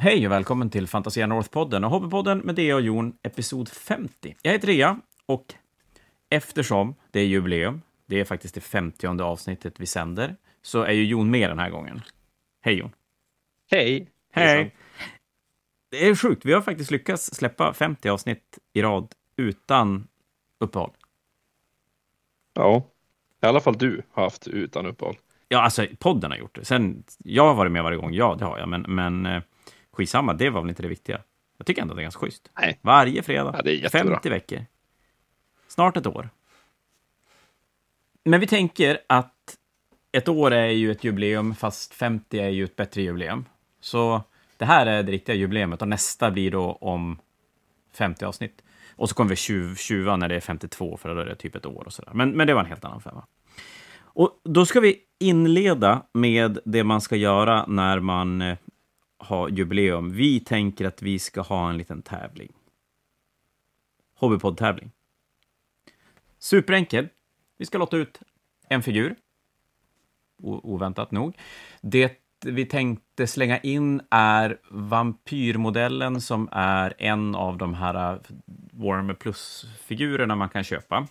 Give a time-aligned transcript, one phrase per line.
[0.00, 4.36] Hej och välkommen till Fantasia North-podden och Hobbypodden med Dea och Jon, episod 50.
[4.42, 5.54] Jag heter Rea och
[6.28, 11.04] eftersom det är jubileum, det är faktiskt det 50 avsnittet vi sänder, så är ju
[11.04, 12.02] Jon med den här gången.
[12.60, 12.90] Hej Jon!
[13.70, 14.08] Hej!
[14.32, 14.74] Hej!
[15.90, 20.08] Det är sjukt, vi har faktiskt lyckats släppa 50 avsnitt i rad utan
[20.58, 20.92] uppehåll.
[22.54, 22.82] Ja,
[23.42, 25.16] i alla fall du har haft utan uppehåll.
[25.48, 26.64] Ja, alltså podden har gjort det.
[26.64, 29.42] Sen, jag har varit med varje gång, ja, det har jag, men, men eh,
[29.98, 31.20] skitsamma, det var väl inte det viktiga.
[31.58, 32.50] Jag tycker ändå det är ganska schysst.
[32.60, 32.78] Nej.
[32.82, 34.14] Varje fredag, Ja, det är jättebra.
[34.14, 34.64] 50 veckor.
[35.68, 36.28] Snart ett år.
[38.24, 39.56] Men vi tänker att
[40.12, 43.44] ett år är ju ett jubileum, fast 50 är ju ett bättre jubileum.
[43.80, 44.22] Så
[44.56, 47.18] det här är det riktiga jubileumet och nästa blir då om
[47.92, 48.62] 50 avsnitt.
[48.96, 51.54] Och så kommer vi tjuv, tjuva när det är 52, för då är det typ
[51.54, 52.12] ett år och sådär.
[52.14, 53.24] Men, men det var en helt annan femma.
[54.00, 58.56] Och då ska vi inleda med det man ska göra när man
[59.18, 60.10] ha jubileum.
[60.10, 62.52] Vi tänker att vi ska ha en liten tävling.
[64.14, 64.90] Hobbypodd-tävling.
[66.38, 67.08] Superenkel.
[67.58, 68.20] Vi ska låta ut
[68.68, 69.16] en figur.
[70.42, 71.36] O oväntat nog.
[71.80, 78.20] Det vi tänkte slänga in är vampyrmodellen som är en av de här Warmer
[78.72, 81.06] Warhammer Plus-figurerna man kan köpa.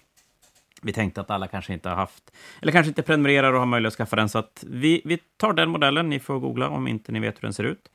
[0.82, 3.94] Vi tänkte att alla kanske inte har haft, eller kanske inte prenumererar och har möjlighet
[3.94, 6.10] att skaffa den, så att vi, vi tar den modellen.
[6.10, 7.90] Ni får googla om inte ni vet hur den ser ut.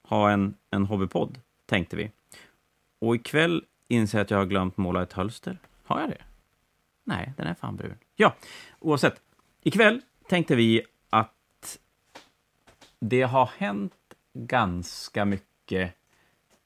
[0.02, 2.10] ha en, en hobbypodd, tänkte vi.
[3.00, 5.58] Och ikväll inser jag att jag har glömt måla ett hölster.
[5.84, 6.22] Har jag det?
[7.04, 7.98] Nej, den är fan brun.
[8.16, 8.34] Ja,
[8.78, 9.20] oavsett.
[9.62, 11.78] Ikväll tänkte vi att
[13.00, 13.92] det har hänt
[14.34, 15.94] ganska mycket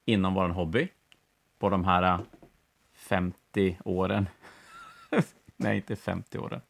[0.05, 0.89] inom vår hobby
[1.59, 2.21] på de här äh,
[2.95, 4.29] 50 åren.
[5.57, 6.61] Nej, inte 50 åren.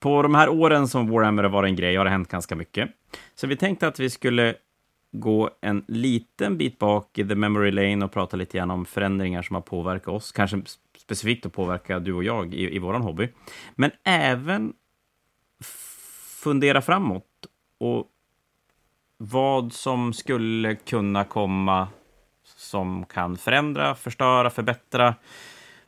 [0.00, 2.90] På de här åren som Warhammer har varit en grej har det hänt ganska mycket.
[3.34, 4.54] Så vi tänkte att vi skulle
[5.12, 9.42] gå en liten bit bak i the memory lane och prata lite grann om förändringar
[9.42, 10.62] som har påverkat oss, kanske
[11.06, 13.28] specifikt att påverka du och jag i, i vår hobby.
[13.74, 14.72] Men även
[16.42, 17.46] fundera framåt
[17.78, 18.10] och
[19.16, 21.88] vad som skulle kunna komma
[22.44, 25.14] som kan förändra, förstöra, förbättra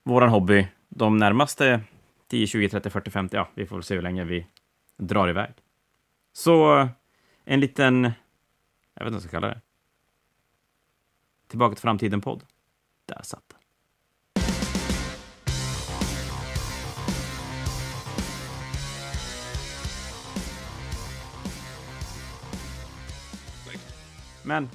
[0.03, 1.81] vår hobby de närmaste
[2.29, 4.47] 10, 20, 30, 40, 50, ja, vi får väl se hur länge vi
[4.97, 5.53] drar iväg.
[6.33, 6.89] Så
[7.45, 8.05] en liten,
[8.95, 9.61] jag vet inte vad jag ska kalla det.
[11.49, 12.45] Tillbaka till framtiden-podd.
[13.07, 13.48] Där satt
[24.49, 24.69] Men,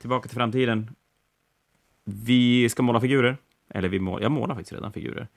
[0.00, 0.90] tillbaka till framtiden.
[2.04, 3.36] Vi ska måla figurer.
[3.70, 5.28] Eller vi mål, jag målar faktiskt redan figurer.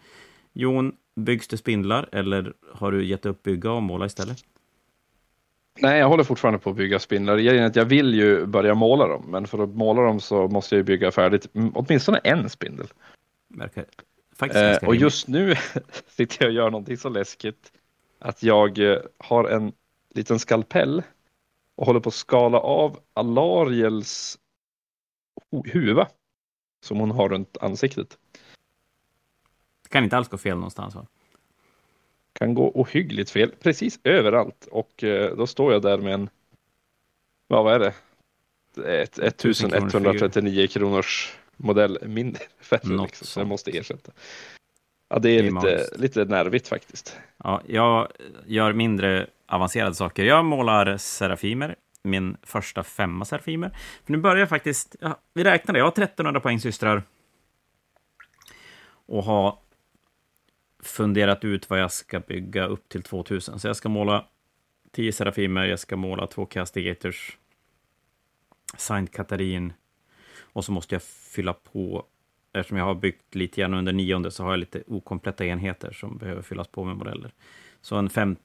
[0.53, 4.37] Jon, byggs det spindlar eller har du gett upp bygga och måla istället?
[5.79, 7.37] Nej, jag håller fortfarande på att bygga spindlar.
[7.77, 10.83] Jag vill ju börja måla dem, men för att måla dem så måste jag ju
[10.83, 12.87] bygga färdigt åtminstone en spindel.
[13.47, 13.85] Verkar
[14.35, 15.55] faktiskt Eh, och just nu
[16.07, 17.71] sitter jag och gör någonting så läskigt
[18.19, 19.71] att jag eh, har en
[20.15, 21.03] liten skalpell
[21.75, 24.39] och håller på att skala av Alariels
[25.73, 26.07] huva
[26.85, 28.17] som hon har runt ansiktet.
[29.83, 31.07] Det kan inte alls gå fel någonstans, va?
[32.33, 36.29] Kan gå ohyggligt fel precis överallt och eh, då står jag där med en,
[37.47, 37.93] vad vad är det?
[39.01, 44.11] Ett, 1139 kronors modell mindre färre liksom, som jag måste ersätta.
[45.09, 45.97] Ja, det är, Det är lite, magiskt.
[45.97, 47.17] lite nervigt faktiskt.
[47.37, 48.07] Ja, jag
[48.45, 50.23] gör mindre avancerade saker.
[50.23, 53.69] Jag målar serafimer, min första femma serafimer.
[54.05, 57.03] För nu börjar jag faktiskt, ja, vi räknade, jag har 1300 poäng systrar.
[59.07, 59.57] och har
[60.83, 63.59] funderat ut vad jag ska bygga upp till 2000.
[63.59, 64.25] Så jag ska måla
[64.91, 67.37] 10 Serafimer, jag ska måla två Castigators,
[68.77, 69.73] Saint Katarin,
[70.39, 72.05] och så måste jag fylla på,
[72.59, 76.17] eftersom jag har byggt lite grann under nionde, så har jag lite okompletta enheter som
[76.17, 77.31] behöver fyllas på med modeller.
[77.81, 78.35] Så en fem,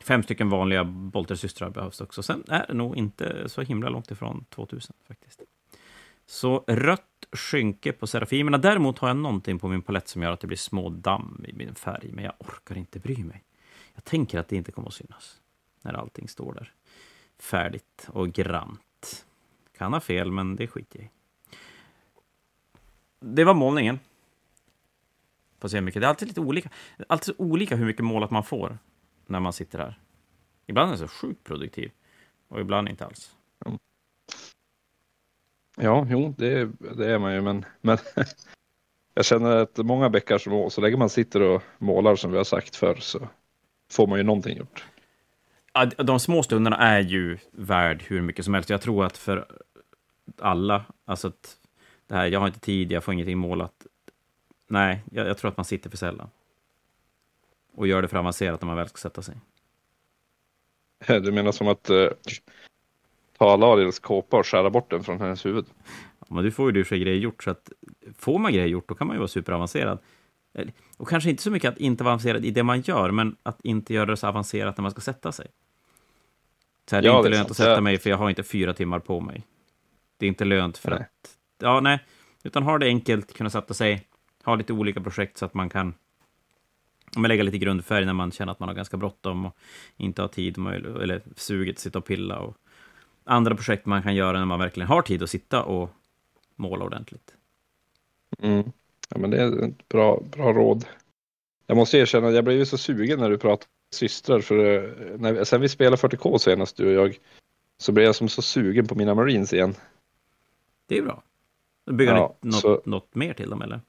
[0.00, 2.22] fem stycken vanliga Boltersystrar behövs också.
[2.22, 5.42] Sen är det nog inte så himla långt ifrån 2000 faktiskt.
[6.26, 7.02] Så rött
[7.32, 8.58] skynke på Serafimerna.
[8.58, 11.52] Däremot har jag någonting på min palett som gör att det blir små damm i
[11.52, 13.44] min färg, men jag orkar inte bry mig.
[13.94, 15.40] Jag tänker att det inte kommer att synas
[15.82, 16.72] när allting står där
[17.38, 19.26] färdigt och grant.
[19.78, 21.10] Kan ha fel, men det skiter jag i.
[23.34, 24.00] Det var målningen.
[25.60, 26.02] Får se hur mycket.
[26.02, 26.70] Det är alltid lite olika.
[27.08, 28.78] Alltid olika hur mycket målat man får
[29.26, 29.98] när man sitter här.
[30.66, 31.90] Ibland är det så sjukt produktiv
[32.48, 33.36] och ibland inte alls.
[35.76, 37.98] Ja, jo, det, det är man ju, men, men
[39.14, 42.44] jag känner att många bäckar små, så länge man sitter och målar som vi har
[42.44, 43.28] sagt förr så
[43.90, 44.84] får man ju någonting gjort.
[45.72, 48.70] Ja, de små stunderna är ju värd hur mycket som helst.
[48.70, 49.46] Jag tror att för
[50.38, 51.56] alla, alltså att
[52.06, 53.86] det här, jag har inte tid, jag får ingenting målat.
[54.68, 56.28] Nej, jag, jag tror att man sitter för sällan.
[57.74, 59.34] Och gör det för avancerat när man väl ska sätta sig.
[61.06, 62.08] Du menar som att uh,
[63.38, 65.64] ta Lariels kåpa och skära bort den från hennes huvud?
[66.18, 67.72] Ja, men du får ju i sig grejer gjort, så att
[68.18, 69.98] får man grejer gjort, då kan man ju vara superavancerad.
[70.96, 73.60] Och kanske inte så mycket att inte vara avancerad i det man gör, men att
[73.60, 75.46] inte göra det så avancerat när man ska sätta sig.
[76.90, 77.50] Så här, det är ja, inte det är lönt sant.
[77.50, 79.42] att sätta mig, för jag har inte fyra timmar på mig.
[80.16, 81.00] Det är inte lönt för nej.
[81.00, 81.35] att...
[81.58, 82.04] Ja, nej.
[82.44, 84.06] Utan ha det enkelt, kunna sätta sig,
[84.44, 85.94] ha lite olika projekt så att man kan
[87.16, 89.56] men lägga lite grundfärg när man känner att man har ganska bråttom och
[89.96, 92.38] inte har tid, eller suget, sitta och pilla.
[92.38, 92.56] Och
[93.24, 95.90] andra projekt man kan göra när man verkligen har tid att sitta och
[96.56, 97.34] måla ordentligt.
[98.38, 98.72] Mm.
[99.08, 100.84] Ja, men det är ett bra, bra råd.
[101.66, 104.40] Jag måste erkänna att jag blev så sugen när du pratade systrar.
[104.40, 107.18] För eh, när, sen vi spelade 40K senast, du och jag,
[107.78, 109.74] så blev jag som så sugen på mina Marines igen.
[110.86, 111.22] Det är bra.
[111.86, 112.82] Bygger ja, något, så...
[112.84, 113.80] något mer till dem eller?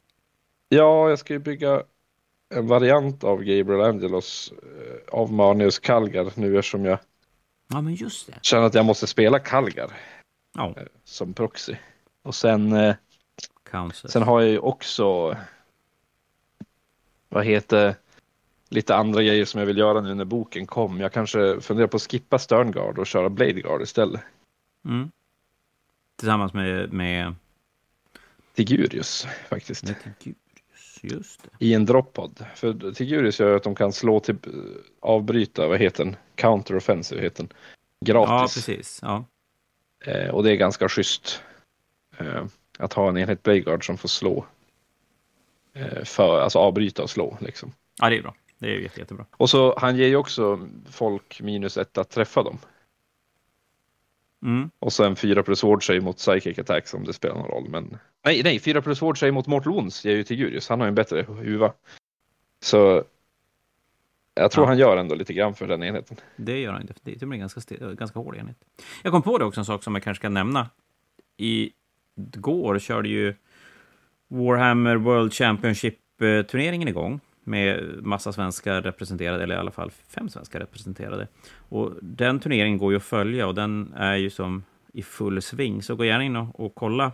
[0.69, 1.83] Ja, jag ska ju bygga
[2.49, 6.99] en variant av Gabriel Angelos eh, av Manius Kalgar nu eftersom jag
[7.67, 8.39] ja, men just det.
[8.41, 9.91] känner att jag måste spela Kalgar
[10.53, 10.73] ja.
[10.77, 11.75] Eh, som proxy.
[12.23, 12.93] Och sen,
[13.93, 15.37] sen har jag ju också
[17.29, 17.95] vad heter
[18.69, 20.99] lite andra grejer som jag vill göra nu när boken kom.
[20.99, 24.21] Jag kanske funderar på att skippa Sterngard och köra Bladeguard istället.
[24.85, 25.11] Mm.
[26.15, 27.35] Tillsammans med, med...
[28.57, 29.83] Tigurius faktiskt.
[29.83, 31.65] Med Tigurius, just det.
[31.65, 32.45] I en droppod.
[32.55, 34.35] För Tigurius gör att de kan slå till
[34.99, 36.15] avbryta, vad heter den?
[36.35, 37.53] Counter offensive heter den.
[38.05, 38.29] Gratis.
[38.29, 38.99] Ja, precis.
[39.01, 39.25] Ja.
[40.05, 41.43] Eh, och det är ganska schysst.
[42.17, 42.45] Eh,
[42.79, 44.45] att ha en enhet Bladeguard som får slå.
[45.73, 47.73] Eh, för, alltså avbryta och slå liksom.
[48.01, 48.35] Ja, det är bra.
[48.57, 49.25] Det är jätte, jättebra.
[49.31, 52.57] Och så han ger ju också folk minus ett att träffa dem.
[54.43, 54.69] Mm.
[54.79, 57.69] Och sen 4 plus ward mot psychic attacks om det spelar någon roll.
[57.69, 60.69] Men nej, nej, 4 plus ward mot mortal wounds ger ju till Gurius.
[60.69, 61.73] Han har ju en bättre huva.
[62.63, 63.03] Så
[64.33, 64.67] jag tror ja.
[64.67, 66.17] han gör ändå lite grann för den enheten.
[66.35, 67.19] Det gör han definitivt.
[67.19, 68.57] Det blir en ganska, ganska hård enhet.
[69.03, 70.69] Jag kom på det också, en sak som jag kanske ska nämna.
[71.37, 71.71] I
[72.15, 73.35] går körde ju
[74.27, 81.27] Warhammer World Championship-turneringen igång med massa svenskar representerade, eller i alla fall fem svenskar representerade.
[81.69, 84.63] Och den turneringen går ju att följa och den är ju som
[84.93, 85.83] i full sving.
[85.83, 87.11] Så gå gärna in och, och kolla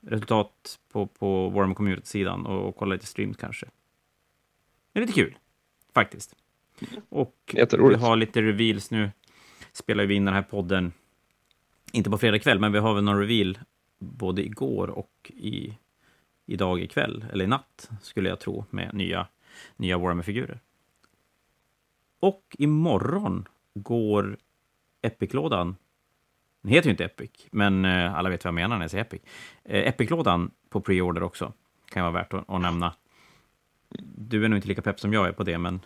[0.00, 3.66] resultat på, på Warhammer Community-sidan och, och, kolla lite streams kanske.
[4.92, 5.38] Det är lite kul,
[5.94, 6.36] faktiskt.
[7.08, 9.10] Och vi har lite reveals nu.
[9.72, 10.92] Spelar vi in den här podden,
[11.92, 13.58] inte på fredag kväll, men vi har väl någon reveal
[13.98, 15.78] både igår och i
[16.46, 19.26] idag ikväll, eller i natt, skulle jag tro, med nya,
[19.76, 20.60] nya Warhammer-figurer.
[22.20, 24.36] Och imorgon går
[25.02, 25.76] Epic-lådan,
[26.62, 29.04] den heter ju inte Epic, men eh, alla vet vad jag menar när jag säger
[29.04, 29.22] Epic.
[29.64, 31.52] Eh, Epic-lådan på pre-order också,
[31.90, 32.94] kan vara värt att, att nämna.
[34.16, 35.80] Du är nog inte lika pepp som jag är på det, men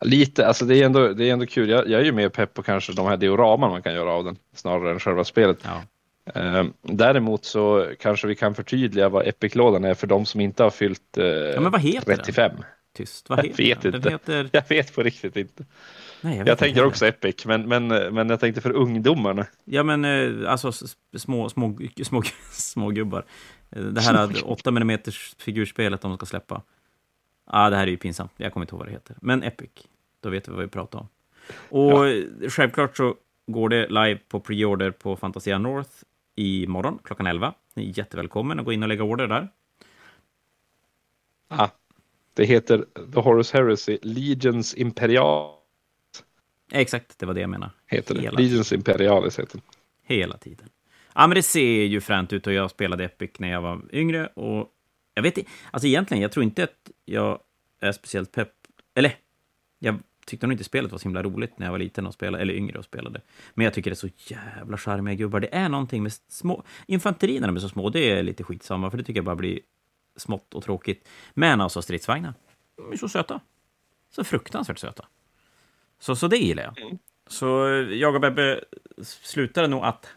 [0.00, 1.68] Lite, alltså det är ändå, det är ändå kul.
[1.68, 4.24] Jag, jag är ju mer pepp på kanske de här dioraman man kan göra av
[4.24, 5.58] den, snarare än själva spelet.
[5.64, 5.82] Ja.
[6.34, 10.70] Ehm, däremot så kanske vi kan förtydliga vad Epic-lådan är för de som inte har
[10.70, 12.52] fyllt eh, ja, men vad heter 35.
[12.56, 12.64] Den?
[12.94, 13.94] Tyst, vad heter jag vet den?
[13.94, 14.10] inte.
[14.10, 14.50] Heter...
[14.52, 15.64] Jag vet på riktigt inte.
[16.20, 19.46] Nej, jag, jag tänker också Epic, men, men, men jag tänkte för ungdomarna.
[19.64, 20.72] Ja, men eh, alltså
[21.16, 23.24] små, små, små, små gubbar.
[23.70, 24.98] Eh, det här 8 mm
[25.38, 26.54] figurspelet de ska släppa.
[26.54, 28.32] Ja, ah, det här är ju pinsamt.
[28.36, 29.16] Jag kommer inte ihåg vad det heter.
[29.20, 29.70] Men Epic,
[30.20, 31.08] då vet vi vad vi pratar om.
[31.68, 32.24] Och ja.
[32.48, 33.14] självklart så
[33.46, 35.90] går det live på preorder på Fantasia North
[36.34, 37.54] imorgon klockan 11.
[37.74, 39.48] Ni är jättevälkommen att gå in och lägga order där.
[41.48, 41.68] Ah,
[42.34, 45.54] det heter The Horus Heresy Legions Imperial.
[46.72, 47.72] Exakt, det var det jag menade.
[47.86, 48.30] Heter det.
[48.30, 49.62] Legions Imperialis heter det.
[50.14, 50.68] Hela tiden.
[51.14, 54.26] Ja, men det ser ju fränt ut och jag spelade Epic när jag var yngre
[54.26, 54.68] och
[55.14, 57.38] jag vet inte, alltså egentligen, jag tror inte att jag
[57.80, 58.52] är speciellt pepp,
[58.94, 59.16] eller
[59.78, 62.42] jag tyckte nog inte spelet var så himla roligt när jag var liten och spelade,
[62.42, 63.20] eller yngre och spelade.
[63.54, 65.40] Men jag tycker det är så jävla charmiga gubbar.
[65.40, 68.90] Det är någonting med små, infanteri när de är så små, det är lite skitsamma,
[68.90, 69.60] för det tycker jag bara blir
[70.16, 71.08] smått och tråkigt.
[71.34, 72.34] Men alltså stridsvagnar,
[72.76, 73.40] de är så söta.
[74.10, 75.06] Så fruktansvärt söta.
[75.98, 76.80] Så, så det gillar jag.
[76.80, 76.98] Mm.
[77.26, 77.46] Så
[77.90, 78.64] jag och Bebbe
[79.02, 80.08] slutade nog att...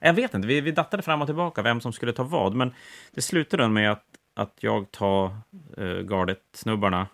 [0.00, 2.74] Jag vet inte, vi, vi dattade fram och tillbaka vem som skulle ta vad, men
[3.10, 5.36] det slutade med att, att jag tar
[5.78, 7.08] uh, gardet-snubbarna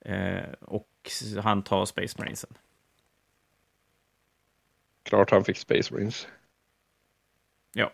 [0.00, 0.87] eh, och
[1.42, 2.50] han tar Space Marinesen.
[5.02, 6.26] Klart han fick Space Marines.
[7.72, 7.92] Ja,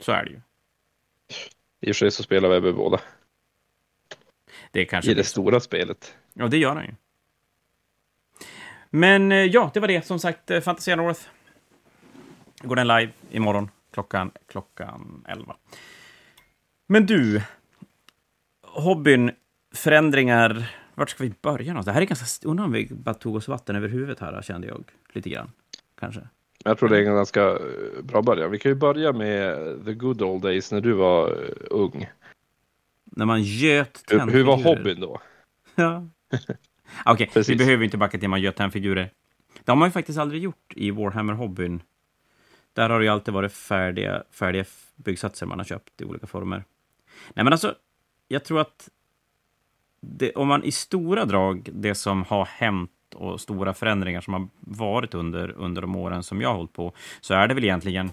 [0.00, 0.40] så är det ju.
[1.80, 3.00] I och för sig så spelar Webbe båda.
[4.70, 5.30] Det är kanske I det så.
[5.30, 6.16] stora spelet.
[6.34, 6.94] Ja, det gör han ju.
[8.90, 10.06] Men eh, ja, det var det.
[10.06, 11.20] Som sagt, eh, Fantasia North.
[12.62, 15.56] Går den live imorgon klockan, klockan 11.
[16.86, 17.42] Men du,
[18.62, 19.30] hobbyn,
[19.74, 20.76] förändringar.
[20.96, 21.84] Vart ska vi börja någonstans?
[21.86, 22.48] Det här är ganska...
[22.48, 25.50] Undrar om vi bara tog oss vatten över huvudet här, kände jag lite grann.
[25.98, 26.20] Kanske.
[26.64, 28.50] Jag tror det är en ganska eh, bra början.
[28.50, 32.08] Vi kan ju börja med the good old days när du var eh, ung.
[33.04, 35.20] När man göt Hur, hur var hobbyn då?
[35.74, 36.08] Ja.
[37.04, 37.58] Okej, vi Precis.
[37.58, 39.10] behöver inte backa till man gör tennfigurer.
[39.64, 41.82] Det har man ju faktiskt aldrig gjort i Warhammer-hobbyn.
[42.72, 44.64] Där har det ju alltid varit färdiga, färdiga
[44.96, 46.64] byggsatser man har köpt i olika former.
[47.34, 47.74] Nej, men alltså,
[48.28, 48.88] jag tror att
[50.06, 54.48] det, om man i stora drag, det som har hänt och stora förändringar som har
[54.60, 58.10] varit under, under de åren som jag har hållit på, så är det väl egentligen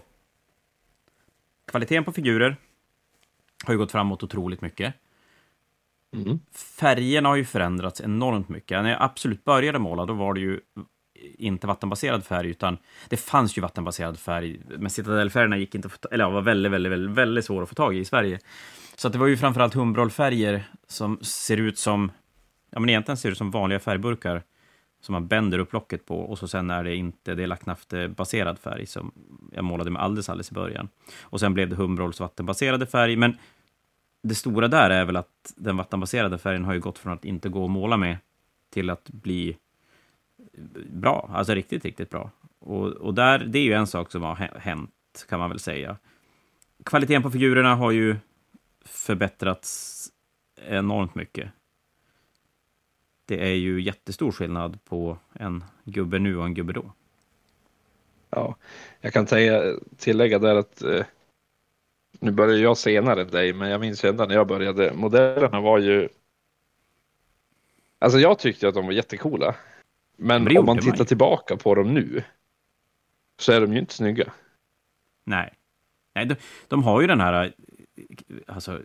[1.67, 2.57] kvaliteten på figurer
[3.65, 4.93] har ju gått framåt otroligt mycket
[6.13, 6.39] Mm.
[6.79, 8.83] färgerna har ju förändrats enormt mycket.
[8.83, 10.59] När jag absolut började måla, då var det ju
[11.37, 12.77] inte vattenbaserad färg, utan
[13.09, 16.71] det fanns ju vattenbaserad färg, men citadellfärgerna gick inte att få eller ja, var väldigt,
[16.71, 18.39] väldigt, väldigt, väldigt svåra att få tag i i Sverige.
[18.95, 22.11] Så att det var ju framförallt humbrolfärger som ser ut som,
[22.69, 24.43] ja men egentligen ser ut som vanliga färgburkar
[25.01, 28.59] som man bänder upp locket på och så sen är det inte, det är lacknaftebaserad
[28.59, 29.11] färg som
[29.51, 30.89] jag målade med alldeles, alldeles i början.
[31.21, 33.37] Och sen blev det Humbrolls vattenbaserade färg, men
[34.23, 37.49] det stora där är väl att den vattenbaserade färgen har ju gått från att inte
[37.49, 38.17] gå att måla med
[38.73, 39.57] till att bli
[40.89, 42.31] bra, alltså riktigt, riktigt bra.
[42.59, 45.97] Och, och där, det är ju en sak som har hänt, kan man väl säga.
[46.85, 48.15] Kvaliteten på figurerna har ju
[48.85, 50.09] förbättrats
[50.55, 51.49] enormt mycket.
[53.25, 56.93] Det är ju jättestor skillnad på en gubbe nu och en gubbe då.
[58.29, 58.55] Ja,
[59.01, 59.25] jag kan
[59.97, 61.05] tillägga där att eh,
[62.19, 64.93] nu började jag senare än dig, men jag minns ända när jag började.
[64.93, 66.09] Modellerna var ju.
[67.99, 69.55] Alltså, jag tyckte att de var jättekola.
[70.23, 72.23] Men om man tittar tillbaka på dem nu.
[73.39, 74.31] Så är de ju inte snygga.
[75.23, 75.53] Nej.
[76.15, 76.35] Nej de,
[76.67, 77.51] de har ju den här eh,
[78.47, 78.81] alltså,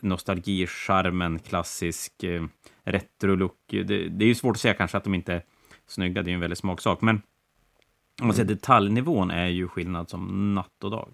[0.00, 2.44] nostalgicharmen, klassisk eh,
[2.84, 3.58] retro-look.
[3.66, 5.42] Det, det är ju svårt att säga kanske att de inte är
[5.86, 7.00] snygga, det är ju en väldigt smaksak.
[7.00, 7.22] Men
[8.20, 11.12] om man säger detaljnivån är ju skillnad som natt och dag.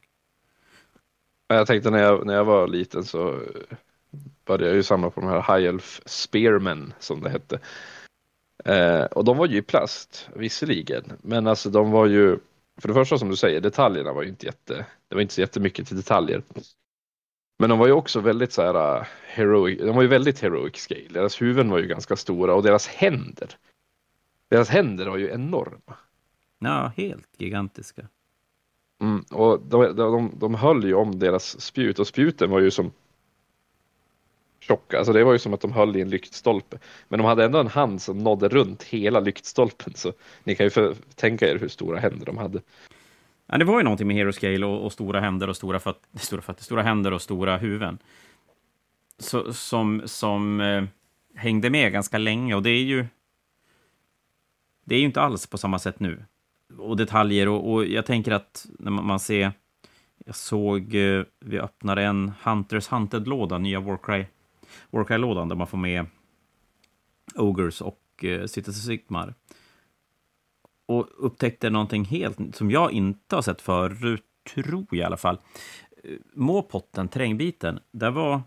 [1.49, 3.77] Jag tänkte när jag, när jag var liten så eh,
[4.45, 7.61] började jag ju samla på de här High Elf Spearmen som det hette.
[8.65, 11.05] Eh, och de var ju i plast, visserligen.
[11.23, 12.39] Men alltså de var ju,
[12.81, 15.41] för det första som du säger, detaljerna var ju inte jätte, det var inte så
[15.41, 16.43] jättemycket till detaljer.
[17.59, 20.77] Men de var ju också väldigt så här uh, heroic, de var ju väldigt heroic
[20.77, 21.09] scale.
[21.11, 23.49] Deras huvuden var ju ganska stora och deras händer.
[24.49, 25.97] Deras händer var ju enorma.
[26.59, 28.09] Ja, helt gigantiska.
[29.01, 32.93] Mm, och de, de, de höll ju om deras spjut och spjuten var ju som
[34.61, 34.99] tjocka.
[34.99, 36.79] Alltså det var ju som att de höll i en lyktstolpe.
[37.09, 39.95] Men de hade ändå en hand som nådde runt hela lyktstolpen.
[39.95, 40.13] Så
[40.45, 42.61] ni kan ju för, tänka er hur stora händer de hade.
[43.47, 45.97] Ja, det var ju någonting med Hero Scale och, och stora händer och stora, föt,
[46.21, 47.99] stora fötter, stora händer och stora huvuden.
[49.19, 50.85] Så, som som eh,
[51.35, 53.07] hängde med ganska länge och det är ju...
[54.85, 56.25] Det är ju inte alls på samma sätt nu.
[56.79, 59.53] Och detaljer och, och jag tänker att när man, man ser...
[60.27, 64.25] Jag såg, eh, vi öppnade en Hunters Hunted-låda, nya Warcry,
[64.91, 66.07] Warcry-lådan, där man får med
[67.35, 69.35] Ogres och eh, Cities Sigmar
[70.87, 74.25] och upptäckte någonting helt som jag inte har sett förut,
[74.55, 75.39] tror jag i alla fall.
[76.05, 78.43] Eh, Måpotten, terrängbiten, där var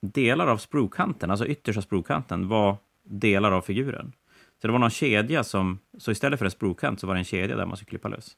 [0.00, 4.12] delar av sprukanten, alltså yttersta sprukanten, var delar av figuren.
[4.60, 7.24] Så det var någon kedja som, så istället för en sprukant så var det en
[7.24, 8.36] kedja där man skulle klippa lös.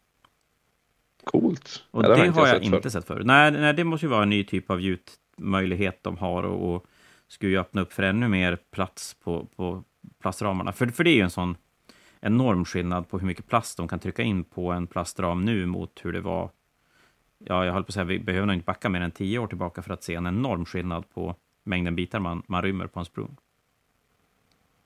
[1.24, 1.84] Coolt.
[1.90, 2.88] Och Ja, det, inte har jag sett inte förr.
[2.90, 3.26] sett förut.
[3.26, 6.86] Nej, nej, det måste ju vara en ny typ av gjutmöjlighet de har och, och
[7.30, 9.84] skulle ju öppna upp för ännu mer plats på, på
[10.20, 10.72] plastramarna.
[10.72, 11.56] För, för det är ju en sån
[12.20, 16.00] enorm skillnad på hur mycket plast de kan trycka in på en plastram nu mot
[16.02, 16.50] hur det var
[17.38, 19.46] ja, jag höll på att säga, vi behöver nog inte backa mer än tio år
[19.46, 23.04] tillbaka för att se en enorm skillnad på mängden bitar man, man rymmer på en
[23.04, 23.36] sprung.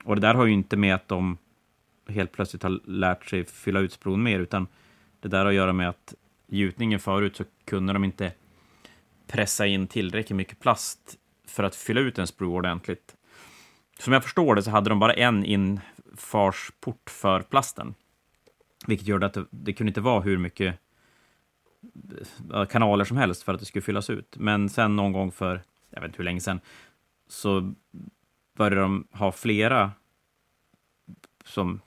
[0.04, 1.38] Och det där har ju inte med att de
[2.08, 4.66] helt plötsligt har lärt sig fylla ut spron mer, utan
[5.20, 6.14] det där har att göra med att
[6.46, 8.32] gjutningen förut så kunde de inte
[9.26, 11.18] pressa in tillräckligt mycket plast
[11.54, 13.16] för att fylla ut en sprue ordentligt.
[13.98, 17.94] Som jag förstår det så hade de bara en infarsport för plasten,
[18.86, 20.78] vilket gjorde att det, det kunde inte vara hur mycket
[22.54, 24.36] eh, kanaler som helst för att det skulle fyllas ut.
[24.38, 26.60] Men sen någon gång för, jag vet inte hur länge sedan,
[27.28, 27.74] så
[28.56, 29.92] började de ha flera
[31.44, 31.80] som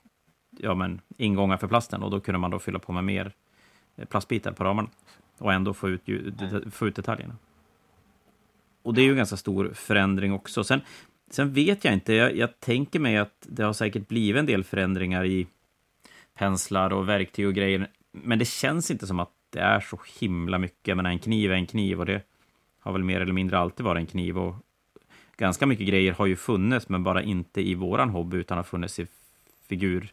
[0.50, 3.32] ja, men, ingångar för plasten och då kunde man då fylla på med mer
[3.96, 4.88] eh, plastbitar på ramarna
[5.38, 6.02] och ändå få ut,
[6.70, 7.36] få ut detaljerna.
[8.88, 10.64] Och det är ju en ganska stor förändring också.
[10.64, 10.80] Sen,
[11.30, 14.64] sen vet jag inte, jag, jag tänker mig att det har säkert blivit en del
[14.64, 15.46] förändringar i
[16.34, 20.58] penslar och verktyg och grejer, men det känns inte som att det är så himla
[20.58, 20.96] mycket.
[20.96, 22.22] Men en kniv är en kniv och det
[22.80, 24.38] har väl mer eller mindre alltid varit en kniv.
[24.38, 24.54] Och
[25.36, 28.98] ganska mycket grejer har ju funnits, men bara inte i våran hobby, utan har funnits
[28.98, 29.06] i
[29.68, 30.12] figur,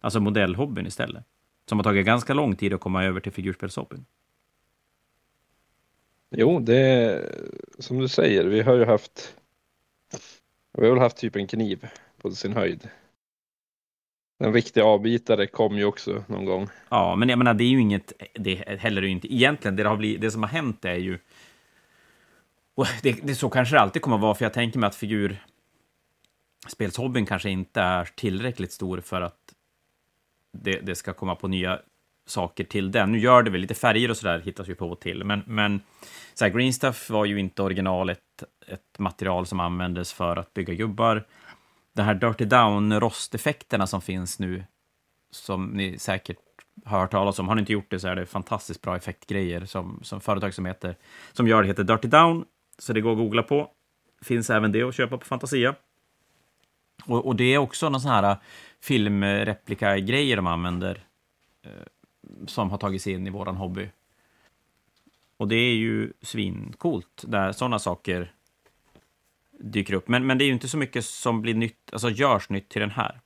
[0.00, 1.24] alltså modellhobbyn istället.
[1.68, 4.04] Som har tagit ganska lång tid att komma över till figurspelshobbyn.
[6.34, 7.34] Jo, det är
[7.78, 9.34] som du säger, vi har ju haft
[10.78, 12.88] vi har väl haft typ en kniv på sin höjd.
[14.38, 16.68] En riktig avbitare kom ju också någon gång.
[16.88, 20.20] Ja, men jag menar, det är ju inget, det heller inte, egentligen det, har blivit,
[20.20, 21.18] det som har hänt är ju,
[22.74, 24.94] och det, det så kanske det alltid kommer att vara, för jag tänker mig att
[24.94, 29.54] figurspelshobbyn kanske inte är tillräckligt stor för att
[30.52, 31.80] det, det ska komma på nya
[32.26, 33.12] saker till den.
[33.12, 35.80] Nu gör det väl lite färger och sådär hittas ju på och till, men, men
[36.34, 38.20] så här, Green Stuff var ju inte originalet,
[38.66, 41.26] ett material som användes för att bygga gubbar
[41.92, 44.64] De här Dirty Down-rosteffekterna som finns nu,
[45.30, 46.38] som ni säkert
[46.84, 47.48] har hört talas om.
[47.48, 50.66] Har ni inte gjort det så är det fantastiskt bra effektgrejer som, som företag som,
[50.66, 50.96] heter,
[51.32, 52.44] som gör det heter Dirty Down,
[52.78, 53.70] så det går att googla på.
[54.22, 55.74] Finns även det att köpa på Fantasia.
[57.06, 58.36] Och, och det är också någon sån här äh,
[58.80, 61.04] filmreplika-grejer de använder
[61.64, 61.70] äh,
[62.46, 63.88] som har tagit sig in i våran hobby.
[65.36, 68.32] Och det är ju svincoolt, där sådana saker
[69.58, 70.08] dyker upp.
[70.08, 72.80] Men, men det är ju inte så mycket som blir nytt, alltså görs nytt till
[72.80, 73.20] den här.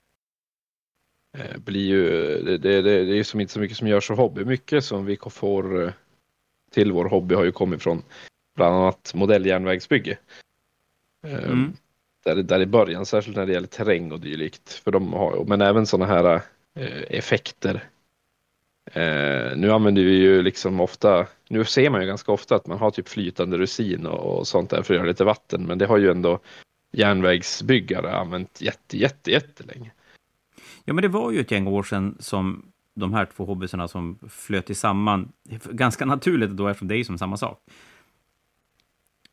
[1.32, 2.02] Det eh, blir ju,
[2.42, 4.44] det, det, det, det är som inte så mycket som görs av hobby.
[4.44, 5.92] Mycket som vi får eh,
[6.70, 8.02] till vår hobby har ju kommit från
[8.54, 10.18] bland annat modelljärnvägsbygge.
[11.24, 11.72] Eh, mm.
[12.24, 14.72] Där, där i början, särskilt när det gäller terräng och dylikt.
[14.72, 16.42] För de har, men även sådana här
[17.08, 17.84] effekter
[18.96, 22.78] Eh, nu använder vi ju liksom ofta, nu ser man ju ganska ofta att man
[22.78, 25.86] har typ flytande rusin och, och sånt där för att göra lite vatten, men det
[25.86, 26.40] har ju ändå
[26.92, 29.90] järnvägsbyggare använt jätte, jätte, jättelänge.
[30.84, 34.18] Ja, men det var ju ett gäng år sedan som de här två hobbysarna som
[34.28, 35.32] flöt samman,
[35.70, 37.60] ganska naturligt då eftersom det är ju som samma sak.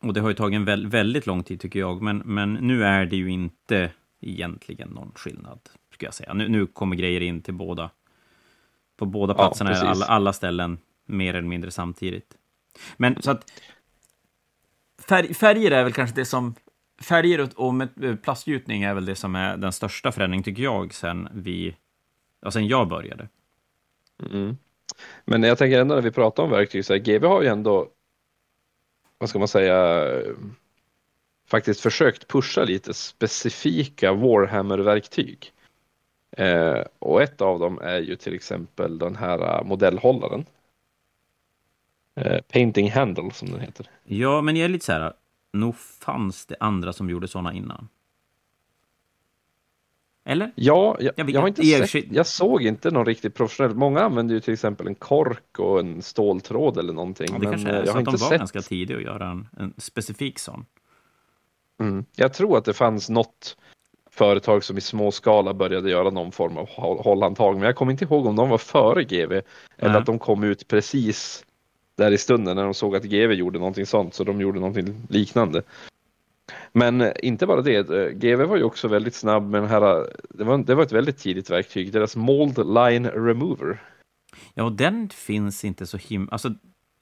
[0.01, 2.83] Och det har ju tagit en vä väldigt lång tid tycker jag, men, men nu
[2.83, 5.59] är det ju inte egentligen någon skillnad,
[5.93, 6.33] skulle jag säga.
[6.33, 7.89] Nu, nu kommer grejer in till båda
[8.97, 12.37] på båda platserna ja, alla, alla ställen mer eller mindre samtidigt.
[12.97, 13.51] Men så att
[15.07, 16.55] färg, färger är väl kanske det som
[17.01, 20.93] färger och, och med plastgjutning är väl det som är den största förändringen tycker jag
[20.93, 21.75] sen vi,
[22.41, 23.27] ja, sen jag började.
[24.31, 24.57] Mm.
[25.25, 27.87] Men jag tänker ändå när vi pratar om verktyg, så här, GV har ju ändå,
[29.17, 30.05] vad ska man säga,
[31.47, 35.51] faktiskt försökt pusha lite specifika Warhammer-verktyg.
[36.37, 40.45] Eh, och ett av dem är ju till exempel den här uh, modellhållaren.
[42.15, 43.89] Eh, Painting Handle som den heter.
[44.03, 45.13] Ja, men jag är lite så här,
[45.53, 47.87] nog fanns det andra som gjorde sådana innan?
[50.25, 50.51] Eller?
[50.55, 53.75] Ja, jag, jag, jag har inte sett, jag såg inte någon riktigt professionell.
[53.75, 57.27] Många använder ju till exempel en kork och en ståltråd eller någonting.
[57.29, 58.37] Ja, det men kanske är eh, jag så har att de var sett...
[58.37, 60.65] ganska tidiga att göra en, en specifik sån.
[61.79, 62.05] Mm.
[62.15, 63.57] Jag tror att det fanns något
[64.13, 66.69] företag som i småskala började göra någon form av
[67.03, 67.55] hållhandtag.
[67.55, 69.43] Men jag kommer inte ihåg om de var före GV eller
[69.77, 69.95] Nej.
[69.95, 71.45] att de kom ut precis
[71.95, 75.07] där i stunden när de såg att GV gjorde någonting sånt så de gjorde någonting
[75.09, 75.63] liknande.
[76.71, 80.43] Men inte bara det, eh, GV var ju också väldigt snabb med den här, det
[80.43, 83.81] var, det var ett väldigt tidigt verktyg, deras Mold Line Remover.
[84.53, 86.49] Ja, och den finns inte så himla, alltså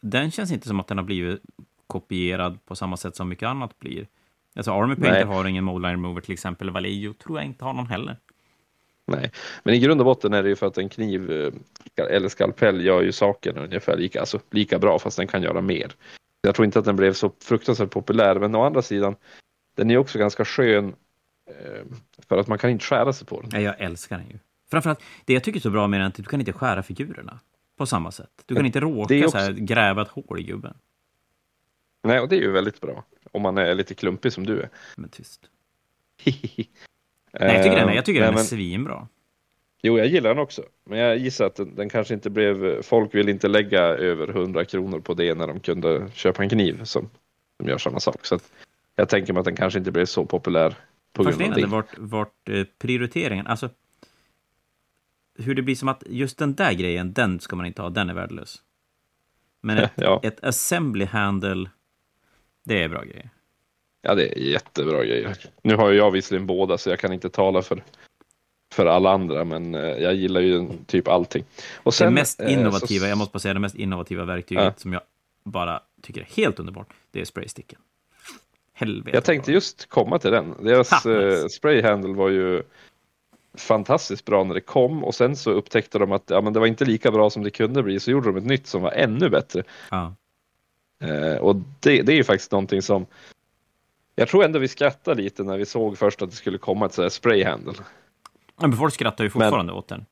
[0.01, 1.41] den känns inte som att den har blivit
[1.87, 4.07] kopierad på samma sätt som mycket annat blir.
[4.55, 6.69] Alltså Army Painter har ingen Moldline Remover till exempel.
[6.69, 8.17] Vallejo tror jag inte har någon heller.
[9.05, 9.31] Nej,
[9.63, 12.85] men i grund och botten är det ju för att en kniv eh, eller skalpell
[12.85, 15.91] gör ju saken ungefär lika, alltså lika bra fast den kan göra mer.
[16.41, 19.15] Jag tror inte att den blev så fruktansvärt populär, men å andra sidan
[19.75, 20.95] den är också ganska skön
[21.49, 21.85] eh,
[22.27, 23.49] för att man kan inte skära sig på den.
[23.53, 24.39] Nej, jag älskar den ju.
[24.71, 26.83] Framförallt, det jag tycker är så bra med den är att du kan inte skära
[26.83, 27.39] figurerna
[27.77, 28.29] på samma sätt.
[28.45, 29.31] Du kan inte råka också...
[29.31, 30.73] så här, gräva ett hål i gubben.
[32.03, 33.03] Nej, och det är ju väldigt bra.
[33.31, 34.69] Om man är lite klumpig som du är.
[34.97, 35.41] Men tyst.
[36.25, 39.07] Nej, jag tycker den är, jag tycker Nej, den är men- svinbra.
[39.83, 40.63] Jo, jag gillar den också.
[40.85, 42.81] Men jag gissar att den, den kanske inte blev...
[42.81, 46.83] Folk vill inte lägga över 100 kronor på det när de kunde köpa en kniv
[46.83, 47.09] som,
[47.57, 48.25] som gör samma sak.
[48.25, 48.39] Så
[48.95, 50.75] jag tänker mig att den kanske inte blev så populär
[51.13, 51.65] på grund av det.
[51.65, 53.69] vart, vart eh, prioriteringen, alltså
[55.37, 58.09] hur det blir som att just den där grejen, den ska man inte ha, den
[58.09, 58.61] är värdelös.
[59.61, 60.19] Men ett, Ja.
[60.23, 61.69] ett assembly handle,
[62.63, 63.29] det är bra grejer.
[64.01, 65.37] Ja, det är jättebra grejer.
[65.61, 67.83] Nu har ju jag visserligen båda så jag kan inte tala för,
[68.73, 71.43] för alla andra, men eh, jag gillar ju typ allting.
[71.83, 74.73] Och det mest eh, innovativa, så- jag måste bara säga det mest innovativa verktyget Ja.
[74.77, 75.01] som jag
[75.43, 77.79] bara tycker är helt underbart, det är spraysticken.
[78.73, 79.17] Helvete.
[79.17, 80.55] Jag tänkte just komma till den.
[80.63, 81.41] Deras Ha, nice.
[81.41, 82.63] eh, sprayhandle var ju
[83.57, 86.67] fantastiskt bra när det kom och sen så upptäckte de att ja, men det var
[86.67, 89.29] inte lika bra som det kunde bli så gjorde de ett nytt som var ännu
[89.29, 89.63] bättre.
[89.91, 90.15] Ja.
[91.01, 93.05] Eh, och det, det är ju faktiskt någonting som
[94.15, 96.93] jag tror ändå vi skrattade lite när vi såg först att det skulle komma ett
[96.93, 97.73] sådär sprayhandle.
[98.61, 100.05] Men folk skrattar ju fortfarande åt den.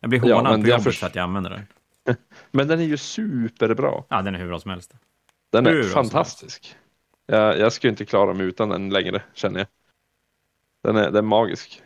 [0.00, 1.66] Jag blir Ja, hånad men på jobbet förs- för att jag använder den.
[2.50, 4.04] Men den är ju superbra.
[4.08, 4.94] Ja, den är hur bra som helst.
[5.52, 6.76] Den Hur är fantastisk.
[7.26, 9.66] Jag, jag skulle inte klara mig utan den längre känner jag.
[10.84, 11.82] Den är, den är magisk.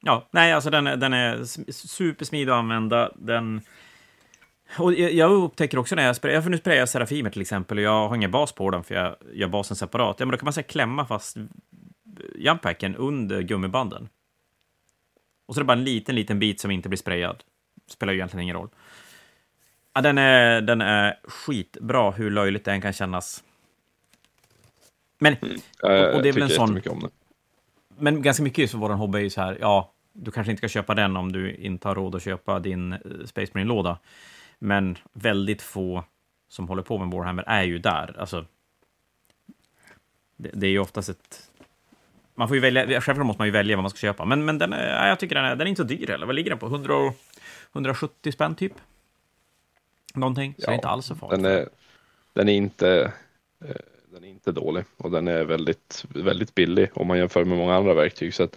[0.00, 3.12] Ja, nej, alltså den är, den är supersmidig att använda.
[3.16, 3.60] Den...
[4.78, 7.84] Och jag, upptäcker också när jag sprayar, för nu sprayar jag Serafimer till exempel, och
[7.84, 10.16] jag har ingen bas på den för jag gör basen separat.
[10.18, 11.36] Ja, men då kan man säga klämma fast
[12.34, 14.08] jumpacken under gummibanden.
[15.46, 17.42] Och så är det bara en liten, liten bit som inte blir sprayad.
[17.90, 18.68] Spelar ju egentligen ingen roll.
[19.94, 23.44] Ja, den, är, den är skitbra, hur löjligt det än kan kännas.
[25.18, 25.36] Men
[25.82, 27.10] Jag, och det är väl en sån- den.
[27.98, 30.68] men ganska mycket för vår hobby är ju så här, ja, du kanske inte ska
[30.68, 33.98] köpa den om du inte har råd att köpa din eh, Space Marine-låda.
[34.58, 36.04] Men väldigt få
[36.48, 38.16] som håller på med Warhammer är ju där.
[38.18, 38.46] Alltså,
[40.36, 41.50] det, det är ju oftast ett...
[42.34, 44.58] Man får ju välja, självklart måste man ju välja vad man ska köpa, men, men
[44.58, 46.26] den är, ja, jag tycker den är, den är inte så dyr heller.
[46.26, 46.66] Vad ligger den på?
[46.66, 47.14] 100, och-
[47.72, 48.72] 170 spänn typ?
[50.14, 51.42] Någonting, så det är inte alls så farligt.
[51.42, 51.68] Den är,
[52.32, 53.12] den är inte
[53.64, 53.76] eh,
[54.12, 57.74] den är inte dålig och den är väldigt, väldigt billig om man jämför med många
[57.74, 58.34] andra verktyg.
[58.34, 58.48] Så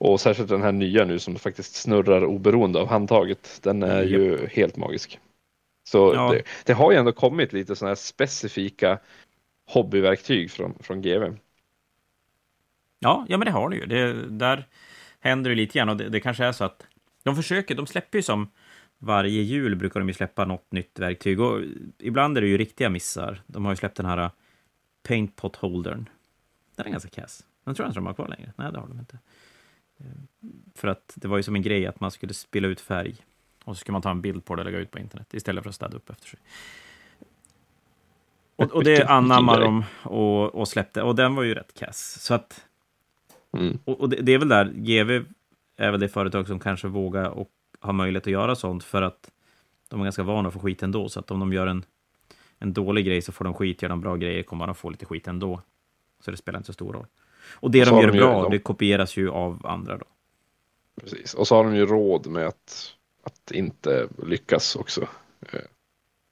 [0.00, 3.60] och särskilt den här nya nu som faktiskt snurrar oberoende av handtaget.
[3.62, 5.20] Den är ju helt magisk.
[5.88, 6.32] Så Ja.
[6.32, 8.98] det, det har ju ändå kommit lite sådana här specifika
[9.66, 11.36] hobbyverktyg från, från GV.
[12.98, 13.86] Ja, ja, men det har det ju.
[13.86, 14.66] Det, där
[15.20, 16.86] händer det lite grann och det, det kanske är så att
[17.22, 18.50] de försöker, de släpper ju som
[18.98, 21.60] varje jul brukar de ju släppa något nytt verktyg och
[21.98, 23.42] ibland är det ju riktiga missar.
[23.46, 24.30] De har ju släppt den här uh,
[25.08, 26.08] Paint Pot Holdern.
[26.76, 27.46] Den är ganska kass.
[27.64, 28.52] Den tror jag inte de har kvar längre.
[28.56, 29.18] Nej, det har de inte.
[30.74, 33.16] För att det var ju som en grej att man skulle spilla ut färg
[33.64, 35.62] och så skulle man ta en bild på det och lägga ut på internet istället
[35.62, 36.38] för att städa upp efter sig.
[38.56, 42.20] Och, och det anammar vilken de och, och släppte och den var ju rätt kass.
[42.20, 42.66] Så att
[43.52, 43.78] Mm.
[43.84, 45.24] och, och det, det är väl där, GV
[45.76, 49.30] är väl det företag som kanske vågar och har möjlighet att göra sånt för att
[49.88, 51.08] de är ganska vana att få skit ändå.
[51.08, 51.84] Så att om de gör en,
[52.58, 55.06] en dålig grej så får de skit, gör de bra grejer kommer de få lite
[55.06, 55.62] skit ändå.
[56.20, 57.06] Så det spelar inte så stor roll.
[57.52, 60.04] Och det Och de gör de bra, de- det kopieras ju av andra då.
[61.00, 61.34] Precis.
[61.34, 65.08] Och så har de ju råd med att, att inte lyckas också.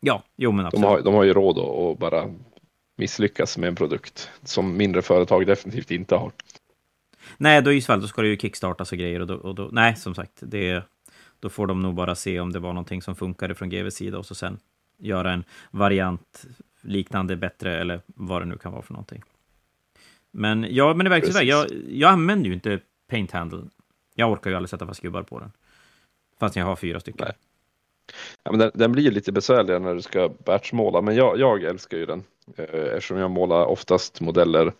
[0.01, 0.87] Ja, jo men De absolut.
[0.89, 2.35] har, de har ju råd att, att bara
[2.97, 6.33] misslyckas med en produkt som mindre företag definitivt inte har.
[7.37, 9.21] Nej, då i så fall då ska det ju kickstartas och grejer.
[9.21, 10.83] Och då, och då, nej, som sagt, det,
[11.41, 14.19] då får de nog bara se om det var någonting som funkade från GVs sida
[14.19, 14.59] och så sen
[14.99, 16.45] göra en variant
[16.81, 19.23] liknande, bättre eller vad det nu kan vara för någonting.
[20.39, 21.43] Men ja, men det verkar.
[21.43, 23.63] Jag, jag använder ju inte Paint Handle.
[24.15, 25.53] Jag orkar ju aldrig sätta fast gubbar på den.
[26.41, 27.27] Fast jag har fyra stycken.
[27.27, 27.37] Nej.
[28.43, 31.99] Ja, men den, den blir lite besvärligare när du ska batchmåla, men jag, jag älskar
[31.99, 32.25] ju den.
[32.57, 34.73] Eh, eftersom jag målar oftast modeller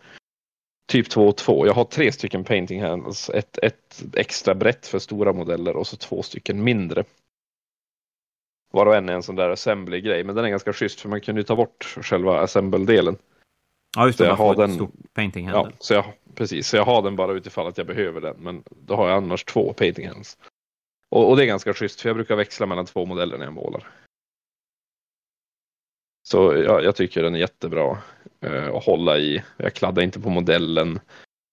[0.89, 1.65] typ 2 och 2.
[1.65, 3.29] Jag har tre stycken painting handles.
[3.29, 7.03] Ett, ett extra brett för stora modeller och så två stycken mindre.
[8.71, 11.21] Var och en är en sån där assembly-grej, men den är ganska schysst för man
[11.21, 13.17] kan ju ta bort själva assemble-delen.
[13.97, 14.23] Ja, just det.
[14.23, 17.67] Så jag har den- painting Ja, så jag, precis, så jag har den bara utifall
[17.67, 20.37] att jag behöver den, men då har jag annars två painting handles.
[21.09, 23.53] Och, och det är ganska schysst, för jag brukar växla mellan två modeller när jag
[23.53, 23.87] målar.
[26.23, 27.97] Så jag, jag tycker den är jättebra
[28.41, 29.43] eh, att hålla i.
[29.57, 30.99] Jag kladdar inte på modellen.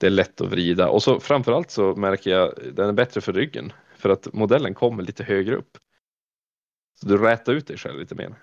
[0.01, 3.33] Det är lätt att vrida och så framförallt så märker jag den är bättre för
[3.33, 5.79] ryggen för att modellen kommer lite högre upp.
[7.01, 8.35] Så du rätar ut dig själv lite mer.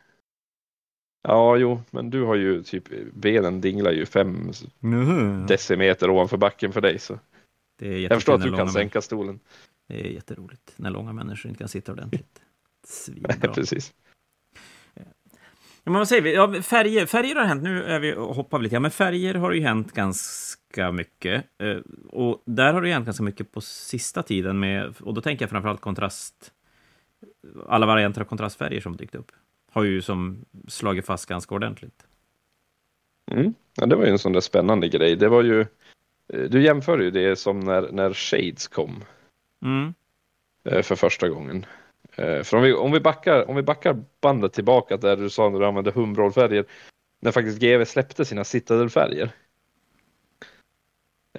[1.27, 2.83] Ja, jo, men du har ju typ
[3.13, 5.45] benen dinglar ju fem Mhm.
[5.47, 6.99] decimeter ovanför backen för dig.
[6.99, 7.19] Så
[7.79, 9.39] Det är jag förstår att du kan sänka stolen.
[9.87, 12.41] Det är jätteroligt när långa människor inte kan sitta ordentligt.
[12.87, 13.53] Svinbra.
[13.53, 13.93] Precis.
[15.85, 16.33] Men vad säger vi?
[16.35, 17.63] Ja, färger, färger har hänt.
[17.63, 18.75] Nu är vi och hoppar vi lite.
[18.75, 21.45] Ja, men färger har ju hänt ganska mycket.
[21.57, 21.77] Eh,
[22.09, 24.59] Och där har det hänt ganska mycket på sista tiden.
[24.59, 26.51] Med, och då tänker jag framförallt kontrast...
[27.67, 29.31] Alla varianter av kontrastfärger som dykt upp.
[29.73, 32.05] Har ju som slagit fast ganska ordentligt.
[33.31, 33.53] Mm.
[33.75, 35.15] Ja, det var ju en sån där spännande grej.
[35.15, 35.61] Det var ju,
[36.33, 39.03] eh, du jämför ju det som när, när Shades kom
[39.61, 39.93] Mm.
[40.69, 41.65] eh, för första gången.
[42.15, 45.49] Eh, För om vi, om, vi backar, om vi backar bandet tillbaka där du sa
[45.49, 46.65] när du använde humbrolfärger,
[47.19, 49.31] när faktiskt GV släppte sina citadelfärger.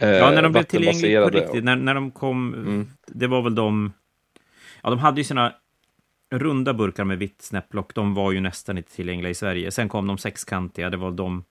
[0.00, 1.64] Ja, när de blev tillgängliga på riktigt.
[1.64, 2.54] När, när de kom...
[2.54, 2.88] Mm.
[3.06, 3.92] Det var väl de...
[4.82, 5.54] Ja, de hade ju sina
[6.38, 7.94] runda burkar med vitt snäpplock.
[7.94, 9.70] De var ju nästan inte tillgängliga i Sverige.
[9.70, 10.90] Sen kom de sexkantiga.
[10.90, 11.44] Det var de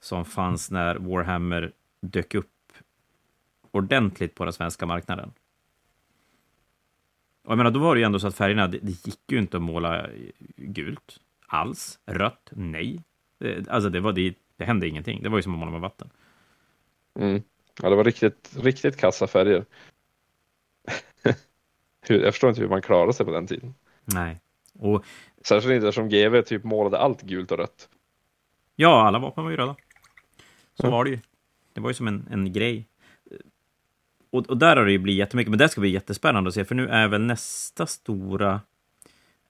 [0.00, 2.50] som fanns när Warhammer dök upp
[3.70, 5.32] ordentligt på den svenska marknaden.
[7.44, 9.38] Och jag menar, då var det ju ändå så att färgerna, det, det gick ju
[9.38, 10.06] inte att måla
[10.56, 11.98] gult alls.
[12.06, 13.00] Rött, nej.
[13.40, 15.22] Eh, alltså, det, var, det, det hände ingenting.
[15.22, 16.10] Det var ju som att måla med vatten.
[17.18, 17.42] Mm.
[17.82, 19.64] Ja, det var riktigt, riktigt kassa färger.
[22.08, 23.74] Jag förstår inte hur man klarade sig på den tiden.
[24.04, 24.40] Nej.
[24.78, 25.04] Och
[25.44, 27.88] Särskilt inte eftersom GV typ målade allt gult och rött.
[28.76, 29.76] Ja, alla vapen var ju röda.
[30.80, 31.18] Så var det ju.
[31.72, 32.88] Det var ju som en, en grej.
[34.30, 36.64] Och, och där har det ju blivit jättemycket, men det ska bli jättespännande att se,
[36.64, 38.60] för nu är väl nästa stora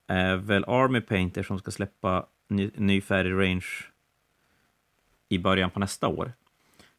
[0.07, 3.67] är väl Army Painter som ska släppa ny, ny färgrange
[5.29, 6.33] i början på nästa år.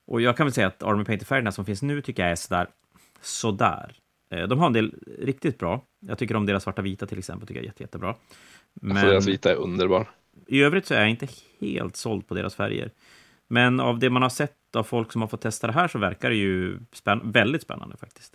[0.05, 2.67] Och jag kan väl säga att Army Painter-färgerna som finns nu tycker jag är sådär,
[3.21, 3.95] sådär.
[4.35, 5.85] Eh, De har en del riktigt bra.
[5.99, 8.15] Jag tycker om deras svarta vita till exempel, tycker jag är jätte, jättebra.
[8.73, 8.91] Men...
[8.97, 10.09] Alltså deras vita är underbar.
[10.47, 11.27] I övrigt så är jag inte
[11.59, 12.91] helt såld på deras färger.
[13.47, 15.99] Men av det man har sett av folk som har fått testa det här så
[15.99, 18.33] verkar det ju spänn väldigt spännande faktiskt.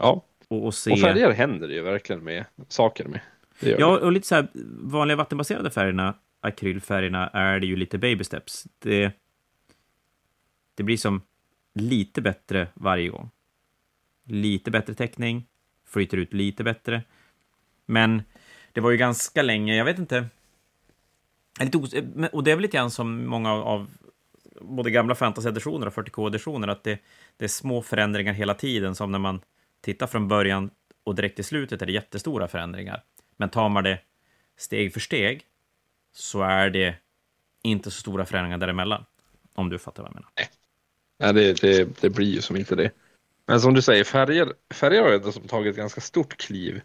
[0.00, 0.90] Ja, Och, och se...
[0.92, 3.20] och färger händer ju verkligen med saker med.
[3.60, 4.48] Ja, och lite så här,
[4.82, 8.66] vanliga vattenbaserade färgerna, akrylfärgerna, är det ju lite baby steps.
[8.78, 9.12] Det,
[10.74, 11.22] det blir som
[11.74, 13.30] lite bättre varje gång.
[14.24, 15.46] Lite bättre täckning,
[15.86, 17.02] flyter ut lite bättre.
[17.86, 18.22] Men
[18.72, 20.26] det var ju ganska länge, jag vet inte.
[22.32, 23.90] Och det är väl lite grann som många av,
[24.60, 26.98] både gamla fantasy-editioner och 40K-editioner, att det,
[27.36, 29.40] det är små förändringar hela tiden, som när man
[29.80, 30.70] tittar från början
[31.04, 33.02] och direkt till slutet är det jättestora förändringar.
[33.36, 33.98] Men tar man det
[34.56, 35.42] steg för steg
[36.12, 36.94] så är det
[37.62, 39.04] inte så stora förändringar däremellan.
[39.54, 40.30] Om du fattar vad jag menar.
[41.18, 42.90] Ja, det, det, det blir ju som inte det.
[43.46, 46.80] Men som du säger, färger, färger har ändå som tagit ett ganska stort kliv.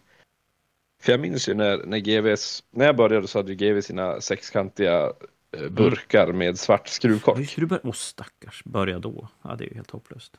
[1.01, 4.21] För jag minns ju när, när GVs, när jag började så hade ju GV sina
[4.21, 5.13] sexkantiga
[5.57, 7.57] eh, burkar med svart skruvkork.
[7.57, 7.81] Hur börja?
[7.83, 8.63] Åh, stackars.
[8.63, 9.27] Börja då.
[9.41, 10.37] Ja, det är ju helt hopplöst.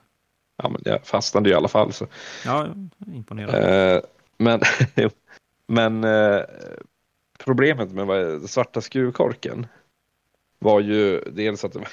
[0.57, 1.93] Ja, men jag fastnade ju i alla fall.
[1.93, 2.07] Så.
[2.45, 2.75] Ja,
[3.07, 3.95] imponerad.
[3.95, 4.03] Eh,
[4.37, 4.61] men
[5.67, 6.41] men eh,
[7.39, 9.67] problemet med svarta skruvkorken
[10.59, 11.89] var ju dels att det var,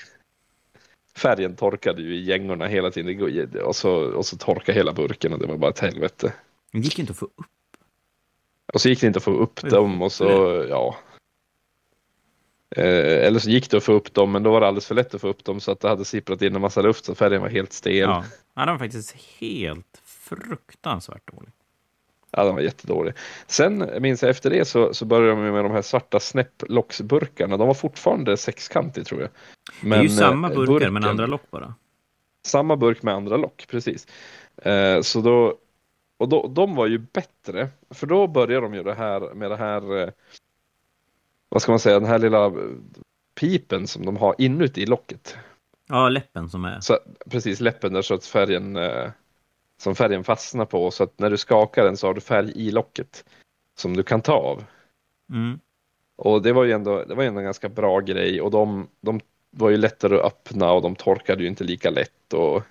[1.17, 5.39] färgen torkade ju i gängorna hela tiden och så, och så torkade hela burken och
[5.39, 6.33] det var bara ett helvete.
[6.71, 7.45] Det gick inte att få upp.
[8.73, 10.25] Och så gick det inte att få upp Oj, dem och så,
[10.69, 10.97] ja.
[12.75, 14.95] Eh, eller så gick det att få upp dem, men då var det alldeles för
[14.95, 17.15] lätt att få upp dem så att det hade sipprat in en massa luft så
[17.15, 17.95] färgen var helt stel.
[17.95, 18.25] Ja.
[18.55, 21.51] ja, den var faktiskt helt fruktansvärt dålig.
[22.31, 23.13] Ja, den var jättedålig.
[23.47, 27.57] Sen minns jag efter det så, så började de med de här svarta snäpplocksburkarna.
[27.57, 29.29] De var fortfarande sexkantiga tror jag.
[29.81, 31.73] det är ju samma eh, burkar, burken- men andra lock bara.
[32.45, 34.07] Samma burk med andra lock, precis.
[34.57, 35.57] Eh, så då,
[36.17, 39.57] och då, de var ju bättre, för då började de ju det här med det
[39.57, 40.09] här, eh,
[41.49, 42.51] vad ska man säga, den här lilla eh,
[43.39, 45.37] pipen som de har inuti locket.
[45.89, 46.79] Ja, läppen som är...
[46.79, 46.97] Så,
[47.29, 48.77] precis, läppen där så att färgen,
[49.77, 52.71] som färgen fastnar på, så att när du skakar den så har du färg i
[52.71, 53.25] locket
[53.75, 54.63] som du kan ta av.
[55.31, 55.59] Mm.
[56.15, 59.19] Och det var ju ändå, det var ändå en ganska bra grej och de, de
[59.51, 62.63] var ju lättare att öppna och de torkade ju inte lika lätt och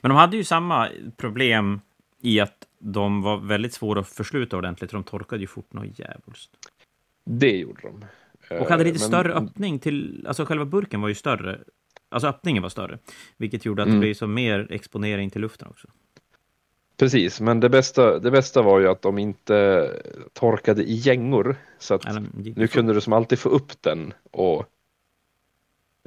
[0.00, 1.80] Men de hade ju samma problem
[2.20, 6.50] i att de var väldigt svåra att försluta ordentligt, de torkade ju fort något djävulskt.
[7.24, 8.04] det gjorde de.
[8.58, 10.24] Och hade lite Eh, Men- större öppning till...
[10.26, 11.58] Alltså själva burken var ju större.
[12.12, 12.98] Alltså öppningen var större.
[13.36, 14.00] Vilket gjorde att Mm.
[14.00, 15.88] det blev så mer exponering till luften också.
[16.96, 19.88] Precis, men det bästa, det bästa var ju att de inte
[20.32, 21.56] torkade i gängor.
[21.78, 22.04] Så att
[22.38, 22.74] gick nu fort.
[22.74, 24.64] kunde du som alltid få upp den och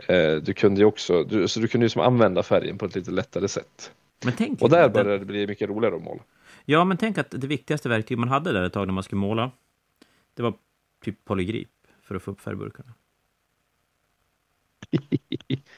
[0.08, 2.96] eh, du kunde ju också, du, så du kunde ju som använda färgen på ett
[2.96, 3.92] lite lättare sätt.
[4.24, 6.22] Men tänk, Och där började det bli mycket roligare att måla.
[6.66, 9.20] Ja, men tänk att det viktigaste verktyg man hade där ett tag när man skulle
[9.20, 9.52] måla,
[10.34, 10.54] det var
[11.04, 11.70] typ polygrip
[12.02, 12.94] för att få upp färgburkarna.
[14.75, 14.75] Och det är ju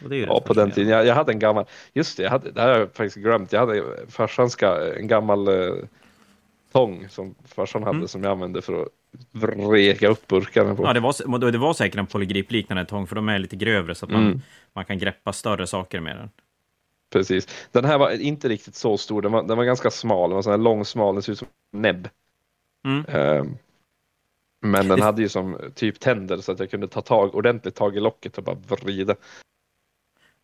[0.09, 0.91] Ja, på den tiden.
[0.91, 3.51] Jag, jag hade en gammal, just det, jag hade, det här har jag faktiskt glömt.
[3.53, 5.75] Jag hade farsan ska, en gammal eh,
[6.71, 8.07] tång som farsan hade Mm.
[8.07, 8.87] som jag använde för att
[9.31, 10.83] vreka upp burkarna på.
[10.83, 14.05] Ja, det var, det var säkert en polygrip-liknande tång, för de är lite grövre så
[14.05, 14.41] att man, Mm.
[14.73, 16.29] man kan greppa större saker med den.
[17.13, 17.67] Precis.
[17.71, 20.41] Den här var inte riktigt så stor, den var, den var ganska smal, den var
[20.41, 22.09] sån här lång, smal, den ser ut som näbb.
[22.85, 23.05] Mm.
[23.07, 23.57] Ehm,
[24.59, 27.97] men den hade ju som typ tänder så att jag kunde ta tag, ordentligt tag
[27.97, 29.15] i locket och bara vrida.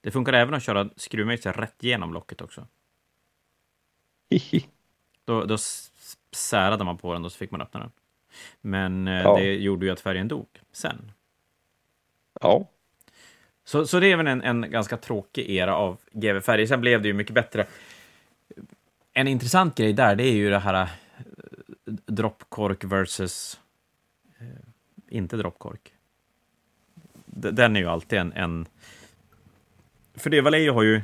[0.01, 2.67] Det funkar även att köra skruvmejsel rätt genom locket också.
[5.25, 5.57] Då, då
[6.31, 7.91] särade man på den och så fick man öppna den.
[8.61, 9.35] Men eh, Ja.
[9.37, 11.11] det gjorde ju att färgen dog sen.
[12.41, 12.67] ja,
[13.63, 16.65] Så, så det är väl en, en ganska tråkig era av GV-färger.
[16.65, 17.67] Sen blev det ju mycket bättre.
[19.13, 20.87] En intressant grej där, det är ju det här eh,
[22.05, 23.59] droppkork versus
[24.43, 25.93] Eh, inte droppkork.
[27.25, 28.33] Den är ju alltid en...
[28.33, 28.65] en
[30.13, 31.01] för det Vallejo har ju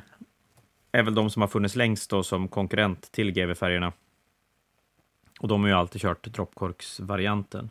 [0.92, 3.94] är väl de som har funnits längst då som konkurrent till GV-färgerna.
[5.40, 7.70] Och de har ju alltid kört droppkorksvarianten.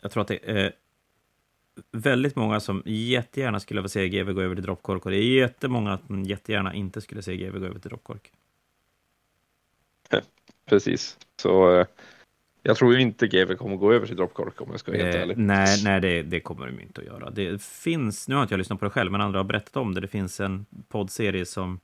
[0.00, 0.72] Jag tror att det är
[1.90, 5.38] väldigt många som jättegärna skulle vilja se GV gå över till droppkork och det är
[5.40, 8.32] jättemånga som jättegärna inte skulle se GV gå över till droppkork.
[10.64, 11.18] precis.
[11.36, 11.86] Så eh,
[12.62, 15.14] jag tror ju inte GV kommer gå över till droppkork om jag ska vara helt
[15.16, 15.36] Eh, ärlig.
[15.38, 17.30] nej, nej det, det kommer de inte att göra.
[17.30, 19.94] Det finns, nu har inte jag lyssnat på det själv, men andra har berättat om
[19.94, 20.00] det.
[20.00, 21.80] Det finns en poddserie som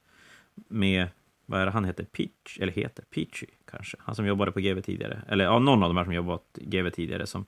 [0.69, 1.09] med,
[1.47, 2.05] vad är det han heter?
[2.05, 3.97] Peach, eller heter Peachy kanske?
[4.01, 5.23] Han som jobbade på GV tidigare.
[5.29, 7.47] Eller ja, någon av de här som jobbat GV tidigare som,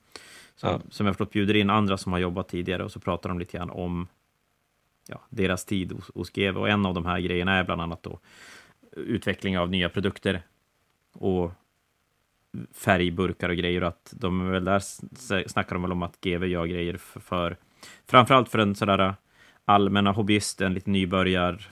[0.55, 0.81] som, Ja.
[0.89, 3.57] som jag förstått bjuder in andra som har jobbat tidigare och så pratar de lite
[3.57, 4.07] grann om
[5.07, 6.57] ja, deras tid hos, hos GV.
[6.57, 8.19] Och en av de här grejerna är bland annat då
[8.91, 10.41] utveckling av nya produkter
[11.13, 11.51] och
[12.73, 13.81] färgburkar och grejer.
[13.81, 14.79] och Att de väl där
[15.47, 17.57] snackar de väl om att GV gör grejer för, för
[18.05, 19.13] framförallt för en sådär äh,
[19.65, 21.71] allmänna hobbyist, en lite nybörjar.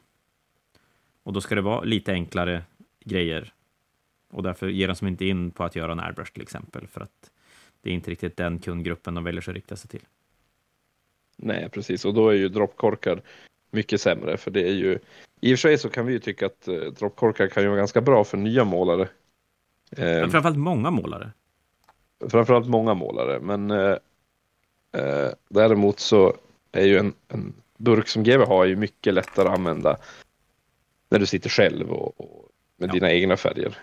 [1.24, 2.64] Och då ska det vara lite enklare
[3.06, 3.54] grejer.
[4.32, 7.02] Och därför ger de sig inte in på att göra en airbrush till exempel, för
[7.02, 7.32] att
[7.82, 10.04] det är inte riktigt den kundgruppen de väljer att rikta sig till.
[11.38, 12.06] Nej, precis.
[12.06, 13.22] Och då är ju droppkorkar
[13.72, 14.38] mycket sämre.
[14.38, 15.00] För det är ju,
[15.42, 17.80] i och för sig så kan vi ju tycka att äh, droppkorkar kan ju vara
[17.80, 19.08] ganska bra för nya målare.
[19.92, 21.32] Eh, Men framförallt många målare.
[22.30, 23.40] framförallt många målare.
[23.40, 23.96] Men eh,
[24.94, 26.34] eh, däremot så
[26.72, 29.98] är ju en, en burk som GW har ju mycket lättare att använda
[31.10, 32.94] när du sitter själv och, och med Ja.
[32.94, 33.78] dina egna färger.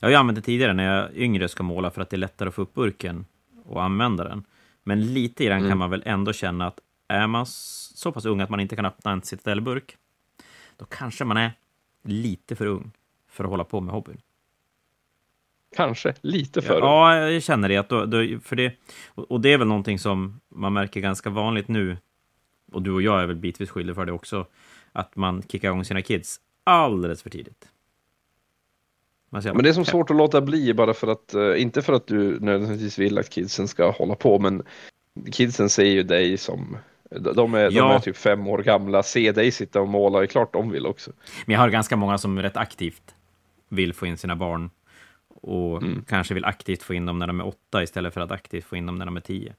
[0.00, 2.18] Jag har ju använt det tidigare när jag yngre ska måla för att det är
[2.18, 3.24] lättare att få upp burken
[3.64, 4.44] och använda den.
[4.82, 5.78] Men lite i den kan Mm.
[5.78, 9.12] man väl ändå känna att är man så pass ung att man inte kan öppna
[9.12, 9.96] en citadellburk,
[10.76, 11.50] då kanske man är
[12.02, 12.92] lite för ung
[13.28, 14.20] för att hålla på med hobbyn.
[15.76, 17.76] Kanske lite för Ja, jag känner det.
[17.76, 18.72] Att då, då, för det
[19.14, 21.96] och, det är väl någonting som man märker ganska vanligt nu,
[22.72, 24.46] och du och jag är väl bitvis skyldiga för det också,
[24.92, 27.68] att man kickar igång sina kids alldeles för tidigt.
[29.42, 31.92] Säger, Men det är som svårt att låta bli bara för att, eh, inte för
[31.92, 34.62] att du nödvändigtvis vill att kidsen ska hålla på, men
[35.32, 36.76] kidsen ser ju dig som,
[37.34, 37.94] de är, de Ja.
[37.94, 40.86] är typ fem år gamla, se dig sitta och måla, det är klart de vill
[40.86, 41.10] också.
[41.46, 43.14] Men jag har ganska många som rätt aktivt
[43.68, 44.70] vill få in sina barn
[45.46, 46.04] och Mm.
[46.08, 48.76] kanske vill aktivt få in dem när de är åtta istället för att aktivt få
[48.76, 49.54] in dem när de är tio.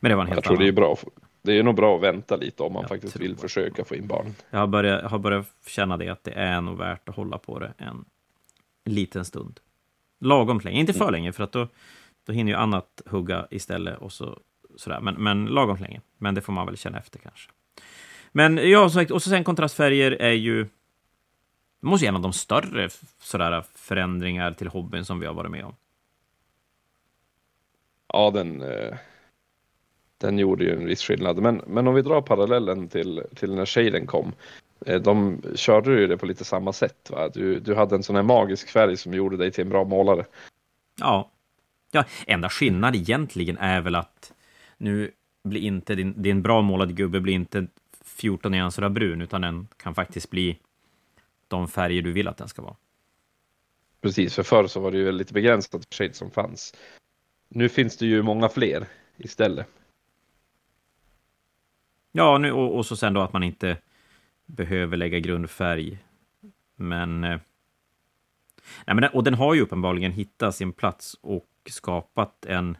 [0.00, 0.62] Men det var en helt Jag tror annan.
[0.64, 0.96] det är bra,
[1.42, 3.40] det är nog bra att vänta lite om man Jag faktiskt vill det.
[3.40, 4.34] försöka få in barn.
[4.50, 7.58] Jag har börjat, har börjat känna det att det är nog värt att hålla på
[7.58, 8.04] det en
[8.84, 9.60] liten stund.
[10.20, 10.98] Lagom länge, inte Mm.
[11.06, 11.68] för länge för att då,
[12.26, 14.38] då hinner ju annat hugga istället och så,
[14.76, 15.00] sådär.
[15.00, 16.00] Men, men lagom länge.
[16.18, 17.50] Men det får man väl känna efter kanske.
[18.32, 20.66] Men ja, som sagt, och så sen kontrastfärger är ju
[21.80, 22.88] det måste ju en av de större
[23.20, 25.74] sådär, förändringar till hobbyn som vi har varit med om.
[28.12, 28.94] Ja, den, eh,
[30.18, 31.38] den gjorde ju en viss skillnad.
[31.42, 34.32] Men, men om vi drar parallellen till, till när shaden kom.
[34.86, 37.10] eh, De körde ju det på lite samma sätt.
[37.10, 37.28] Va?
[37.28, 40.24] Du, du hade en sån här magisk färg som gjorde dig till en bra målare.
[41.00, 41.30] Ja.
[41.92, 44.32] ja, enda skillnad egentligen är väl att
[44.78, 45.10] nu
[45.44, 47.66] blir inte din, din bra målad gubbe blir inte
[48.04, 50.58] 14 nyanser av brun, utan den kan faktiskt bli
[51.50, 52.76] de färger du vill att den ska vara.
[54.00, 56.74] Precis, för förr så var det ju lite begränsat shade som fanns.
[57.48, 58.86] Nu finns det ju många fler
[59.16, 59.66] istället.
[62.12, 63.76] Ja, nu, och, och så sen då att man inte
[64.46, 65.98] behöver lägga grundfärg.
[66.76, 67.24] Men...
[67.24, 67.40] eh,
[68.86, 72.76] Nej, men den, och den har ju uppenbarligen hittat sin plats och skapat en,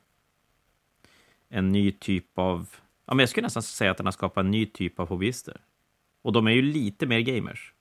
[1.48, 2.68] en ny typ av...
[3.06, 5.60] Ja, men jag skulle nästan säga att den har skapat en ny typ av hobbyister.
[6.22, 7.74] Och de är ju lite mer gamers.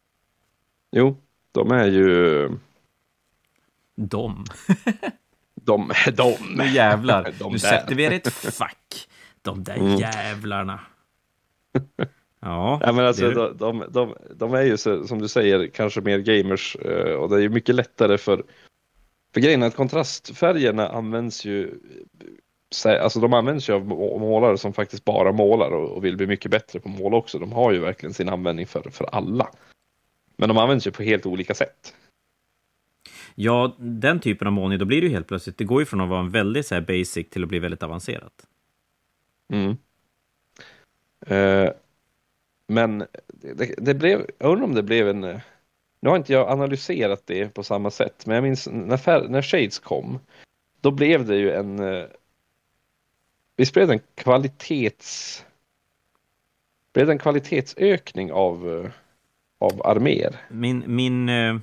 [0.92, 1.18] Jo,
[1.52, 2.50] de är ju...
[3.96, 4.46] De.
[5.56, 6.34] De, de.
[6.58, 9.08] Nu jävlar, De nu sätter vi er i ett fack.
[9.42, 9.96] De där Mm.
[9.98, 10.80] jävlarna.
[12.42, 16.20] Ja, Ja, men alltså, de, de, de, de är ju som du säger kanske mer
[16.20, 18.44] gamers eh, och det är ju mycket lättare för
[19.34, 21.80] för grejen är att kontrastfärgerna används ju
[22.86, 26.28] Alltså de används ju av må- målare som faktiskt bara målar och, och vill bli
[26.28, 27.40] mycket bättre på mål också.
[27.40, 29.50] De har ju verkligen sin användning för, för alla.
[30.40, 31.96] Men de används ju på helt olika sätt.
[33.36, 36.02] ja, den typen av målning, då blir det ju helt plötsligt, det går ju från
[36.02, 38.48] att vara en väldigt så här basic till att bli väldigt avancerat.
[39.54, 39.78] Mm.
[41.28, 41.72] Eh,
[42.68, 45.22] men det, det blev, jag undrar om det blev en,
[46.00, 49.42] nu har inte jag analyserat det på samma sätt, men jag minns när, fär, när
[49.42, 50.20] Shades kom,
[50.82, 52.06] då blev det ju en, eh,
[53.56, 55.46] visst blev det en kvalitets,
[56.94, 58.92] blev det en kvalitetsökning av, eh,
[59.60, 60.36] av arméer?
[60.50, 61.56] Min, min eh,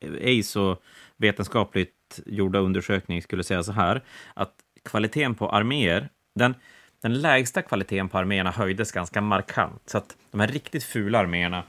[0.00, 0.76] ej så
[1.16, 4.02] vetenskapligt gjorda undersökning skulle säga så här,
[4.34, 4.54] att
[4.84, 6.54] kvaliteten på arméer, den,
[7.02, 9.82] den lägsta kvaliteten på arméerna höjdes ganska markant.
[9.86, 11.62] Så att de här riktigt fula arméerna,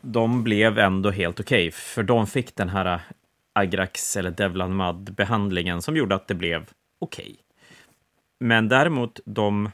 [0.00, 3.00] de blev ändå helt okej, för de fick den här eh,
[3.52, 7.36] Agrax eller Devlan Mad behandlingen som gjorde att det blev okej.
[8.40, 9.70] Men däremot de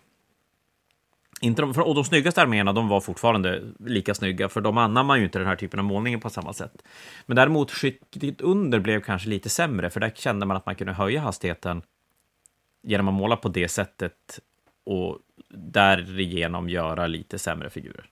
[1.41, 5.25] inte de, och de snyggaste arméerna, de var fortfarande lika snygga, för de anammar ju
[5.25, 6.83] inte den här typen av målning på samma sätt.
[7.27, 10.93] Men däremot skiktet under blev kanske lite sämre, för där kände man att man kunde
[10.93, 11.83] höja hastigheten
[12.83, 14.41] genom att måla på det sättet
[14.85, 15.19] och
[15.49, 18.07] därigenom göra lite sämre figurer.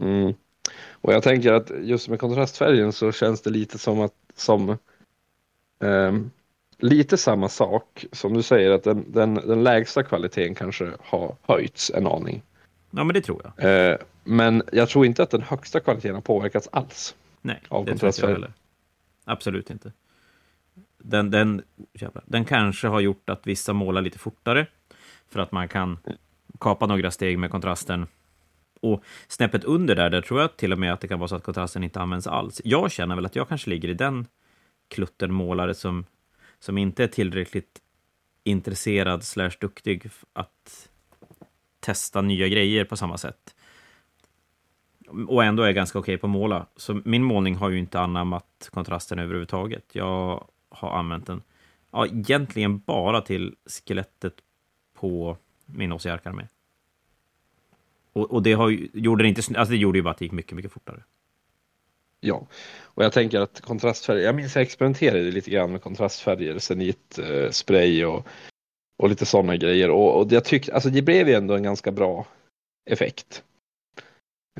[0.00, 0.34] Mm.
[0.90, 4.78] Och jag tänker att just med kontrastfärgen så känns det lite som att som
[5.78, 6.30] um
[6.78, 11.90] lite samma sak som du säger att den, den, den lägsta kvaliteten kanske har höjts
[11.94, 12.42] en aning.
[12.90, 13.90] Ja, men det tror jag.
[13.90, 17.14] Eh, men jag tror inte att den högsta kvaliteten har påverkats alls.
[17.40, 18.52] Nej, Av det tror inte jag heller.
[19.24, 19.92] Absolut inte.
[20.98, 21.62] Den, den,
[21.92, 24.66] jävlar, den kanske har gjort att vissa målar lite fortare,
[25.28, 25.98] för att man kan
[26.60, 28.06] kapa några steg med kontrasten.
[28.80, 31.36] Och snäppet under där, där tror jag till och med att det kan vara så
[31.36, 32.60] att kontrasten inte används alls.
[32.64, 34.26] Jag känner väl att jag kanske ligger i den
[34.88, 36.04] klutten målare som,
[36.58, 37.82] som inte är tillräckligt
[38.44, 40.88] intresserad slash duktig att
[41.80, 43.54] testa nya grejer på samma sätt.
[45.28, 46.66] Och ändå är jag ganska okej på att måla.
[46.76, 49.84] Så min målning har ju inte anammat kontrasten överhuvudtaget.
[49.92, 51.42] Jag har använt den
[51.90, 54.34] ja, egentligen bara till skelettet
[54.94, 55.36] på
[55.66, 56.48] min OCR-armé.
[58.12, 60.24] Och, och det har ju, gjorde det inte, alltså det gjorde ju bara att det
[60.24, 61.02] gick mycket, mycket fortare.
[62.20, 62.46] Ja,
[62.82, 67.50] och jag tänker att kontrastfärger, jag minns jag experimenterade lite grann med kontrastfärger, senit eh,
[67.50, 68.26] spray och,
[69.02, 71.92] och lite sådana grejer och, och jag tyckte, alltså det blev ju ändå en ganska
[71.92, 72.26] bra
[72.90, 73.42] effekt.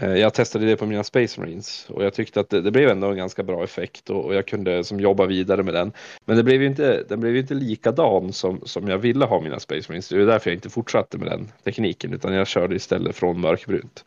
[0.01, 2.89] Eh, Jag testade det på mina Space Marines och jag tyckte att det, det blev
[2.89, 5.93] ändå en ganska bra effekt och, och jag kunde som jobba vidare med den.
[6.25, 9.41] Men det blev ju inte, den blev ju inte likadan som, som jag ville ha
[9.41, 10.09] mina Space Marines.
[10.09, 14.05] Det är därför jag inte fortsatte med den tekniken utan jag körde istället från mörkbrunt.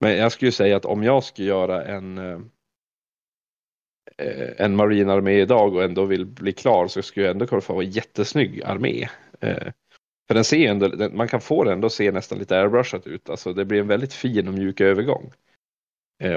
[0.00, 2.40] Men jag skulle säga att om jag skulle göra en eh,
[4.16, 7.80] eh, en marinarmé idag och ändå vill bli klar så skulle jag ändå kunna få
[7.80, 9.08] en jättesnygg armé.
[9.40, 9.72] Eh,
[10.28, 13.30] för den ser ju ändå, man kan få den ändå se nästan lite airbrushat ut.
[13.30, 15.32] Alltså det blir en väldigt fin och mjuk övergång.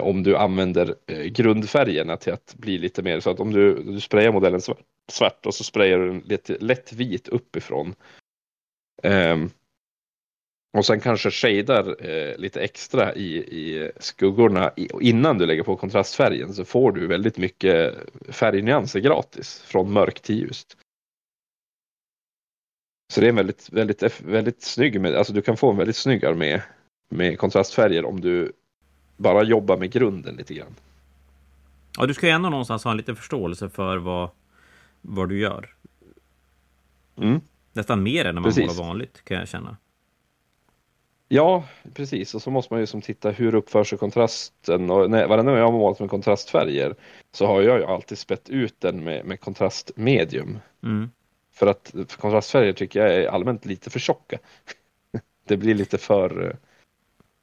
[0.01, 0.95] Om du använder
[1.30, 4.82] grundfärgerna till att bli lite mer så att om du, du sprayar modellen svart,
[5.12, 7.95] svart och så sprayar du den lite lätt vit uppifrån.
[9.03, 9.49] Ehm,
[10.74, 15.76] och sen kanske shadar eh, lite extra i, i skuggorna i, innan du lägger på
[15.76, 17.95] kontrastfärgen så får du väldigt mycket
[18.30, 20.78] färgnyanser gratis från mörkt till ljust.
[23.13, 25.95] Så det är en väldigt, väldigt, väldigt snygg, med, alltså du kan få en väldigt
[25.95, 26.61] snygg armé
[27.09, 28.51] med kontrastfärger om du
[29.17, 30.76] bara jobbar med grunden lite grann.
[31.97, 34.30] Ja, du ska ju ändå någonstans ha en liten förståelse för vad,
[35.01, 35.76] vad du gör.
[37.17, 37.41] Mm.
[37.74, 38.67] Nästan mer än när man Precis.
[38.67, 39.78] målar vanligt, kan jag känna.
[41.34, 41.63] Ja,
[41.93, 42.36] precis.
[42.36, 44.89] Och så måste man ju som titta hur uppför sig kontrasten.
[44.89, 46.95] Och när, varenda gång jag har målat med kontrastfärger
[47.32, 50.59] så har jag ju alltid spett ut den med, med kontrastmedium.
[50.84, 51.09] Mm.
[51.53, 54.38] För att kontrastfärger tycker jag är allmänt lite för tjocka.
[55.47, 56.55] Det blir lite för eh,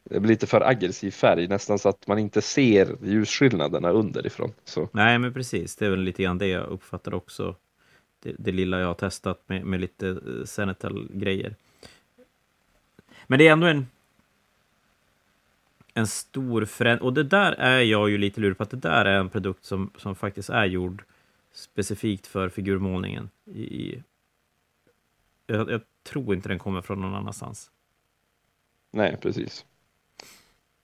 [0.05, 4.53] det blir lite för aggressiv färg, nästan så att man inte ser ljusskillnaderna underifrån.
[4.65, 5.77] Så, Nej, men precis.
[5.77, 7.57] Det är väl lite grann det jag uppfattar också.
[8.23, 11.57] Det, det lilla jag har testat med, med lite eh, Senetal-grejer.
[13.31, 13.87] Men det är ändå en,
[15.95, 17.07] en stor förändring.
[17.07, 19.65] Och det där är jag ju lite lurig på att det där är en produkt
[19.65, 21.05] som, som faktiskt är gjord
[21.53, 23.31] specifikt för figurmålningen.
[23.45, 24.03] I,
[25.47, 27.71] jag, jag tror inte den kommer från någon annanstans.
[28.91, 29.65] nej, precis.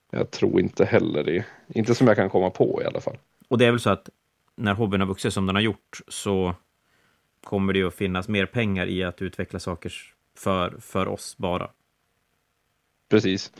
[0.09, 1.45] Jag tror inte heller det.
[1.67, 3.17] Inte som jag kan komma på i alla fall.
[3.47, 4.09] Och det är väl så att
[4.55, 6.55] när hobbyn har vuxit som den har gjort så
[7.43, 9.93] kommer det ju att finnas mer pengar i att utveckla saker
[10.35, 11.69] för, för oss bara.
[13.09, 13.51] Precis.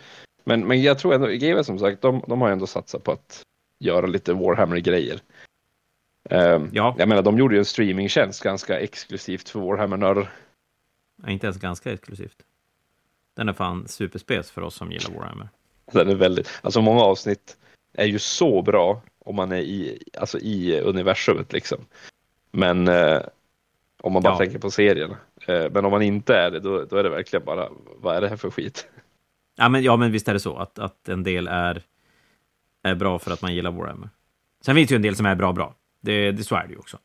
[0.44, 3.44] Men, men jag tror ändå, GW som sagt, de, de har ändå satsat på att
[3.80, 5.20] göra lite Warhammer-grejer.
[6.30, 6.96] Um, Ja.
[6.98, 10.32] Jag menar, de gjorde ju en streamingtjänst ganska exklusivt för Warhammer-nördar.
[11.24, 12.38] Ja, inte ens ganska exklusivt.
[13.36, 15.50] Den är fan superspes för oss som gillar Warhammer.
[15.92, 17.58] Den är väldigt, alltså många avsnitt
[17.94, 21.78] är ju så bra om man är i, alltså i universumet liksom.
[22.52, 23.22] Men eh,
[24.02, 24.38] om man bara Ja.
[24.38, 25.16] tänker på serien.
[25.48, 28.22] Eh, men om man inte är det, då, då är det verkligen bara, vad är
[28.22, 28.88] det här för skit?
[29.56, 31.82] Ja, men, ja, men visst är det så att, att en del är,
[32.84, 34.10] är bra för att man gillar Warhammer.
[34.62, 35.76] Sen finns det ju en del som är bra, bra.
[36.02, 36.98] Det, det, så är det ju också.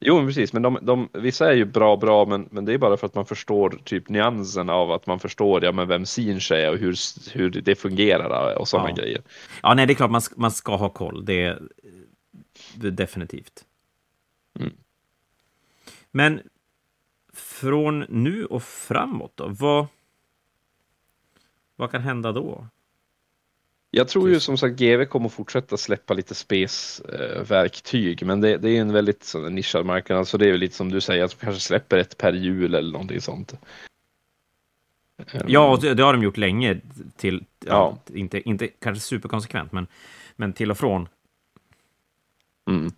[0.00, 2.78] Jo, men precis, men de, de, vissa är ju bra, bra, men, men det är
[2.78, 6.52] bara för att man förstår typ nyansen av att man förstår ja, men vem Sinch
[6.52, 6.96] är och hur,
[7.32, 8.94] hur det fungerar och sådana Ja.
[8.94, 9.22] grejer.
[9.62, 11.24] Ja, nej, det är klart man, man ska ha koll.
[11.24, 11.58] Det,
[12.74, 13.64] det är definitivt.
[14.58, 14.72] Mm.
[16.10, 16.40] Men
[17.32, 19.48] från nu och framåt då?
[19.48, 19.86] Vad,
[21.76, 22.66] vad kan hända då?
[23.90, 28.80] Jag tror ju som sagt GV kommer fortsätta släppa lite spes-verktyg, men det, det är
[28.80, 31.44] en väldigt sån, nischad marknad, så det är väl lite som du säger, att de
[31.44, 33.54] kanske släpper ett per jul eller någonting sånt.
[35.32, 36.80] Ehm, Ja, och det, har de gjort länge.
[37.16, 38.14] Till, ja, Ja.
[38.14, 39.86] Inte, inte kanske superkonsekvent, men,
[40.36, 41.08] men till och från.
[42.70, 42.92] Mm.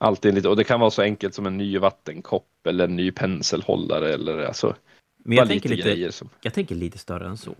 [0.00, 3.10] Alltid lite, och det kan vara så enkelt som en ny vattenkopp eller en ny
[3.12, 4.76] penselhållare eller alltså,
[5.18, 6.12] Men jag tänker, lite.
[6.12, 7.54] Som, jag tänker lite större än så.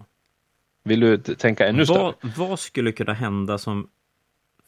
[0.83, 1.99] Vill du tänka ännu större?
[1.99, 3.89] Vad, vad skulle kunna hända som...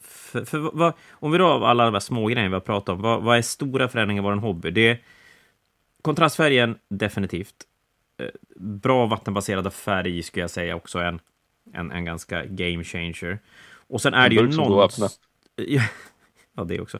[0.01, 2.89] För, för, vad, om vi då av alla de här små grejerna vi har pratat
[2.89, 4.71] om, vad, vad är stora förändringar i vår hobby?
[4.71, 5.01] Det är
[6.01, 7.55] kontrastfärgen, definitivt.
[8.17, 11.19] Eh, Bra vattenbaserad färg skulle jag säga också en,
[11.73, 13.39] en, en ganska game changer.
[13.87, 14.89] Och sen är det ju någon...
[16.55, 16.99] Ja, det också.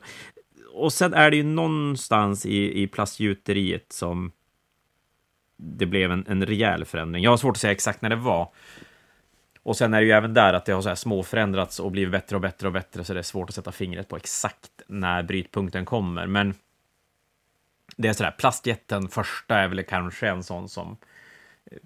[0.72, 4.32] Och sen är det ju någonstans i, i plastgjuteriet som
[5.56, 7.24] det blev en, en rejäl förändring.
[7.24, 8.48] Jag har svårt att säga exakt när det var.
[9.64, 11.90] Och sen är det ju även där att det har så här små förändrats och
[11.90, 14.70] blivit bättre och bättre och bättre, så det är svårt att sätta fingret på exakt
[14.86, 16.26] när brytpunkten kommer.
[16.26, 16.54] Men
[17.96, 20.96] det är sådär, plastjätten första är väl kanske en sån som
[21.70, 21.78] eh,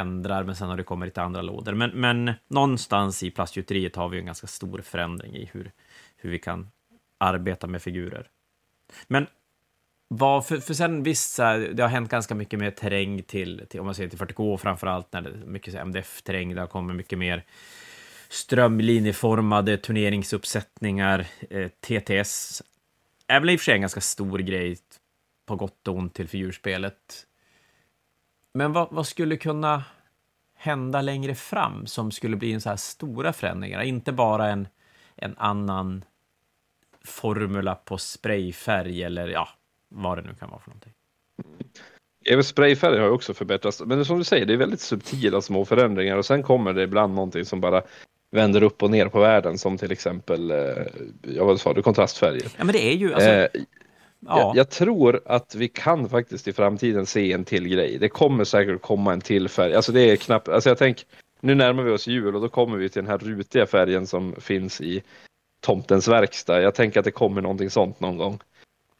[0.00, 1.74] ändrar, men sen har det kommit lite andra lådor.
[1.74, 5.72] Men, men någonstans i plastgjuteriet har vi en ganska stor förändring i hur,
[6.16, 6.70] hur vi kan
[7.18, 8.28] arbeta med figurer.
[9.06, 9.26] Men
[10.08, 13.66] vad, för, för sen visst, så här, det har hänt ganska mycket mer terräng till,
[13.68, 16.68] till om man ser till 40K framför allt, när det är mycket MDF-terräng, det har
[16.68, 17.44] kommit mycket mer
[18.28, 22.62] strömlinjeformade turneringsuppsättningar, eh, TTS.
[23.26, 24.78] Är väl i och för sig en ganska stor grej,
[25.46, 27.26] på gott och ont, till figurspelet.
[28.52, 29.84] Men vad, vad skulle kunna
[30.54, 33.82] hända längre fram som skulle bli en så här stora förändringar?
[33.82, 34.68] Inte bara en,
[35.16, 36.04] en annan
[37.04, 39.48] formula på sprayfärg eller ja,
[39.94, 40.92] vad det nu kan vara för någonting.
[42.26, 43.82] Även sprayfärger har ju också förbättrats.
[43.86, 47.14] Men som du säger, det är väldigt subtila små förändringar och sen kommer det ibland
[47.14, 47.82] någonting som bara
[48.30, 50.56] vänder upp och ner på världen som till exempel, eh,
[51.22, 52.46] ja vad sa du, kontrastfärger.
[52.58, 53.48] Ja, men det är ju alltså, Eh,
[54.20, 57.98] ja, jag, jag tror att vi kan faktiskt i framtiden se en till grej.
[57.98, 59.74] Det kommer säkert komma en till färg.
[59.74, 61.04] Alltså det är knappt, alltså jag tänker,
[61.40, 64.34] nu närmar vi oss jul och då kommer vi till den här rutiga färgen som
[64.40, 65.02] finns i
[65.60, 66.62] tomtens verkstad.
[66.62, 68.38] Jag tänker att det kommer någonting sånt någon gång.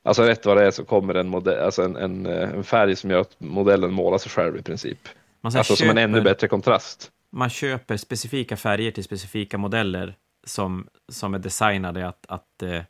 [0.06, 2.96] Alltså rätt vad det är så kommer en, modell, alltså en, en, eh, en färg
[2.96, 4.98] som gör att modellen målar sig själv i princip.
[5.40, 7.10] man, Alltså som en ännu köper, bättre kontrast.
[7.30, 10.14] man köper specifika färger till specifika modeller
[10.46, 12.80] som, som är designade att, att eh,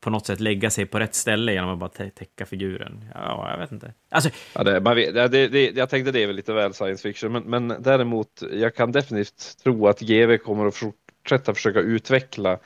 [0.00, 3.04] på något sätt lägga sig på rätt ställe genom att bara tä- täcka figuren.
[3.14, 3.92] Ja, jag vet inte.
[4.10, 7.02] Alltså, Ja, det, man vet, det, det, jag tänkte det är väl lite väl science
[7.02, 12.58] fiction, men, men däremot jag kan definitivt tro att GV kommer att fortsätta försöka utveckla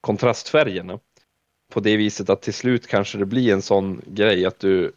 [0.00, 0.98] kontrastfärgerna
[1.74, 4.92] på det viset att till slut kanske det blir en sån grej att du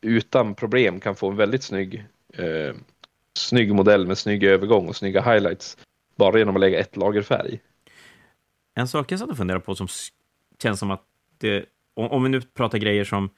[0.00, 2.74] utan problem kan få en väldigt snygg, eh,
[3.38, 5.78] snygg modell med snygg övergång och snygga highlights
[6.16, 7.60] bara genom att lägga ett lager färg.
[8.74, 9.88] En sak jag satt och funderade på som
[10.62, 11.02] känns som att
[11.38, 11.64] det,
[11.94, 13.30] om, om vi nu pratar grejer som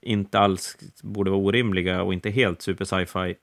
[0.00, 3.34] inte alls borde vara orimliga och inte helt super sci-fi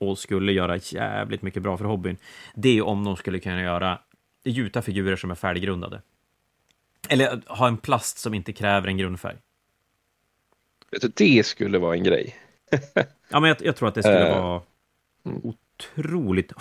[0.00, 2.16] och skulle göra jävligt mycket bra för hobbyn,
[2.54, 3.98] det är om de skulle kunna göra
[4.44, 6.02] gjuta figurer som är färdiggrundade.
[7.10, 9.36] Eller ha en plast som inte kräver en grundfärg.
[10.90, 12.36] Vet du, Det skulle vara en grej.
[13.32, 14.62] Ja, men jag, jag tror att det skulle Eh, vara
[15.24, 16.52] otroligt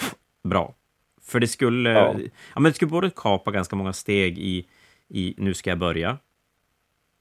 [0.43, 0.76] bra.
[1.22, 2.16] För det skulle, Ja.
[2.54, 2.60] ja.
[2.60, 4.68] men det skulle både kapa ganska många steg i,
[5.08, 6.18] i nu ska jag börja.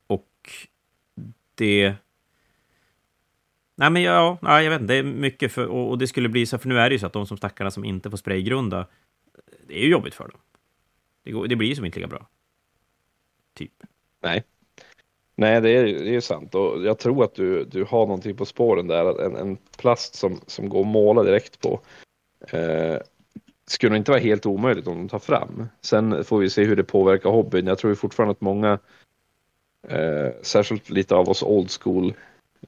[0.07, 0.29] Och
[1.55, 1.95] det...
[3.77, 6.29] Nej, men ja, nej, jag vet inte, det är mycket för, och, och det skulle
[6.29, 8.17] bli så, för nu är det ju så att de som stackarna som inte får
[8.17, 8.87] spraygrunda,
[9.67, 10.41] det är ju jobbigt för dem.
[11.23, 12.29] Det, går, det blir ju som inte lika bra.
[13.59, 13.73] Typ.
[14.23, 14.45] Nej.
[15.37, 18.45] Nej, det är, det är sant och jag tror att du, du har någonting på
[18.45, 19.23] spåren där.
[19.25, 21.81] En, en plast som, som går att måla direkt på
[22.51, 22.97] eh,
[23.67, 25.69] skulle inte vara helt omöjligt om de tar fram.
[25.81, 27.67] Sen får vi se hur det påverkar hobbyn.
[27.67, 28.79] Jag tror fortfarande att många,
[29.89, 32.15] eh, särskilt lite av oss old school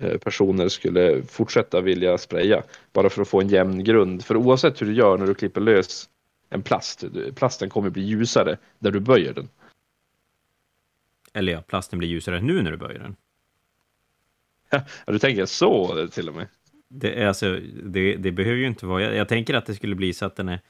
[0.01, 2.63] eh, personer skulle fortsätta vilja spraya
[2.93, 4.25] bara för att få en jämn grund.
[4.25, 6.09] För oavsett hur du gör när du klipper lös
[6.49, 9.49] en plast, plasten kommer bli ljusare där du böjer den.
[11.33, 13.17] Eller ja, plasten blir ljusare nu när du böjer den.
[14.71, 16.47] Ja, du tänker så till och med?
[16.89, 19.03] Det, alltså, det, det behöver ju inte vara...
[19.03, 20.61] Jag, jag, tänker att det skulle bli så att den är...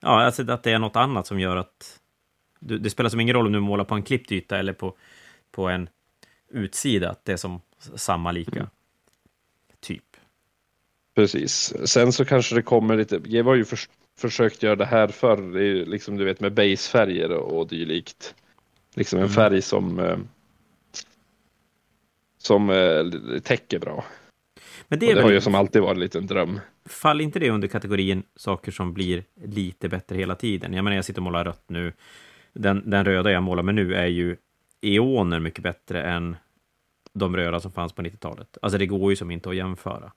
[0.00, 2.00] Ja, alltså att det är något annat som gör att...
[2.60, 4.96] Du, det spelar som ingen roll om du målar på en klippt yta eller på,
[5.50, 5.88] på en
[6.50, 8.56] utsida, att det är som samma lika.
[8.56, 8.66] Mm.
[9.80, 10.16] Typ.
[11.14, 11.74] Precis.
[11.84, 13.20] Sen så kanske det kommer lite...
[13.24, 13.78] Jag var ju för,
[14.18, 18.34] försökt göra det här förr, liksom du vet med basefärger och, och dylikt.
[18.94, 19.34] Liksom en mm.
[19.34, 20.18] färg som, eh,
[22.38, 23.04] som eh,
[23.42, 24.04] täcker bra.
[24.88, 25.24] Men det, det väl...
[25.24, 26.60] har ju som alltid varit en liten dröm.
[26.84, 30.72] Faller inte det under kategorin saker som blir lite bättre hela tiden?
[30.72, 31.92] Jag menar, jag sitter och målar rött nu.
[32.52, 34.36] Den, den röda jag målar med nu är ju
[34.80, 36.36] eoner mycket bättre än
[37.12, 38.58] de röda som fanns på 90-talet.
[38.62, 40.12] Alltså det går ju som inte att jämföra.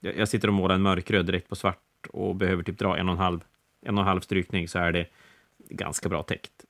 [0.00, 3.08] Jag, jag sitter och målar en mörkröd direkt på svart och behöver typ dra en
[3.08, 3.44] och en halv,
[3.82, 5.06] en och en halv strykning så är det
[5.68, 6.64] ganska bra täckt.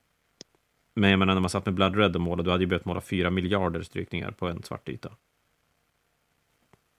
[0.98, 2.84] Men jag menar, när man satt med Blood Red och målade, du hade ju behövt
[2.84, 5.10] måla fyra miljarder strykningar på en svart yta.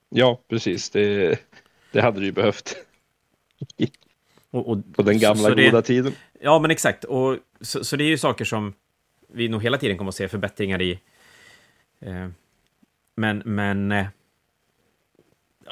[0.10, 0.90] Ja, precis.
[0.90, 1.40] Det,
[1.92, 2.76] det hade du ju behövt.
[4.52, 6.14] Och, och, på den gamla så, så goda det, tiden.
[6.42, 7.04] Ja, men exakt.
[7.04, 8.74] Och, så, så, det är ju saker som
[9.28, 11.00] vi nog hela tiden kommer att se förbättringar i.
[12.00, 12.28] Eh,
[13.16, 13.92] men, men...
[13.92, 14.08] Eh,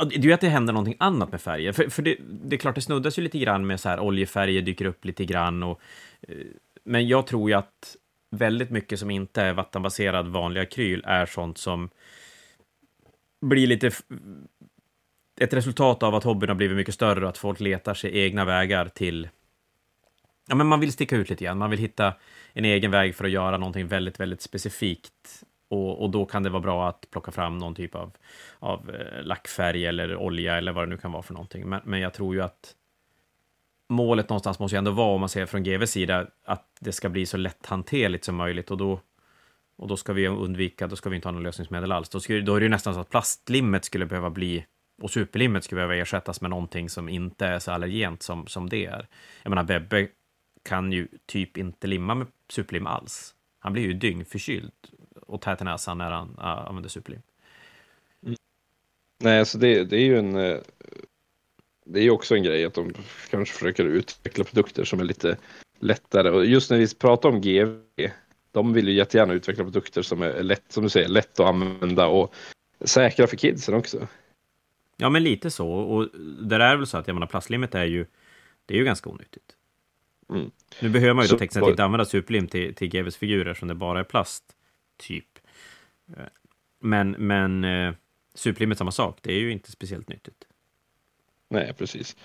[0.09, 1.71] det är ju att det händer någonting annat med färger.
[1.71, 4.61] För, för det, det, är klart, det snuddas ju lite grann med så här oljefärger
[4.61, 5.63] dyker upp lite grann.
[5.63, 5.81] Och,
[6.21, 6.35] eh,
[6.83, 7.95] men jag tror ju att
[8.29, 11.89] väldigt mycket som inte är vattenbaserad vanlig akryl är sånt som
[13.41, 13.91] blir lite
[15.39, 18.45] ett resultat av att hobbyn har blivit mycket större och att folk letar sig egna
[18.45, 19.29] vägar till...
[20.47, 21.57] Ja, men man vill sticka ut lite grann.
[21.57, 22.13] Man vill hitta
[22.53, 25.43] en egen väg för att göra någonting väldigt, väldigt specifikt.
[25.69, 28.11] Och, och då kan det vara bra att plocka fram någon typ av,
[28.59, 31.69] av eh, lackfärg eller olja eller vad det nu kan vara för någonting.
[31.69, 32.75] Men, men jag tror ju att
[33.87, 37.09] målet någonstans måste ju ändå vara, om man ser från GVs sida, att det ska
[37.09, 38.71] bli så lätthanterligt som möjligt.
[38.71, 38.99] Och då,
[39.75, 42.09] och då ska vi undvika, då ska vi inte ha något lösningsmedel alls.
[42.09, 44.65] Då, skulle, då är det ju nästan så att plastlimmet skulle behöva bli,
[45.01, 48.85] och superlimmet skulle behöva ersättas med någonting som inte är så allergent som, som det
[48.85, 49.07] är.
[49.43, 50.07] Jag menar, Bebbe
[50.63, 53.33] kan ju typ inte limma med superlim alls.
[53.59, 54.71] Han blir ju dyngförkyld
[55.21, 57.21] och tät i näsan när han äh, använder superlim.
[58.23, 58.35] Mm.
[59.19, 60.35] Nej, alltså det, det är ju en...
[60.35, 60.57] Eh,
[61.87, 62.93] Eh, det är ju också en grej att de
[63.29, 65.37] kanske försöker utveckla produkter som är lite
[65.79, 66.29] lättare.
[66.29, 68.09] Och just när vi pratar om GV
[68.51, 72.07] de vill ju jättegärna utveckla produkter som är lätt, som du säger, lätt att använda
[72.07, 72.33] och
[72.81, 74.07] säkra för kidsen också.
[74.97, 75.69] Ja, men lite så.
[75.69, 76.09] Och
[76.39, 78.05] där är väl så att jag menar, plastlimmet är ju,
[78.65, 79.55] det är ju ganska onyttigt.
[80.29, 80.51] Mm.
[80.81, 83.75] Nu behöver man ju då tekniskt inte använda superlim till, till GVs figurer som det
[83.75, 84.43] bara är plast,
[84.97, 85.39] typ.
[86.79, 87.93] Men, men eh,
[88.33, 90.47] superlimmet samma sak, det är ju inte speciellt nyttigt.
[91.49, 92.15] Nej, precis.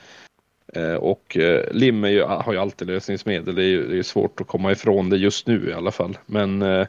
[0.73, 3.55] Eh, och eh, lim ju, har ju alltid lösningsmedel.
[3.55, 6.18] Det är ju det är svårt att komma ifrån det just nu i alla fall.
[6.27, 6.87] Men eh,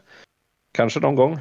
[0.71, 1.39] kanske någon gång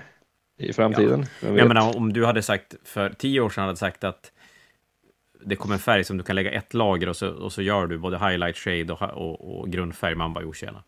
[0.58, 1.26] i framtiden.
[1.40, 1.48] Ja.
[1.48, 4.32] Jag menar, om du hade sagt för tio år sedan hade sagt att
[5.44, 7.86] det kommer en färg som du kan lägga ett lager och så, och så gör
[7.86, 10.14] du både highlight, shade och, och, och grundfärg.
[10.14, 10.82] Man bara, tjena.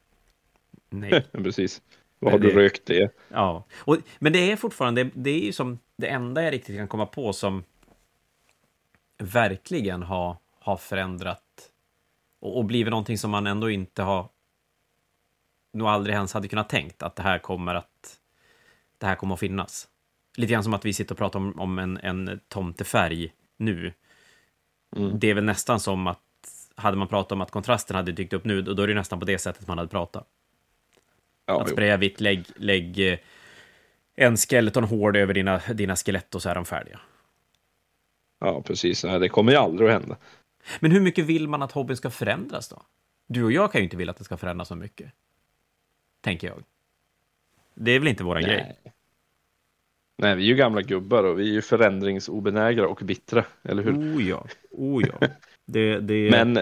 [0.91, 1.25] Nej.
[1.33, 1.83] Precis.
[2.19, 3.11] Vad har det, du rökt det?
[3.29, 6.89] Ja, och, men det är fortfarande, det är ju som det enda jag riktigt kan
[6.89, 7.65] komma på som
[9.19, 11.71] verkligen har har förändrat
[12.41, 14.29] och, och blivit någonting som man ändå inte har
[15.73, 18.21] nog aldrig ens hade kunnat tänkt att det här kommer att
[18.99, 19.89] det här kommer att finnas.
[20.37, 23.93] Lite grann som att vi sitter och pratar om, om en, en tomtefärg nu.
[24.97, 25.19] Mm.
[25.19, 26.21] Det är väl nästan som att
[26.75, 29.25] hade man pratat om att kontrasten hade dykt upp nu, då är det nästan på
[29.25, 30.27] det sättet man hade pratat.
[31.47, 33.19] Ja, att spraya vitt, lägg, lägg eh,
[34.15, 37.01] en skeleton hård över dina, dina skelett och så är de färdiga.
[38.45, 39.05] Ja, precis.
[39.05, 40.17] Nej, det kommer ju aldrig att hända.
[40.81, 42.83] Men hur mycket vill man att hobbyn ska förändras då?
[43.27, 45.13] Du och jag kan ju inte vilja att det ska förändras så mycket.
[46.21, 46.63] Tänker jag.
[47.75, 48.77] Det är väl inte våran grej?
[50.17, 53.93] Nej, vi är ju gamla gubbar och vi är ju förändringsobenägra och bittra, eller hur?
[53.93, 55.29] Oh ja, oh ja.
[55.67, 56.31] Det, det...
[56.31, 56.59] Men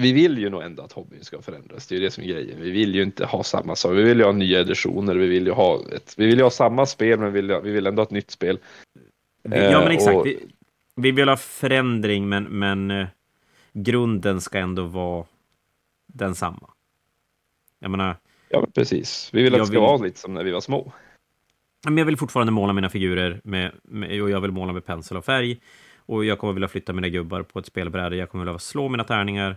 [0.00, 1.86] vi vill ju nog ändå att hobbyn ska förändras.
[1.86, 2.60] Det är ju det som är grejen.
[2.60, 3.92] Vi vill ju inte ha samma sak.
[3.92, 5.14] Vi vill ju ha nya editioner.
[5.14, 7.70] Vi vill ju ha, ett, vi vill ju ha samma spel, men vi vill, vi
[7.70, 8.58] vill ändå ha ett nytt spel.
[9.42, 10.16] Ja, men exakt.
[10.16, 10.26] Och...
[10.26, 10.48] Vi,
[10.96, 13.06] vi vill ha förändring, men, men eh,
[13.72, 15.24] grunden ska ändå vara
[16.06, 16.70] densamma.
[17.78, 18.16] Jag menar,
[18.48, 19.30] Ja, precis.
[19.32, 20.92] Vi vill att det ska vill- vara lite som när vi var små.
[21.84, 25.16] Men jag vill fortfarande måla mina figurer med, med, och jag vill måla med pensel
[25.16, 25.60] och färg.
[25.96, 28.16] Och jag kommer vilja flytta mina gubbar på ett spelbräde.
[28.16, 29.56] Jag kommer vilja slå mina tärningar.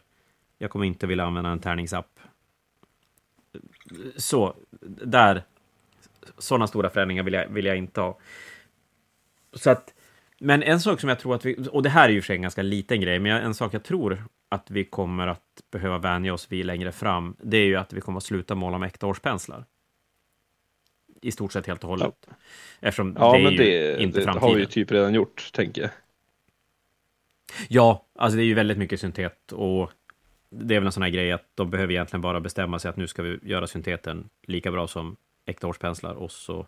[0.57, 2.19] Jag kommer inte vilja använda en tärningsapp.
[4.15, 4.53] Så,
[5.05, 5.43] där.
[6.37, 8.17] Sådana stora förändringar vill jag, vill jag inte ha.
[9.53, 9.93] Så att,
[10.39, 12.35] men en sak som jag tror att vi, och det här är ju för sig
[12.35, 15.41] en ganska liten grej, men en sak jag tror att vi kommer att
[15.71, 18.77] behöva vänja oss vid längre fram, det är ju att vi kommer att sluta måla
[18.77, 19.65] med äkta årspenslar.
[21.21, 22.27] I stort sett helt och hållet.
[22.79, 24.55] Eftersom Ja, det är men ju det, inte det har framtiden.
[24.55, 25.91] vi ju typ redan gjort, tänker jag.
[27.67, 29.91] Ja, alltså det är ju väldigt mycket syntet och
[30.49, 32.97] det är väl en sån här grej att de behöver egentligen bara bestämma sig att
[32.97, 36.67] nu ska vi göra synteten lika bra som äkta årspenslar och så,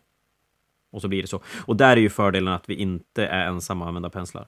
[0.96, 1.42] och så blir det så.
[1.66, 4.48] Och där är ju fördelen att vi inte är ensamma att använda penslar.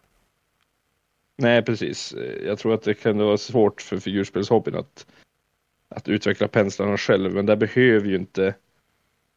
[1.37, 2.15] Nej, precis.
[2.45, 5.07] Jag tror att det kan vara svårt för figurspelshobbyn att,
[5.89, 8.55] att utveckla penslarna själv, men där behöver ju inte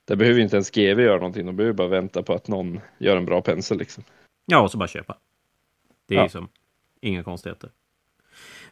[0.04, 3.16] där behöver inte ens GV göra någonting, de behöver bara vänta på att någon gör
[3.16, 3.78] en bra pensel.
[3.78, 4.04] Liksom.
[4.46, 5.16] Ja, och så bara köpa.
[6.06, 6.24] Det är Ja.
[6.24, 6.48] ju som
[7.00, 7.70] inga konstigheter.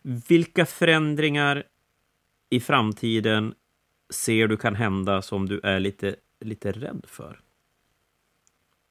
[0.02, 1.64] Vilka förändringar
[2.50, 3.54] i framtiden
[4.10, 7.40] ser du kan hända som du är lite, lite rädd för?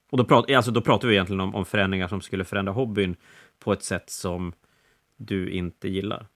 [0.09, 3.15] Och då, prat, alltså då pratar vi egentligen om, om förändringar som skulle förändra hobbyn
[3.59, 4.53] på ett sätt som
[5.17, 6.27] du inte gillar.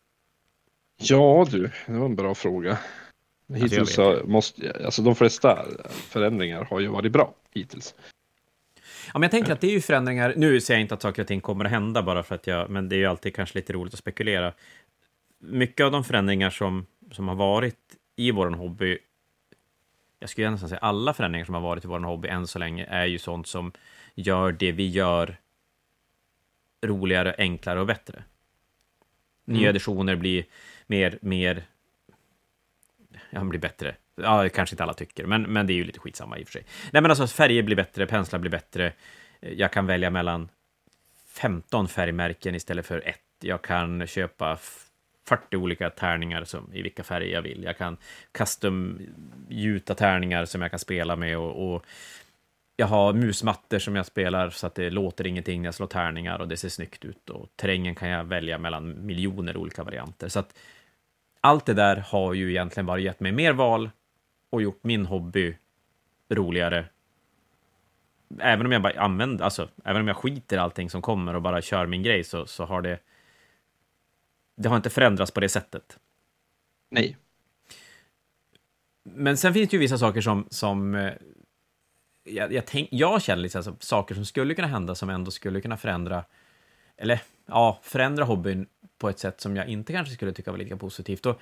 [0.97, 2.78] Ja du, det var en bra fråga.
[3.53, 7.95] Hittills jag så måste, alltså de flesta förändringar har ju varit bra hittills.
[9.07, 10.34] Ja, men jag tänker att det är ju förändringar.
[10.38, 12.69] Nu säger jag inte att saker och ting kommer att hända bara för att jag,
[12.69, 14.53] men det är ju alltid kanske lite roligt att spekulera.
[15.39, 17.78] Mycket av de förändringar som, som har varit
[18.15, 18.97] i vår hobby,
[20.22, 22.86] jag skulle nästan säga alla förändringar som har varit i vår hobby än så länge,
[22.86, 23.72] är ju sånt som
[24.15, 25.38] gör det vi gör
[26.86, 28.24] roligare, enklare och bättre.
[29.45, 29.69] Nya Mm.
[29.69, 30.45] editioner blir
[30.88, 31.63] mer, mer,
[33.30, 33.95] ja, blir bättre.
[34.15, 36.53] Ja, kanske inte alla tycker, men, men det är ju lite skitsamma i och för
[36.53, 36.65] sig.
[36.91, 38.93] Nej, men alltså färger blir bättre, penslar blir bättre.
[39.39, 40.49] Jag kan välja mellan
[41.28, 43.22] 15 färgmärken istället för ett.
[43.39, 44.57] Jag kan köpa
[45.28, 47.63] 40 olika tärningar som, i vilka färger jag vill.
[47.63, 47.97] Jag kan
[48.32, 48.99] custom
[49.49, 51.86] gjuta tärningar som jag kan spela med och, och
[52.78, 56.39] jag har musmattor som jag spelar så att det låter ingenting när jag slår tärningar
[56.39, 57.30] och det ser snyggt ut.
[57.30, 60.28] Och terrängen kan jag välja mellan miljoner olika varianter.
[60.28, 60.57] Så att
[61.41, 63.89] allt det där har ju egentligen bara gett mig mer val
[64.49, 65.57] och gjort min hobby
[66.30, 66.86] roligare.
[68.39, 71.41] Även om jag bara använder, alltså, även om jag skiter i allting som kommer och
[71.41, 72.99] bara kör min grej så, så har det...
[74.56, 75.99] Det har inte förändrats på det sättet.
[76.89, 77.18] Nej.
[79.04, 81.14] Men sen finns det ju vissa saker som, som eh,
[82.24, 85.10] jag, jag, tänk, jag känner lite så här, så- saker som skulle kunna hända som
[85.10, 86.26] ändå skulle kunna förändra,
[86.97, 90.78] eller ja, förändra hobbyn på ett sätt som jag inte kanske skulle tycka var lika
[90.78, 91.26] positivt.
[91.26, 91.41] Och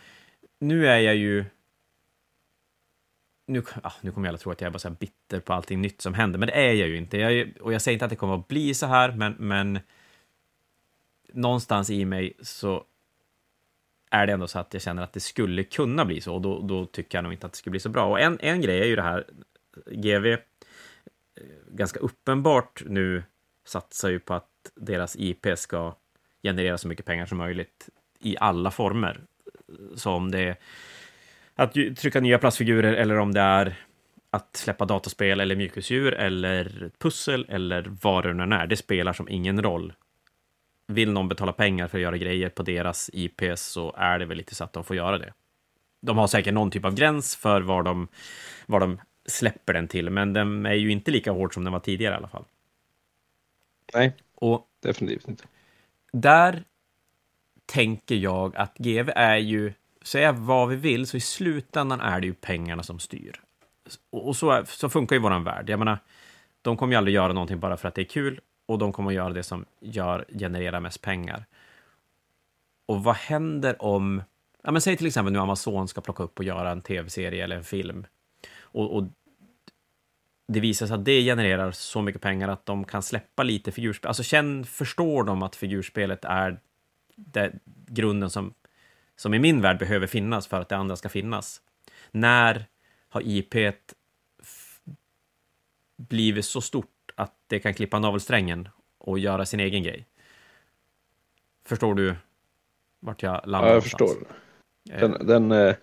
[0.60, 1.46] nu är jag ju...
[3.48, 6.02] Nu, ah, nu kommer alla tro att jag är bara så bitter på allting nytt
[6.02, 7.18] som händer, men det är jag ju inte.
[7.18, 9.80] Jag, är- och jag säger inte att det kommer att bli så här, men, men
[11.34, 12.86] någonstans i mig så
[14.10, 16.62] är det ändå så att jag känner att det skulle kunna bli så, och då,
[16.62, 18.06] då tycker jag nog inte att det skulle bli så bra.
[18.06, 19.26] Och en, en grej är ju det här,
[19.92, 20.40] GV eh,
[21.68, 23.24] ganska uppenbart nu
[23.66, 25.96] satsar ju på att deras IP ska
[26.44, 27.90] generera så mycket pengar som möjligt
[28.20, 29.22] i alla former.
[29.96, 30.56] Så om det är
[31.56, 33.76] att trycka nya plastfigurer eller om det är
[34.30, 38.68] att släppa dataspel eller mjukisdjur eller pussel eller vad det nu är.
[38.68, 39.94] Det spelar som ingen roll.
[40.92, 44.38] Vill någon betala pengar för att göra grejer på deras IP så är det väl
[44.38, 45.34] lite så att de får göra det.
[46.02, 48.08] De har säkert någon typ av gräns för var de,
[48.66, 51.80] var de släpper den till, men den är ju inte lika hård som den var
[51.80, 52.46] tidigare i alla fall.
[53.94, 55.44] Nej, Och definitivt inte.
[56.12, 56.64] där
[57.66, 62.28] tänker jag att GV är ju, säga vad vi vill, så i slutändan är det
[62.28, 63.42] ju pengarna som styr.
[64.10, 65.70] Och så, så funkar ju våran värld.
[65.70, 65.98] Jag menar,
[66.62, 69.10] de kommer ju aldrig göra någonting bara för att det är kul och de kommer
[69.10, 71.46] att göra det som gör, genererar mest pengar.
[72.86, 74.24] Och vad händer om,
[74.64, 77.56] ja men säg till exempel nu Amazon ska plocka upp och göra en tv-serie eller
[77.56, 78.06] en film.
[78.62, 79.04] Och, och
[80.48, 84.08] det visar sig att det genererar så mycket pengar att de kan släppa lite figurspel.
[84.08, 86.60] Alltså känn, förstår de att figurspelet är
[87.16, 87.54] det,
[87.88, 88.54] grunden som,
[89.16, 91.62] som i min värld behöver finnas för att det andra ska finnas.
[92.12, 92.66] När
[93.10, 93.56] har IP
[95.98, 96.99] blivit så stort
[97.50, 100.06] det kan klippa navelsträngen och göra sin egen grej?
[101.66, 102.16] Förstår du
[103.00, 104.10] vart jag landar Ja, jag förstår.
[104.92, 105.76] Eh, Den, den, eh,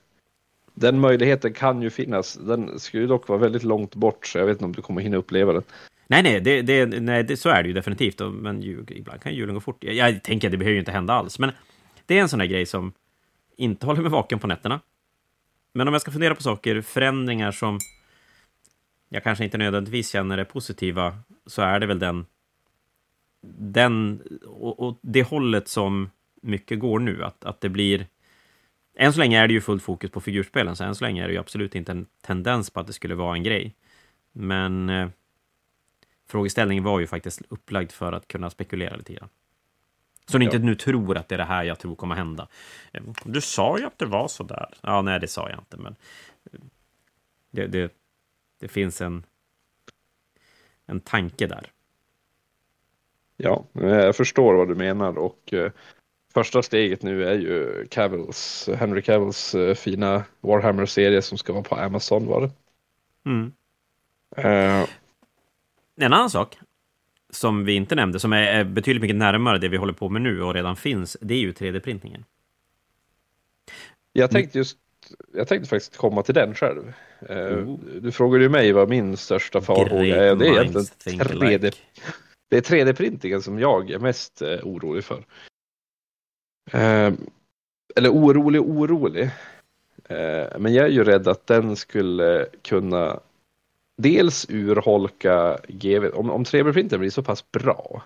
[0.75, 2.35] den möjligheten kan ju finnas.
[2.35, 5.01] Den skulle ju dock vara väldigt långt bort, så jag vet inte om du kommer
[5.01, 5.63] hinna uppleva den.
[6.07, 8.21] Nej, nej, det, det, nej det, så är det ju definitivt.
[8.33, 9.85] Men ju, ibland kan julen gå fort.
[9.85, 11.39] Jag, jag tänker att det behöver ju inte hända alls.
[11.39, 11.51] Men
[12.07, 12.93] det är en sån här grej som
[13.57, 14.81] inte håller mig vaken på nätterna.
[15.73, 17.79] Men om jag ska fundera på saker, förändringar som
[19.09, 22.27] jag kanske inte nödvändigtvis känner är positiva, så är det väl den,
[23.59, 26.11] den och, och det hållet som
[26.43, 28.07] mycket går nu, att, att det blir
[28.97, 31.27] än så länge är det ju fullt fokus på figurspelen, så än så länge är
[31.27, 33.75] det ju absolut inte en tendens på att det skulle vara en grej.
[34.33, 35.09] Men eh,
[36.29, 39.29] frågeställningen var ju faktiskt upplagd för att kunna spekulera lite grann.
[40.27, 40.51] Så ni ja.
[40.51, 42.49] inte nu tror att det är det här jag tror kommer hända.
[42.93, 44.75] Eh, du sa ju att det var så där.
[44.81, 45.97] Ja, nej, det sa jag inte, men
[46.53, 46.61] eh,
[47.51, 47.93] det, det,
[48.59, 49.27] det finns en,
[50.87, 51.73] en tanke där.
[53.37, 55.73] Ja, jag förstår vad du menar och eh,
[56.35, 61.75] första steget nu är ju Cavills, Henry Cavills eh, fina Warhammer-serie som ska vara på
[61.75, 62.51] Amazon var det.
[63.31, 63.53] Mm.
[64.39, 64.89] Uh,
[65.97, 66.59] en annan sak
[67.31, 70.43] som vi inte nämnde, som är betydligt mycket närmare det vi håller på med nu
[70.43, 72.25] och redan finns, det är ju 3D-printingen.
[74.13, 74.79] Jag tänkte just
[75.35, 76.93] jag tänkte faktiskt komma till den själv.
[77.29, 77.79] Oh.
[78.01, 80.37] Du frågade ju mig vad min största farhåga är.
[80.37, 81.75] Det är egentligen 3D.
[82.49, 85.25] Det är 3D-printingen som jag är mest eh, orolig för.
[86.73, 87.13] Eh,
[87.97, 89.31] eller orolig, orolig.
[90.09, 93.21] Eh, men jag är ju rädd att den skulle kunna
[93.97, 96.07] dels urholka GV.
[96.07, 98.03] Om, om 3D-printen blir så pass bra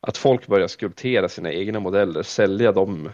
[0.00, 3.10] att folk börjar skulptera sina egna modeller, sälja dem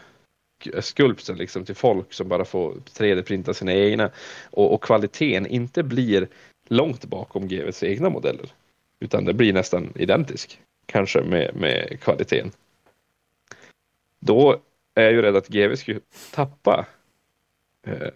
[0.81, 4.11] skulpten liksom till folk som bara får 3D-printa sina egna
[4.51, 6.29] och, och kvaliteten inte blir
[6.69, 8.53] långt bakom GVs egna modeller
[9.01, 12.51] utan det blir nästan identisk kanske med, med kvaliteten.
[14.21, 14.61] Då
[14.95, 16.01] är jag ju rädd att GV skulle
[16.31, 16.87] tappa
[17.87, 18.09] eh,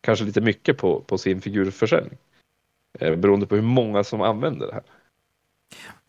[0.00, 2.18] kanske lite mycket på, på sin figurförsäljning.
[2.98, 4.82] Eh, beroende på hur många som använder det här.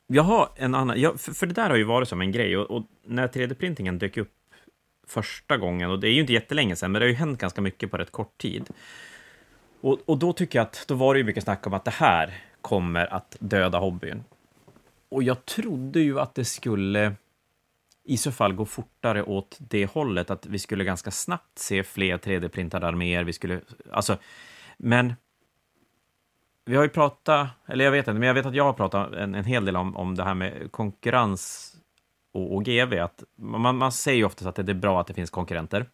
[0.08, 2.58] Jag har en annan, jag, för, för, det där har ju varit som en grej
[2.58, 4.32] och, och när 3D-printingen dök upp
[5.08, 7.62] första gången, och det är ju inte jättelänge sedan, men det har ju hänt ganska
[7.62, 8.70] mycket på rätt kort tid.
[9.82, 11.92] Och, och då tycker jag att då var det ju mycket snack om att det
[11.92, 14.24] här kommer att döda hobbyn.
[15.10, 17.16] Och jag trodde ju att det skulle
[18.04, 22.18] i så fall gå fortare åt det hållet, att vi skulle ganska snabbt se fler
[22.18, 23.24] 3D-printade arméer.
[23.24, 24.18] Vi skulle, alltså,
[24.78, 25.14] men
[26.66, 29.14] vi har ju pratat, eller jag vet inte, men jag vet att jag har pratat
[29.14, 31.74] en, en hel del om, om det här med konkurrens
[32.32, 32.94] och, och GV.
[32.94, 35.86] Att man, man säger ju oftast att det är bra att det finns konkurrenter.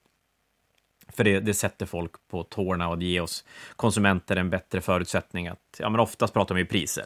[1.08, 5.48] För det, det sätter folk på tårna och det ger oss konsumenter en bättre förutsättning
[5.48, 7.06] att, ja men oftast pratar vi ju priser.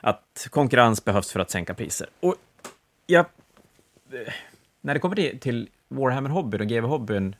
[0.00, 2.08] Att konkurrens behövs för att sänka priser.
[2.20, 2.34] Och
[3.06, 3.26] jag,
[4.80, 7.36] när det kommer till Warhammer-hobbyn och GV-hobbyn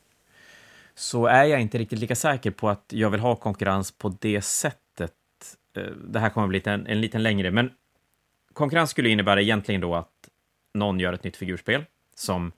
[0.94, 4.42] så är jag inte riktigt lika säker på att jag vill ha konkurrens på det
[4.42, 5.12] sättet.
[5.76, 7.70] Eh, det här kommer bli en, en liten längre, men
[8.52, 10.17] konkurrens skulle innebära egentligen då att
[10.78, 12.52] någon gör ett nytt figurspel som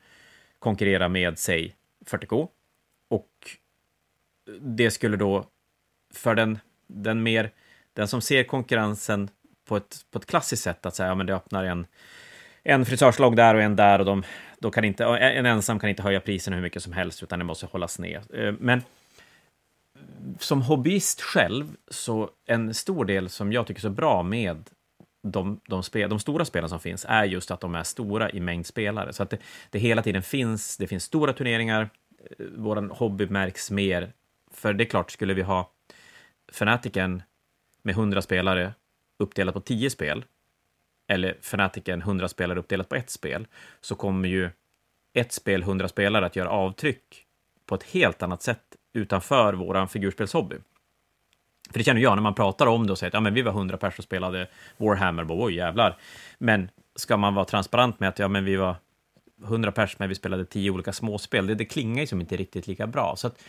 [0.58, 1.74] konkurrerar med, säg,
[2.06, 2.48] 40K.
[3.08, 3.30] Och
[4.60, 5.46] det skulle då,
[6.14, 7.50] för den, den mer,
[7.92, 9.30] den som ser konkurrensen
[9.64, 11.86] på ett, på ett klassiskt sätt, att säga, ja men det öppnar en,
[12.62, 14.22] en frisörslogg där och en där och de,
[14.58, 17.44] då kan inte, en ensam kan inte höja priserna hur mycket som helst, utan det
[17.44, 18.22] måste hållas ner.
[18.34, 18.82] Eh, men
[20.38, 24.70] som hobbyist själv, så en stor del som jag tycker är så bra med
[25.22, 28.40] de, de, spel, de stora spelen som finns är just att de är stora i
[28.40, 29.12] mängd spelare.
[29.12, 29.38] Så att det,
[29.70, 31.90] det hela tiden finns, det finns stora turneringar,
[32.38, 34.12] eh, vår hobby märks mer.
[34.50, 35.70] För det är klart, skulle vi ha
[36.52, 37.22] Fanatiken
[37.82, 38.74] med 100 spelare
[39.18, 40.24] uppdelat på 10 spel,
[41.08, 43.46] eller Fanatiken 100 spelare uppdelat på ett spel,
[43.80, 44.50] så kommer ju
[45.12, 47.26] ett spel 100 spelare att göra avtryck
[47.66, 50.56] på ett helt annat sätt utanför vår figurspelshobby.
[51.70, 53.42] För det känner jag när man pratar om det och säger att ja, men vi
[53.42, 54.46] var 100 personer och spelade
[54.76, 55.96] Warhammer, bara, oj jävlar.
[56.38, 58.76] Men ska man vara transparent med att ja, men vi var
[59.44, 62.66] 100 personer, men vi spelade 10 olika småspel, det, det klingar ju som inte riktigt
[62.66, 63.16] lika bra.
[63.16, 63.42] Så att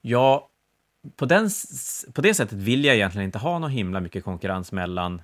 [0.00, 0.42] jag,
[1.16, 1.50] på, den,
[2.14, 5.22] på det sättet vill jag egentligen inte ha någon himla mycket konkurrens mellan...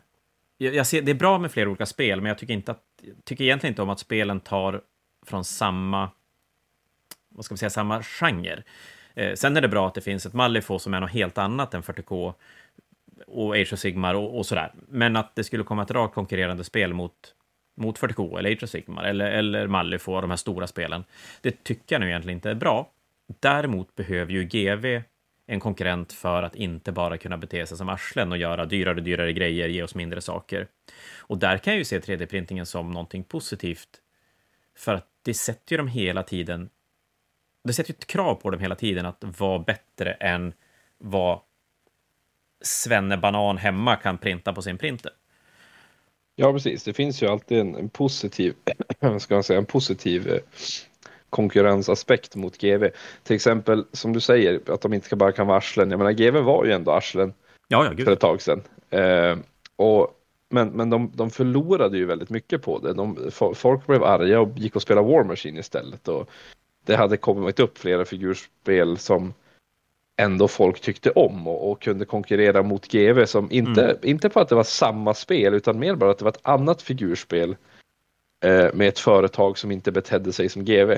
[0.58, 2.82] Jag, jag ser, det är bra med flera olika spel, men jag tycker, inte att,
[3.24, 4.80] tycker egentligen inte om att spelen tar
[5.26, 6.10] från samma,
[7.28, 8.62] vad ska vi säga, samma genre.
[9.16, 11.74] Eh, sen är det bra att det finns ett Malifaux som är något helt annat
[11.74, 12.34] än 40K
[13.26, 14.72] och Age of Sigmar och, och sådär.
[14.88, 17.12] Men att det skulle komma ett rakt konkurrerande spel mot,
[17.76, 21.04] mot 40K eller Age of Sigmar eller, eller Malifaux, de här stora spelen,
[21.40, 22.90] det tycker jag nu egentligen inte är bra.
[23.40, 25.02] Däremot behöver ju GV
[25.46, 29.02] en konkurrent för att inte bara kunna bete sig som arslen och göra dyrare och
[29.02, 30.66] dyrare grejer, ge oss mindre saker.
[31.18, 33.88] Och där kan jag ju se 3D-printingen som någonting positivt,
[34.76, 36.68] för att det sätter ju dem hela tiden
[37.66, 40.52] det sätter ju ett krav på dem hela tiden att vara bättre än
[40.98, 41.40] vad
[42.60, 45.12] Svenne Banan hemma kan printa på sin printer.
[46.36, 46.84] Ja, precis.
[46.84, 48.54] Det finns ju alltid en, en positiv,
[49.18, 50.40] ska man säga, en positiv eh,
[51.30, 52.88] konkurrensaspekt mot GV.
[53.22, 55.90] Till exempel som du säger att de inte bara kan vara arslen.
[55.90, 57.34] Jag menar GV var ju ändå arslen
[57.68, 58.62] ja, ja, för ett tag sedan.
[58.90, 59.36] Eh,
[59.76, 60.10] och,
[60.48, 62.92] men men de, de förlorade ju väldigt mycket på det.
[62.92, 66.08] De, folk blev arga och gick och spelade War Machine istället.
[66.08, 66.30] Och
[66.86, 69.34] det hade kommit upp flera figurspel som
[70.16, 73.96] ändå folk tyckte om och, och kunde konkurrera mot GV som inte, mm.
[74.02, 76.82] inte för att det var samma spel utan mer bara att det var ett annat
[76.82, 77.56] figurspel
[78.44, 80.92] eh, med ett företag som inte betedde sig som GV.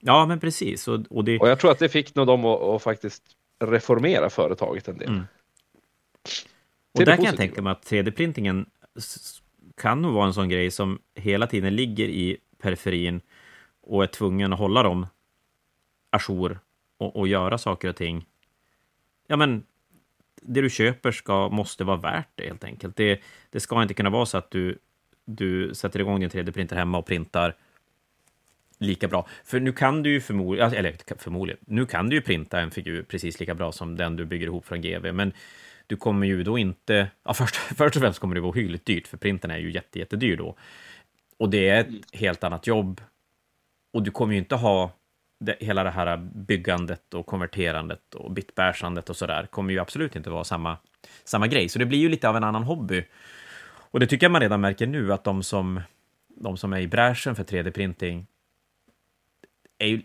[0.00, 0.88] Ja, men precis.
[0.88, 1.38] Och, och, det...
[1.38, 3.22] och jag tror att det fick nog dem att, att faktiskt
[3.64, 5.08] reformera företaget en del.
[5.08, 5.24] Mm.
[6.98, 8.66] Och där kan jag tänka mig att 3D-printingen
[9.76, 13.20] kan nog vara en sån grej som hela tiden ligger i periferin
[13.88, 15.06] och är tvungen att hålla dem
[16.10, 16.58] ajour
[16.98, 18.26] och, och göra saker och ting.
[19.26, 19.62] Ja, men
[20.42, 22.96] det du köper ska, måste vara värt det helt enkelt.
[22.96, 23.20] Det,
[23.50, 24.78] det ska inte kunna vara så att du,
[25.24, 27.54] du sätter igång din 3D-printer hemma och printar
[28.78, 29.28] lika bra.
[29.44, 33.02] För nu kan du ju förmodligen, eller förmodligen, nu kan du ju printa en figur
[33.02, 35.32] precis lika bra som den du bygger ihop från GV, men
[35.86, 37.10] du kommer ju då inte...
[37.24, 39.98] Ja, först, först och främst kommer det vara ohyggligt dyrt, för printen är ju jätte,
[39.98, 40.56] jättedyr då.
[41.36, 43.00] Och det är ett helt annat jobb.
[43.92, 44.90] Och du kommer ju inte ha
[45.38, 50.30] det, hela det här byggandet och konverterandet och bitbärsandet och sådär kommer ju absolut inte
[50.30, 50.76] vara samma,
[51.24, 51.68] samma grej.
[51.68, 53.04] Så det blir ju lite av en annan hobby.
[53.90, 55.80] Och det tycker jag man redan märker nu att de som,
[56.28, 58.26] de som är i bräschen för 3D-printing
[59.78, 60.02] är ju,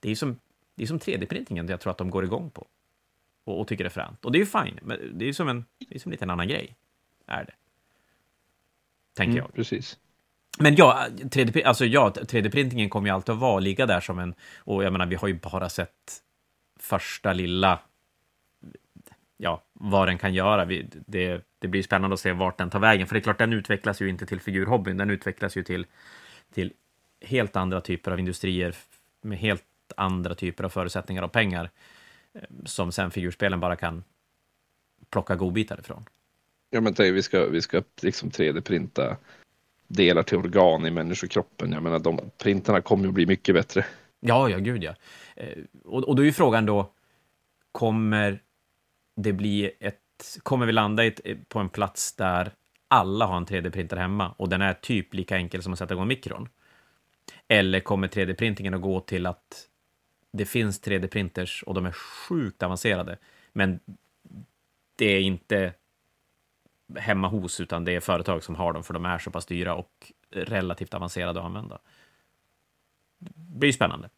[0.00, 0.38] det är ju som,
[0.74, 2.66] det är som 3D-printingen jag tror att de går igång på
[3.44, 4.24] och, och tycker det är fränt.
[4.24, 6.24] Och det är ju fine, men det är ju som en, det är som lite
[6.24, 6.76] en annan grej,
[7.26, 7.54] är det.
[9.14, 9.54] Tänker mm, jag.
[9.54, 9.98] Precis.
[10.58, 14.34] Men ja, 3D, alltså ja, 3D-printingen kommer ju alltid att vara, ligga där som en...
[14.58, 15.90] Och jag menar, vi har ju bara sett
[16.80, 17.78] första lilla...
[19.36, 20.64] Ja, vad den kan göra.
[20.64, 23.06] Vi, det, det blir spännande att se vart den tar vägen.
[23.06, 24.96] För det är klart, den utvecklas ju inte till figurhobbyn.
[24.96, 25.86] Den utvecklas ju till,
[26.54, 26.72] till
[27.20, 28.74] helt andra typer av industrier
[29.22, 29.64] med helt
[29.96, 31.70] andra typer av förutsättningar och pengar
[32.34, 34.04] eh, som sen figurspelen bara kan
[35.10, 36.04] plocka godbitar ifrån.
[36.70, 39.16] Ja, men vi ska, vi ska liksom 3D-printa
[39.86, 41.72] delar till organ i människokroppen.
[41.72, 43.84] Jag menar, de printarna kommer att bli mycket bättre.
[44.20, 44.94] Ja, ja, gud ja.
[45.36, 46.90] Eh, och, och då är ju frågan då,
[47.72, 48.42] kommer
[49.16, 52.52] det bli ett, kommer vi landa ett, eh, på en plats där
[52.88, 56.08] alla har en 3D-printer hemma och den är typ lika enkel som att sätta igång
[56.08, 56.48] mikron?
[57.48, 59.68] Eller kommer 3D-printingen att gå till att
[60.32, 63.18] det finns 3D-printers och de är sjukt avancerade,
[63.52, 63.80] men
[64.96, 65.72] det är inte
[66.96, 69.74] hemma hos, utan det är företag som har dem, för de är så pass dyra
[69.74, 71.78] och relativt avancerade att använda.
[73.18, 74.10] Det blir spännande.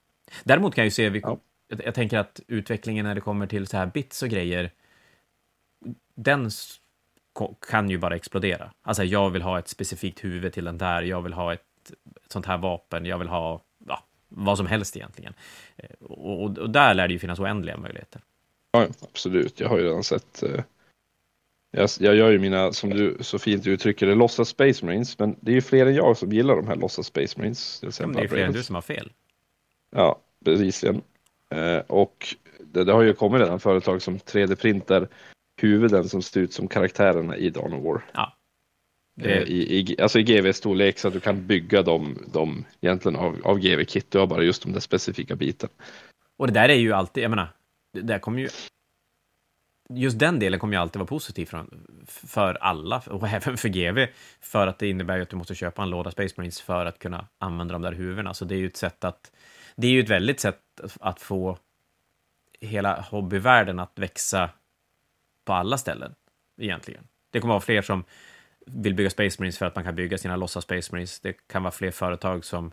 [0.44, 1.38] Däremot kan jag ju se, vi, ja.
[1.68, 4.70] jag, jag, tänker att utvecklingen när det kommer till så här bits och grejer,
[6.14, 6.50] den
[7.70, 8.72] kan ju bara explodera.
[8.82, 11.90] Alltså, jag vill ha ett specifikt huvud till den där, jag vill ha ett,
[12.24, 15.34] ett sånt här vapen, jag vill ha ja, vad som helst egentligen.
[15.76, 18.22] Eh, och, och, och, där lär det ju finnas oändliga möjligheter.
[18.70, 19.60] Ja, absolut.
[19.60, 20.60] Jag har ju redan sett eh
[21.70, 25.36] jag, jag gör ju mina, som du så fint uttrycker det, låtsas Space Marines, men
[25.40, 27.80] det är ju fler än jag som gillar de här låtsas Space Marines.
[27.80, 29.12] Det, det är fler än du som har fel.
[29.90, 31.02] Ja, bevisligen.
[31.50, 35.08] Eh, och det, det, har ju kommit redan företag som 3D-printar
[35.60, 38.04] huvuden som ser ut som karaktärerna i Dawn of War.
[38.14, 38.36] Ja.
[39.14, 39.36] Det...
[39.36, 43.40] Eh, I, i, alltså i GV-storlek så att du kan bygga dem, dem egentligen av,
[43.44, 44.10] av GV-kit.
[44.10, 45.72] Du har bara just de där specifika bitarna.
[46.36, 47.48] Och det där är ju alltid, jag menar,
[47.92, 48.48] det där kommer ju
[49.88, 51.66] just den delen kommer ju alltid vara positiv för,
[52.06, 54.06] för alla, och även för GV,
[54.40, 56.98] för att det innebär ju att du måste köpa en låda Space Marines för att
[56.98, 58.34] kunna använda de där huvudena.
[58.34, 59.32] Så det är ju ett sätt att...
[59.76, 60.60] Det är ju ett väldigt sätt
[61.00, 61.58] att få
[62.60, 64.50] hela hobbyvärlden att växa
[65.44, 66.14] på alla ställen,
[66.60, 67.08] egentligen.
[67.30, 68.04] Det kommer att vara fler som
[68.66, 71.20] vill bygga Space Marines för att man kan bygga sina låtsas Space Marines.
[71.20, 72.72] Det kan vara fler företag som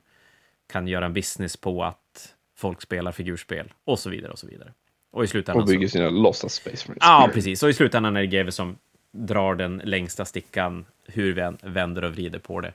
[0.67, 4.73] kan göra en business på att folk spelar figurspel och så vidare och så vidare.
[5.13, 5.91] Och i slutändan Och bygger så...
[5.91, 6.97] sina låtsas Space Marines.
[7.01, 7.63] Ja, precis.
[7.63, 8.77] Och i slutändan är det GW som
[9.11, 12.73] drar den längsta stickan, hur vi än vänder och vrider på det.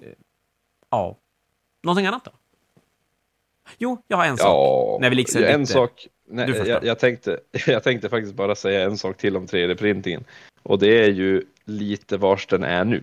[0.00, 0.08] Eh,
[0.90, 1.16] ja.
[1.82, 2.30] Någonting annat då?
[3.78, 4.46] Jo, jag har en sak.
[4.46, 5.72] Ja, när vi liksom en lite...
[5.72, 6.06] sak.
[6.28, 10.24] Nej, jag, jag, tänkte, jag tänkte faktiskt bara säga en sak till om 3D-printingen.
[10.62, 13.02] Och det är ju lite vars den är nu.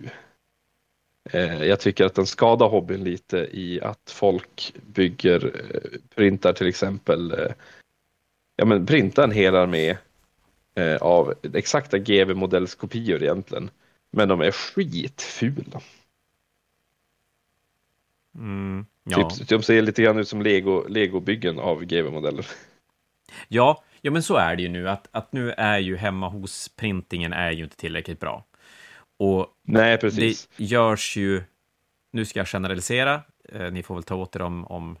[1.30, 6.66] Eh, jag tycker att den skadar hobbyn lite i att folk bygger eh, printar till
[6.66, 7.34] exempel
[8.62, 9.96] ja, men printa en hel armé
[10.74, 13.70] eh, av exakta GV-modellskopior egentligen.
[14.10, 15.80] Men de är skitfula.
[18.34, 19.30] Mm, ja.
[19.30, 22.46] typ, de ser lite grann ut som Lego, Lego-byggen av GV-modeller.
[23.48, 24.88] Ja, ja, men så är det ju nu.
[24.88, 28.44] Att, att nu är ju hemma hos printingen är ju inte tillräckligt bra.
[29.16, 30.48] Och Nej, precis.
[30.56, 31.42] det görs ju,
[32.10, 34.96] nu ska jag generalisera, eh, ni får väl ta åt er om, om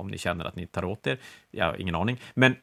[0.00, 1.18] om ni känner att ni tar åt er.
[1.50, 2.20] Jag har ingen aning.
[2.34, 2.56] Men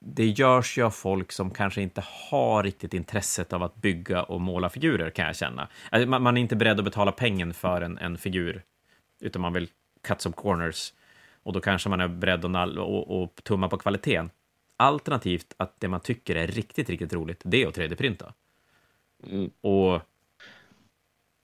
[0.00, 4.40] det görs ju av folk som kanske inte har riktigt intresset av att bygga och
[4.40, 5.68] måla figurer, kan jag känna.
[5.90, 8.62] Alltså, man, man är inte beredd att betala pengen för en, en figur,
[9.20, 9.68] utan man vill
[10.02, 10.92] cut some corners.
[11.42, 14.30] Och då kanske man är beredd att och, och tumma på kvaliteten.
[14.76, 18.32] Alternativt att det man tycker är riktigt, riktigt roligt, det är att 3D-printa.
[19.26, 19.50] Mm.
[19.60, 20.02] Och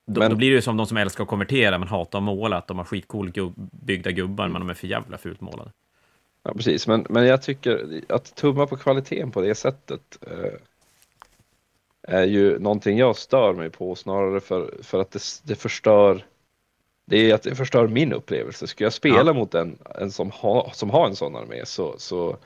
[0.06, 2.22] då, Men- då blir det ju som de som älskar att konvertera men hatar att
[2.22, 5.70] måla, att de har skitcool gubb, byggda gubbar, men de är för jävla fult målade.
[6.42, 6.86] Ja, precis.
[6.86, 10.52] Men, men jag tycker att tumma på kvaliteten på det sättet eh,
[12.02, 16.24] är ju någonting jag stör mig på snarare för, för att det, det förstör
[17.04, 18.66] det är att det förstör min upplevelse.
[18.66, 19.32] Ska jag spela Ja.
[19.32, 22.36] mot en, en som, ha, som har en sån armé så, så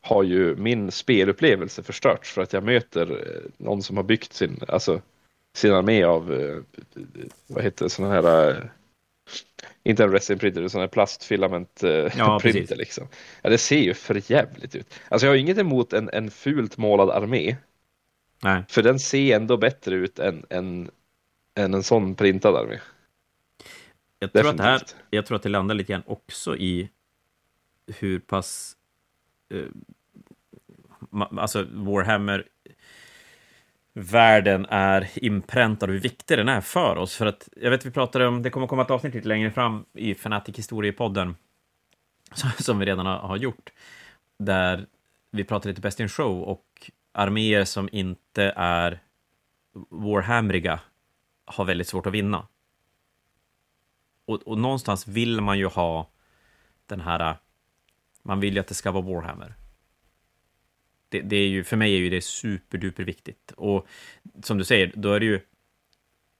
[0.00, 4.60] har ju min spelupplevelse förstörts för att jag möter eh, någon som har byggt sin,
[4.68, 5.00] alltså,
[5.56, 6.56] sin armé av, eh,
[7.46, 8.64] vad heter det, sådana här eh,
[9.82, 13.08] inte en resin printer, utan sån här plastfilament eh, Ja, printer liksom.
[13.42, 14.94] Ja, det ser ju för jävligt ut.
[15.08, 17.56] Alltså jag har inget emot en, en fult målad armé,
[18.42, 18.62] Nej.
[18.68, 20.90] för den ser ändå bättre ut än, än,
[21.54, 22.78] än en sån printad armé.
[24.18, 26.90] Jag tror, att det här, jag tror att det landar lite grann också i
[27.86, 28.76] hur pass...
[29.50, 29.64] Eh,
[31.38, 32.48] alltså, Warhammer
[33.98, 37.16] världen är inpräntad och hur viktig den är för oss.
[37.16, 39.84] För att, jag vet, vi pratade om, det kommer komma ett avsnitt lite längre fram
[39.92, 41.36] i Fanatic Historiepodden,
[42.58, 43.72] som, vi redan har, gjort,
[44.38, 44.86] där
[45.30, 49.02] vi pratar lite Best in Show och arméer som inte är
[49.90, 50.80] Warhammeriga
[51.44, 52.46] har väldigt svårt att vinna.
[54.24, 56.10] Och, och någonstans vill man ju ha
[56.86, 57.36] den här...
[58.22, 59.54] Man vill ju att det ska vara Warhammer.
[61.08, 63.52] Det, det är ju, för mig är ju det superduper viktigt.
[63.56, 63.86] Och
[64.42, 65.40] som du säger, då är det ju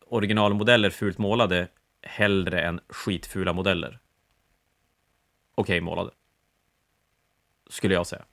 [0.06, 1.68] originalmodeller fult målade
[2.02, 3.98] hellre än skitfula modeller.
[5.54, 6.10] Okej målade.
[7.70, 8.24] Skulle jag säga.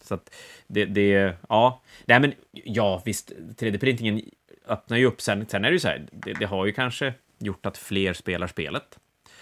[0.00, 0.34] Så att
[0.66, 1.82] det, det ja.
[2.04, 4.30] Nej men, ja visst, 3D-printingen
[4.66, 5.20] öppnar ju upp.
[5.20, 8.12] Sen, sen är det ju så här, det, det har ju kanske gjort att fler
[8.12, 8.98] spelar spelet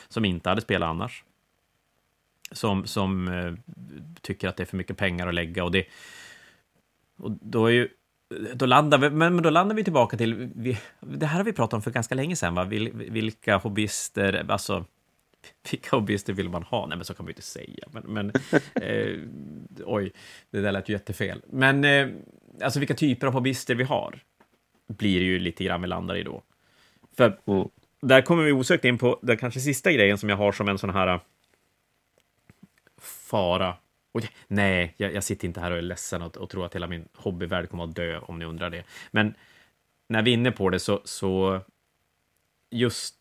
[0.08, 1.24] som inte hade spelat annars.
[2.52, 3.52] Som, som eh,
[4.20, 5.84] tycker att det är för mycket pengar att lägga och det...
[7.16, 7.88] Och då är ju...
[8.54, 10.50] Då landar vi, men, då landar vi tillbaka till...
[10.54, 12.64] Vi, det här har vi pratat om för ganska länge sedan, va?
[12.64, 14.44] Vil, vilka hobbyister...
[14.48, 14.84] Alltså,
[15.70, 16.86] vilka hobbyister vill man ha?
[16.86, 17.88] Nej, men så kan man ju inte säga.
[17.90, 18.32] Men, men
[18.74, 19.18] eh,
[19.84, 20.12] oj,
[20.50, 21.42] det där lät ju jättefel.
[21.46, 22.08] Men eh,
[22.62, 24.18] alltså vilka typer av hobbyister vi har
[24.88, 26.42] blir det ju lite grann vi landar i då.
[27.16, 27.68] För Mm.
[28.02, 30.78] där kommer vi osökt in på den kanske sista grejen som jag har som en
[30.78, 31.20] sån här
[33.32, 33.76] fara.
[34.12, 36.86] Oj, nej, jag, jag sitter inte här och är ledsen och, och tror att hela
[36.86, 38.84] min hobbyvärld kommer att dö, om ni undrar det.
[39.10, 39.34] Men
[40.08, 41.60] när vi är inne på det så, så
[42.70, 43.16] just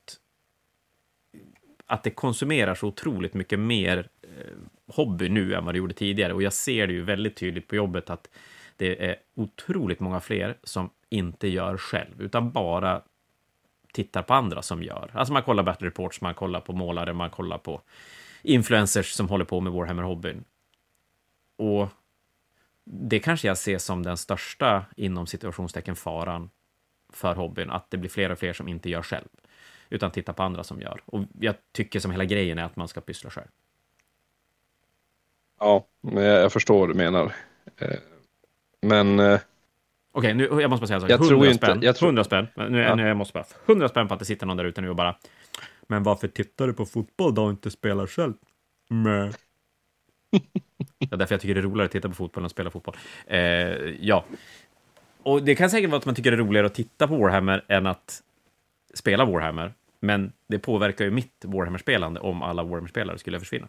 [1.86, 4.58] att det konsumerar så otroligt mycket mer eh,
[4.96, 6.34] hobby nu än vad det gjorde tidigare.
[6.34, 8.30] Och jag ser det ju väldigt tydligt på jobbet att
[8.76, 13.02] det är otroligt många fler som inte gör själv, utan bara
[13.94, 15.12] tittar på andra som gör.
[15.14, 17.82] Alltså man kollar battle reports, man kollar på målare, man kollar på
[18.42, 20.44] influencers som håller på med Warhammer-hobbyn.
[21.56, 21.88] Och
[22.84, 26.50] det kanske jag ser som den största, inom situationstecken, faran
[27.14, 29.28] för hobbyn, att det blir fler och fler som inte gör själv,
[29.90, 31.02] utan tittar på andra som gör.
[31.06, 33.48] Och jag tycker som hela grejen är att man ska pyssla själv.
[35.60, 37.34] Ja, men jag, förstår vad du menar.
[37.78, 37.90] Eh,
[38.82, 39.40] Men eh,
[40.12, 41.10] Okej, nu, jag måste bara säga en sak.
[41.10, 41.80] Jag 100 tror inte- spänn.
[41.82, 42.48] jag tror- 100 spänn.
[42.56, 42.96] Nu, Ja.
[42.96, 43.46] nu jag måste bara...
[43.66, 45.16] 100 spänn på att det sitter någon där ute nu och bara...
[45.92, 48.34] Men varför tittar du på fotboll då och inte spelar själv?
[48.90, 49.32] Mö.
[51.00, 52.70] Det är därför jag tycker det är roligare att titta på fotboll än att spela
[52.70, 52.96] fotboll.
[53.28, 53.40] Eh,
[54.00, 54.26] ja.
[55.24, 57.66] Och det kan säkert vara att man tycker det är roligare att titta på Warhammer
[57.68, 58.24] än att
[58.94, 59.74] spela Warhammer.
[60.00, 63.68] Men det påverkar ju mitt Warhammer-spelande om alla Warhammer-spelare skulle försvinna.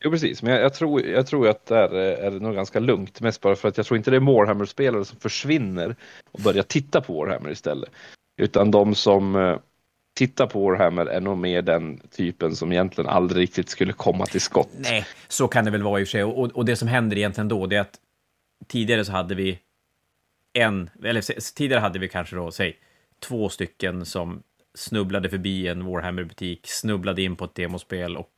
[0.00, 0.42] Jo, precis.
[0.42, 3.20] Men jag, jag, tror, jag tror att där är, är det nog ganska lugnt.
[3.20, 5.96] Mest bara för att jag tror inte det är Warhammer-spelare som försvinner
[6.30, 7.90] och börjar titta på Warhammer istället.
[8.36, 9.58] Utan de som
[10.18, 14.40] Titta på Warhammer är nog mer den typen som egentligen aldrig riktigt skulle komma till
[14.40, 14.68] skott.
[14.78, 16.24] Nej, så kan det väl vara i och för sig.
[16.24, 18.00] Och, och det som händer egentligen då, det är att
[18.66, 19.58] tidigare så hade vi
[20.52, 22.76] en, eller tidigare hade vi kanske då, säg,
[23.20, 24.42] två stycken som
[24.74, 28.32] snubblade förbi en Warhammer-butik, snubblade in på ett demospel och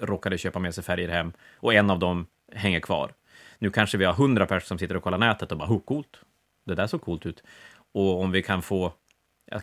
[0.00, 1.32] råkade köpa med sig färger hem.
[1.56, 3.12] Och en av dem hänger kvar.
[3.58, 6.20] Nu kanske vi har hundra personer som sitter och kollar nätet och bara, hur coolt.
[6.64, 7.42] Det där såg coolt ut.
[7.92, 8.92] Och om vi kan få,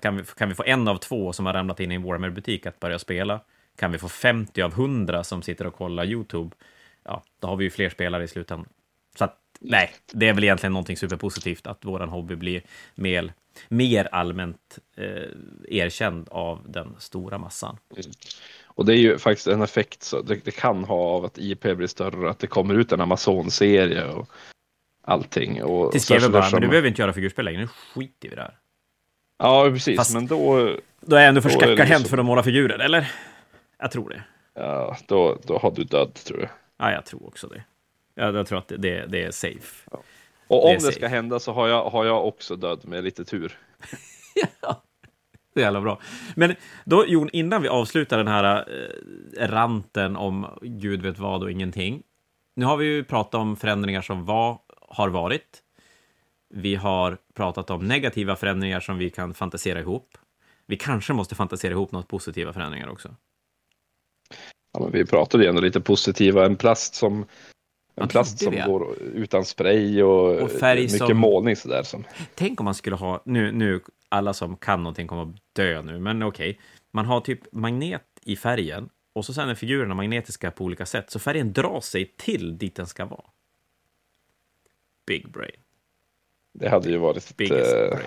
[0.01, 2.65] kan vi, kan vi få en av två som har ramlat in i en Warhammer-butik
[2.65, 3.39] att börja spela,
[3.75, 6.55] kan vi få 50 av 100 som sitter och kollar YouTube,
[7.03, 8.69] ja, då har vi ju fler spelare i slutändan.
[9.17, 12.61] Så att, nej, det är väl egentligen någonting superpositivt att våran hobby blir
[12.95, 13.33] mer,
[13.67, 15.29] mer allmänt eh,
[15.69, 17.77] erkänd av den stora massan.
[18.65, 21.61] Och det är ju faktiskt en effekt så det, det kan ha av att IP
[21.61, 24.29] blir större, att det kommer ut en Amazon-serie och
[25.01, 25.63] allting.
[25.63, 28.33] Och Det skrev jag bara, men du behöver inte göra figurspel längre, nu skiter vi
[28.33, 28.57] i det här.
[29.43, 30.69] Ja, precis, Fast- men då,
[31.01, 33.11] Då är jag ändå för det skackarhänt liksom- för att måla figurer, eller?
[33.79, 34.23] Jag tror det.
[34.55, 36.49] ja, då, då har du död tror jag.
[36.77, 37.63] Ja, jag tror också det.
[38.15, 39.89] Jag, jag tror att det, det, det är safe.
[39.91, 40.03] Och
[40.47, 40.95] Det är om det safe.
[40.95, 43.57] ska hända så har jag, har jag också död med lite tur.
[45.55, 45.99] Det är jävla bra.
[46.35, 46.55] Men
[46.85, 48.65] då, Jon, innan vi avslutar den här
[49.37, 52.03] eh, ranten om gud vet vad och ingenting.
[52.55, 54.59] Nu har vi ju pratat om förändringar som var,
[54.89, 55.61] har varit.
[56.55, 60.17] Vi har pratat om negativa förändringar som vi kan fantisera ihop.
[60.65, 63.15] Vi kanske måste fantisera ihop något positiva förändringar också.
[64.73, 67.25] Ja, men vi pratade ju ändå lite positiva, en plast som
[67.95, 68.63] en plast som det.
[68.67, 71.83] går utan spray och, Och färg mycket som- målning sådär.
[71.83, 72.03] Som,
[72.35, 75.99] Tänk om man skulle ha, nu, nu alla som kan någonting kommer att dö nu,
[75.99, 76.59] men okej.
[76.91, 81.11] Man har typ magnet i färgen och så sen är figurerna magnetiska på olika sätt,
[81.11, 83.25] så färgen drar sig till dit den ska vara.
[85.07, 85.62] Big brain.
[86.53, 87.97] Det hade ju varit, Biggest eh,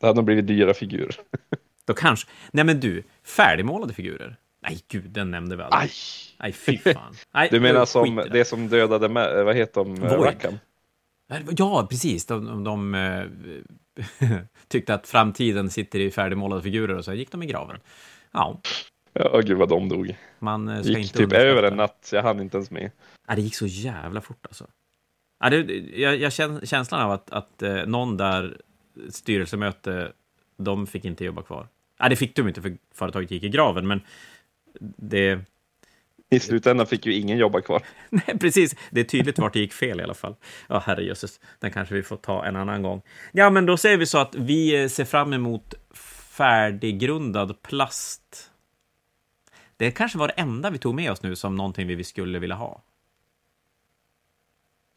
[0.00, 1.16] det hade nog blivit dyra figurer.
[1.84, 2.28] Då kanske...
[2.52, 4.36] Nej men du, färdigmålade figurer?
[4.62, 5.82] Nej gud, den nämnde vi aldrig.
[5.82, 5.90] Aj!
[6.40, 7.14] Nej, fy fan.
[7.34, 8.44] Nej, Du menar som det.
[8.44, 10.20] som dödade, med, vad heter de, Void.
[10.24, 10.58] Rackham?
[11.56, 12.26] Ja, precis.
[12.26, 17.42] De, de, de eh, tyckte att framtiden sitter i färdigmålade figurer och så gick de
[17.42, 17.78] i graven.
[18.32, 18.60] Ja,
[19.18, 20.16] Ja, gud vad de dog.
[20.38, 22.90] man eh, ska gick inte typ över en natt, jag hann inte ens med.
[23.28, 24.66] Ja, det gick så jävla fort alltså.
[25.40, 28.60] Ja, det, jag, jag känner känslan av att, att eh, någon där
[29.10, 30.12] styrelsemöte,
[30.56, 31.68] de fick inte jobba kvar.
[31.98, 34.00] Ja, det fick de inte för företaget gick i graven, men
[34.96, 35.40] det...
[36.30, 37.82] I slutändan fick ju ingen jobba kvar.
[38.10, 38.76] Nej, precis.
[38.90, 40.34] Det är tydligt vart det gick fel i alla fall.
[40.68, 41.40] Ja, herrejösses.
[41.58, 43.02] Den kanske vi får ta en annan gång.
[43.32, 45.74] Ja, men då säger vi så att vi eh, ser fram emot
[46.36, 48.50] färdiggrundad plast.
[49.76, 52.56] Det kanske var det enda vi tog med oss nu som någonting vi skulle vilja
[52.56, 52.82] ha.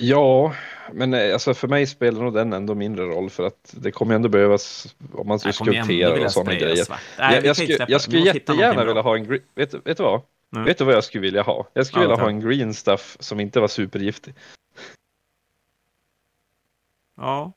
[0.02, 0.56] Ja,
[0.94, 4.16] men eh, alltså för mig spelar nog den ändå mindre roll för att det kommer
[4.16, 6.86] ändå behövas om man ska skulptera och sådana grejer.
[7.20, 10.22] Nej, jag, jag, släppa jag skulle jättegärna vilja ha en green, vet, vet du vad?
[10.54, 10.66] Mm.
[10.66, 11.68] Vet du vad jag skulle vilja ha?
[11.74, 14.34] Jag skulle Ja, vilja ha en green stuff som inte var supergiftig.
[17.18, 17.52] Ja.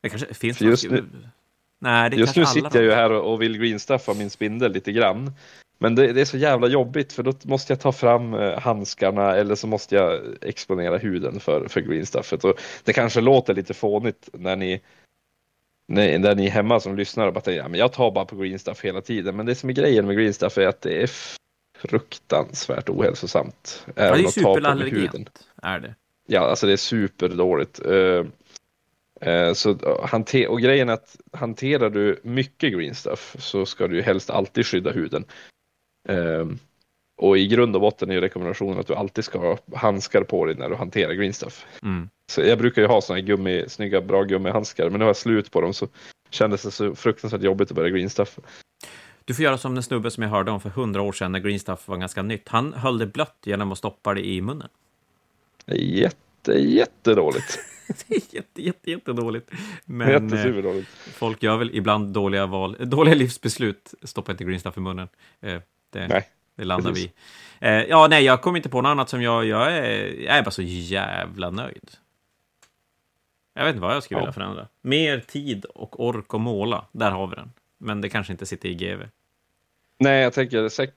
[0.00, 1.28] Det kanske finns För just skru-
[1.78, 5.32] Nej, det Just nu sitter jag ju här och, vill greenstuffa min spindel lite grann.
[5.78, 9.36] Men det, det är så jävla jobbigt för då måste jag ta fram eh, handskarna
[9.36, 12.44] eller så måste jag exponera huden för, för greenstuffet.
[12.44, 14.80] Och det kanske låter lite fånigt när ni,
[15.86, 18.24] när, när ni är hemma som lyssnar och bara tänker ja, men jag tar bara
[18.24, 19.36] på greenstuff hela tiden.
[19.36, 21.10] Men det som är grejen med greenstuff är att det är
[21.78, 23.86] fruktansvärt ohälsosamt.
[23.94, 25.48] Ja, det är superallergent.
[25.62, 25.94] Är det.
[26.26, 27.86] Ja, alltså det är superdåligt.
[27.86, 28.24] Uh,
[29.54, 29.76] så,
[30.48, 34.90] och grejen är att hanterar du mycket green stuff så ska du helst alltid skydda
[34.90, 35.24] huden.
[36.10, 36.46] Uh,
[37.16, 40.46] och i grund och botten är ju rekommendationen att du alltid ska ha handskar på
[40.46, 41.66] dig när du hanterar green stuff.
[41.82, 42.08] Mm.
[42.26, 45.50] Så jag brukar ju ha här gummi, snygga, bra gummihandskar, men nu har jag slut
[45.50, 45.88] på dem så
[46.30, 48.38] kändes det så fruktansvärt jobbigt att börja green stuff.
[49.24, 51.38] Du får göra som den snubbe som jag hörde om för hundra år sedan när
[51.38, 52.48] Green Stuff var ganska nytt.
[52.48, 54.68] Han höll det blött genom att stoppa det i munnen.
[55.66, 57.58] Jätte, jättedåligt.
[58.08, 59.50] Det är jätte, jätte, jättedåligt.
[59.84, 60.88] Men eh, Jättesuperdåligt.
[61.14, 63.94] folk gör väl ibland dåliga val, dåliga livsbeslut.
[64.02, 65.08] Stoppa inte Green Stuff i munnen.
[65.92, 66.28] Det, Nej.
[66.56, 67.10] det landar precis.
[67.60, 69.44] vi eh, Ja, nej, jag kommer inte på något annat som jag...
[69.44, 71.90] Jag är, jag är bara så jävla nöjd.
[73.54, 74.22] Jag vet inte vad jag skulle Ja.
[74.22, 74.68] vilja förändra.
[74.82, 76.84] Mer tid och ork och måla.
[76.92, 77.52] Där har vi den.
[77.78, 79.02] Men det kanske inte sitter i GV.
[79.98, 80.94] Nej, jag tänker sex...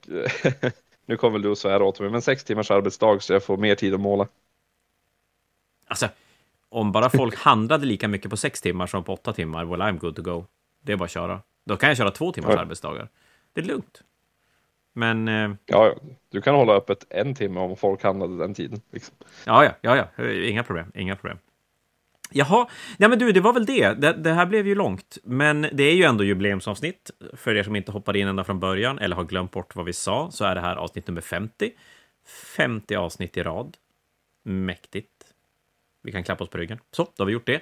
[1.05, 3.57] nu kommer väl du så här åt mig, men sex timmars arbetsdag så jag får
[3.57, 4.27] mer tid att måla.
[5.87, 6.09] Alltså,
[6.69, 9.97] om bara folk handlade lika mycket på sex timmar som på åtta timmar, well I'm
[9.99, 10.45] good to go.
[10.83, 11.41] Det är bara att köra.
[11.65, 12.59] Då kan jag köra två timmars Ja.
[12.59, 13.09] arbetsdagar.
[13.53, 14.01] Det är lugnt.
[14.97, 15.95] Men, eh, Ja, ja,
[16.31, 18.81] du kan hålla öppet en timme om folk handlade den tiden.
[18.91, 19.15] Liksom.
[19.45, 21.37] ja, ja, ja, ja, inga problem, inga problem.
[22.31, 22.67] Jaha,
[22.97, 23.93] nej men du, det var väl det.
[23.93, 24.13] det.
[24.13, 27.11] Det här blev ju långt, men det är ju ändå jubileumsavsnitt.
[27.33, 29.93] För er som inte hoppade in ända från början eller har glömt bort vad vi
[29.93, 31.71] sa, så är det här avsnitt nummer 50.
[32.57, 33.77] 50 avsnitt i rad.
[34.43, 35.11] Mäktigt.
[36.03, 36.79] Vi kan klappa oss på ryggen.
[36.91, 37.61] Så, då har vi gjort det.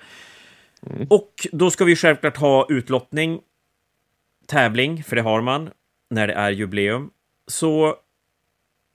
[1.09, 3.41] Och då ska vi självklart ha utlottning,
[4.47, 5.69] tävling, för det har man
[6.09, 7.11] när det är jubileum.
[7.47, 7.95] Så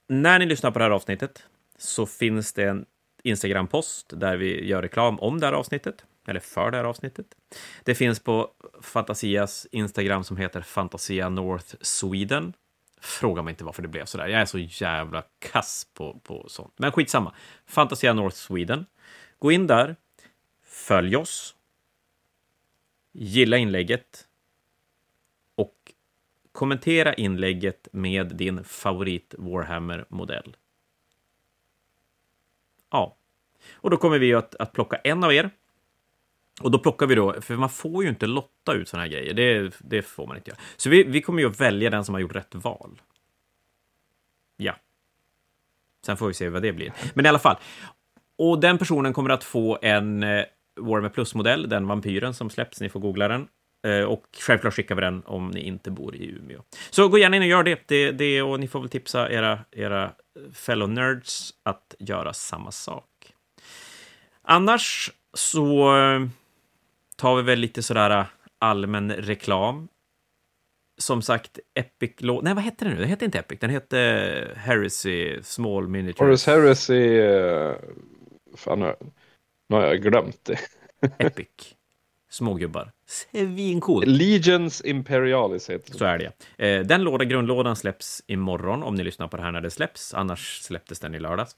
[0.08, 1.42] när ni lyssnar på det här avsnittet
[1.78, 2.86] så finns det en
[3.22, 7.26] Instagram-post där vi gör reklam om det här avsnittet, eller för det här avsnittet.
[7.84, 8.50] Det finns på
[8.82, 12.52] Fantasias Instagram som heter Fantasia North Sweden.
[13.00, 14.26] Fråga mig inte varför det blev sådär.
[14.26, 16.74] Jag är så jävla kass på, på sånt.
[16.76, 17.34] Men skitsamma.
[17.66, 18.86] Fantasia North Sweden.
[19.38, 19.96] Gå in där,
[20.64, 21.54] följ oss,
[23.12, 24.27] gilla inlägget
[26.58, 30.56] kommentera inlägget med din favorit Warhammer-modell.
[32.90, 33.16] Ja,
[33.74, 35.50] och då kommer vi att, att plocka en av er.
[36.60, 39.34] Och då plockar vi då, för man får ju inte lotta ut sådana här grejer.
[39.34, 40.60] Det, det får man inte göra.
[40.76, 43.00] Så vi, vi kommer ju att välja den som har gjort rätt val.
[44.56, 44.76] Ja.
[46.06, 46.92] Sen får vi se vad det blir.
[47.14, 47.56] Men i alla fall.
[48.36, 50.44] Och den personen kommer att få en eh,
[50.76, 52.80] Warhammer Plus-modell, den vampyren som släpps.
[52.80, 53.48] Ni får googla den.
[53.86, 56.62] Eh, och självklart skickar vi den om ni inte bor i Umeå.
[56.90, 57.88] Så gå gärna in och gör det.
[57.88, 60.12] det, det och ni får väl tipsa era, era
[60.52, 63.04] fellow nerds att göra samma sak.
[64.42, 66.26] Annars så eh,
[67.16, 68.26] tar vi väl lite sådär
[68.58, 69.88] allmän reklam.
[71.00, 72.10] Som sagt, Epic...
[72.20, 73.00] Nej, vad hette den nu?
[73.00, 73.98] Den hette inte Epic, den hette
[74.56, 76.18] Heresy Small Miniatures.
[76.18, 77.20] Horus Heresy...
[78.56, 80.58] Fan, nu har jag glömt det.
[81.18, 81.77] Epic.
[82.30, 82.92] Små gubbar.
[83.06, 84.06] Svincoolt.
[84.06, 86.66] Legions Imperialis heter Så är det.
[86.66, 90.14] Eh, den låda, grundlådan släpps imorgon, om ni lyssnar på det här när det släpps.
[90.14, 91.56] Annars släpptes den i lördags.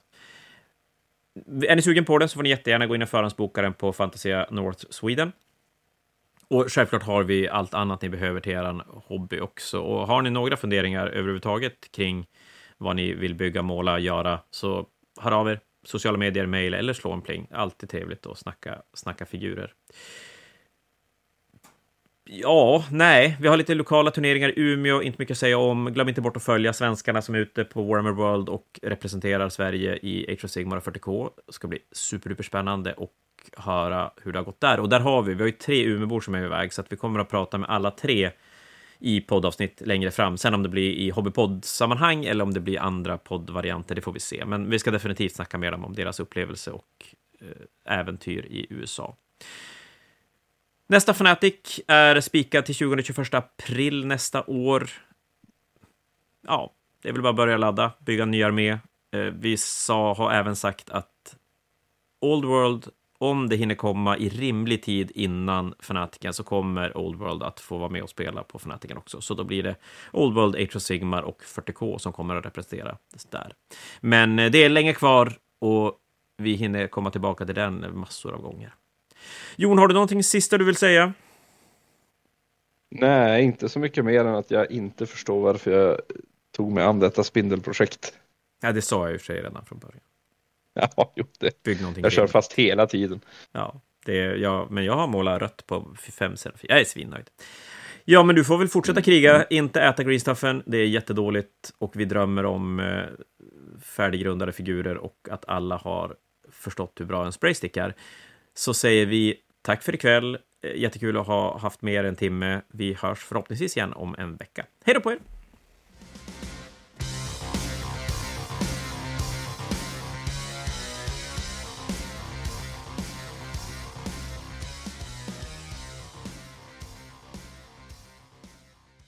[1.67, 3.93] Är ni sugen på den så får ni jättegärna gå in och förhandsboka den på
[3.93, 5.31] Fantasia North Sweden.
[6.47, 9.79] Och självklart har vi allt annat ni behöver till er hobby också.
[9.79, 12.27] Och har ni några funderingar överhuvudtaget kring
[12.77, 14.85] vad ni vill bygga, måla, göra, så
[15.19, 15.59] hör av er.
[15.83, 17.47] Sociala medier, mejl eller slå en pling.
[17.51, 19.73] Alltid trevligt att snacka, snacka figurer.
[22.33, 25.93] Ja, nej, vi har lite lokala turneringar i Umeå, inte mycket att säga om.
[25.93, 29.99] Glöm inte bort att följa svenskarna som är ute på Warhammer World och representerar Sverige
[30.01, 31.29] i Age of Sigmar 40K.
[31.47, 33.13] Det ska bli superduper spännande och
[33.57, 34.79] höra hur det har gått där.
[34.79, 36.95] Och där har vi, vi har ju tre Umeåbor som är iväg, så att vi
[36.95, 38.31] kommer att prata med alla tre
[38.99, 40.37] i poddavsnitt längre fram.
[40.37, 44.19] Sen om det blir i hobbypodd-sammanhang eller om det blir andra poddvarianter, det får vi
[44.19, 44.45] se.
[44.45, 47.05] Men vi ska definitivt snacka med dem om deras upplevelse och
[47.41, 49.15] eh, äventyr i USA.
[50.91, 54.89] Nästa Fnatic är spikad till 20-21 april nästa år.
[56.47, 58.69] Ja, det är väl bara att börja ladda, bygga en ny armé.
[58.71, 58.79] Eh,
[59.19, 61.35] vi sa, har även sagt att
[62.21, 62.87] Old World,
[63.17, 67.77] om det hinner komma i rimlig tid innan Fanatiken, så kommer Old World att få
[67.77, 69.21] vara med och spela på Fanatiken också.
[69.21, 69.75] Så då blir det
[70.11, 72.97] Old World, Age of Sigmar och 40K som kommer att representera
[73.29, 73.53] där.
[73.99, 75.97] Men eh, det är länge kvar och
[76.37, 78.73] vi hinner komma tillbaka till den massor av gånger.
[79.55, 81.13] Jon, har du någonting sista du vill säga?
[82.89, 85.99] Nej, inte så mycket mer än att jag inte förstår varför jag
[86.51, 88.13] tog mig an detta spindelprojekt.
[88.61, 90.01] Ja, det sa jag och för sig redan från början.
[90.73, 91.63] Ja, jo, det.
[91.63, 93.21] Bygg någonting jag kör fast hela tiden.
[93.51, 96.51] Ja, det är, ja, men jag har målat rött på fem sen.
[96.61, 97.29] Jag är svinnöjd.
[98.05, 100.63] Ja, men du får väl fortsätta kriga, inte äta greenstuffen.
[100.65, 103.03] Det är jättedåligt och vi drömmer om eh,
[103.81, 106.15] färdiggrundade figurer och att alla har
[106.51, 107.95] förstått hur bra en spraystick är.
[108.53, 110.37] Så säger vi tack för ikväll.
[110.63, 112.61] Eh, jättekul att ha haft med er en timme.
[112.67, 114.65] Vi hörs förhoppningsvis igen om en vecka.
[114.85, 115.19] Hej då på er!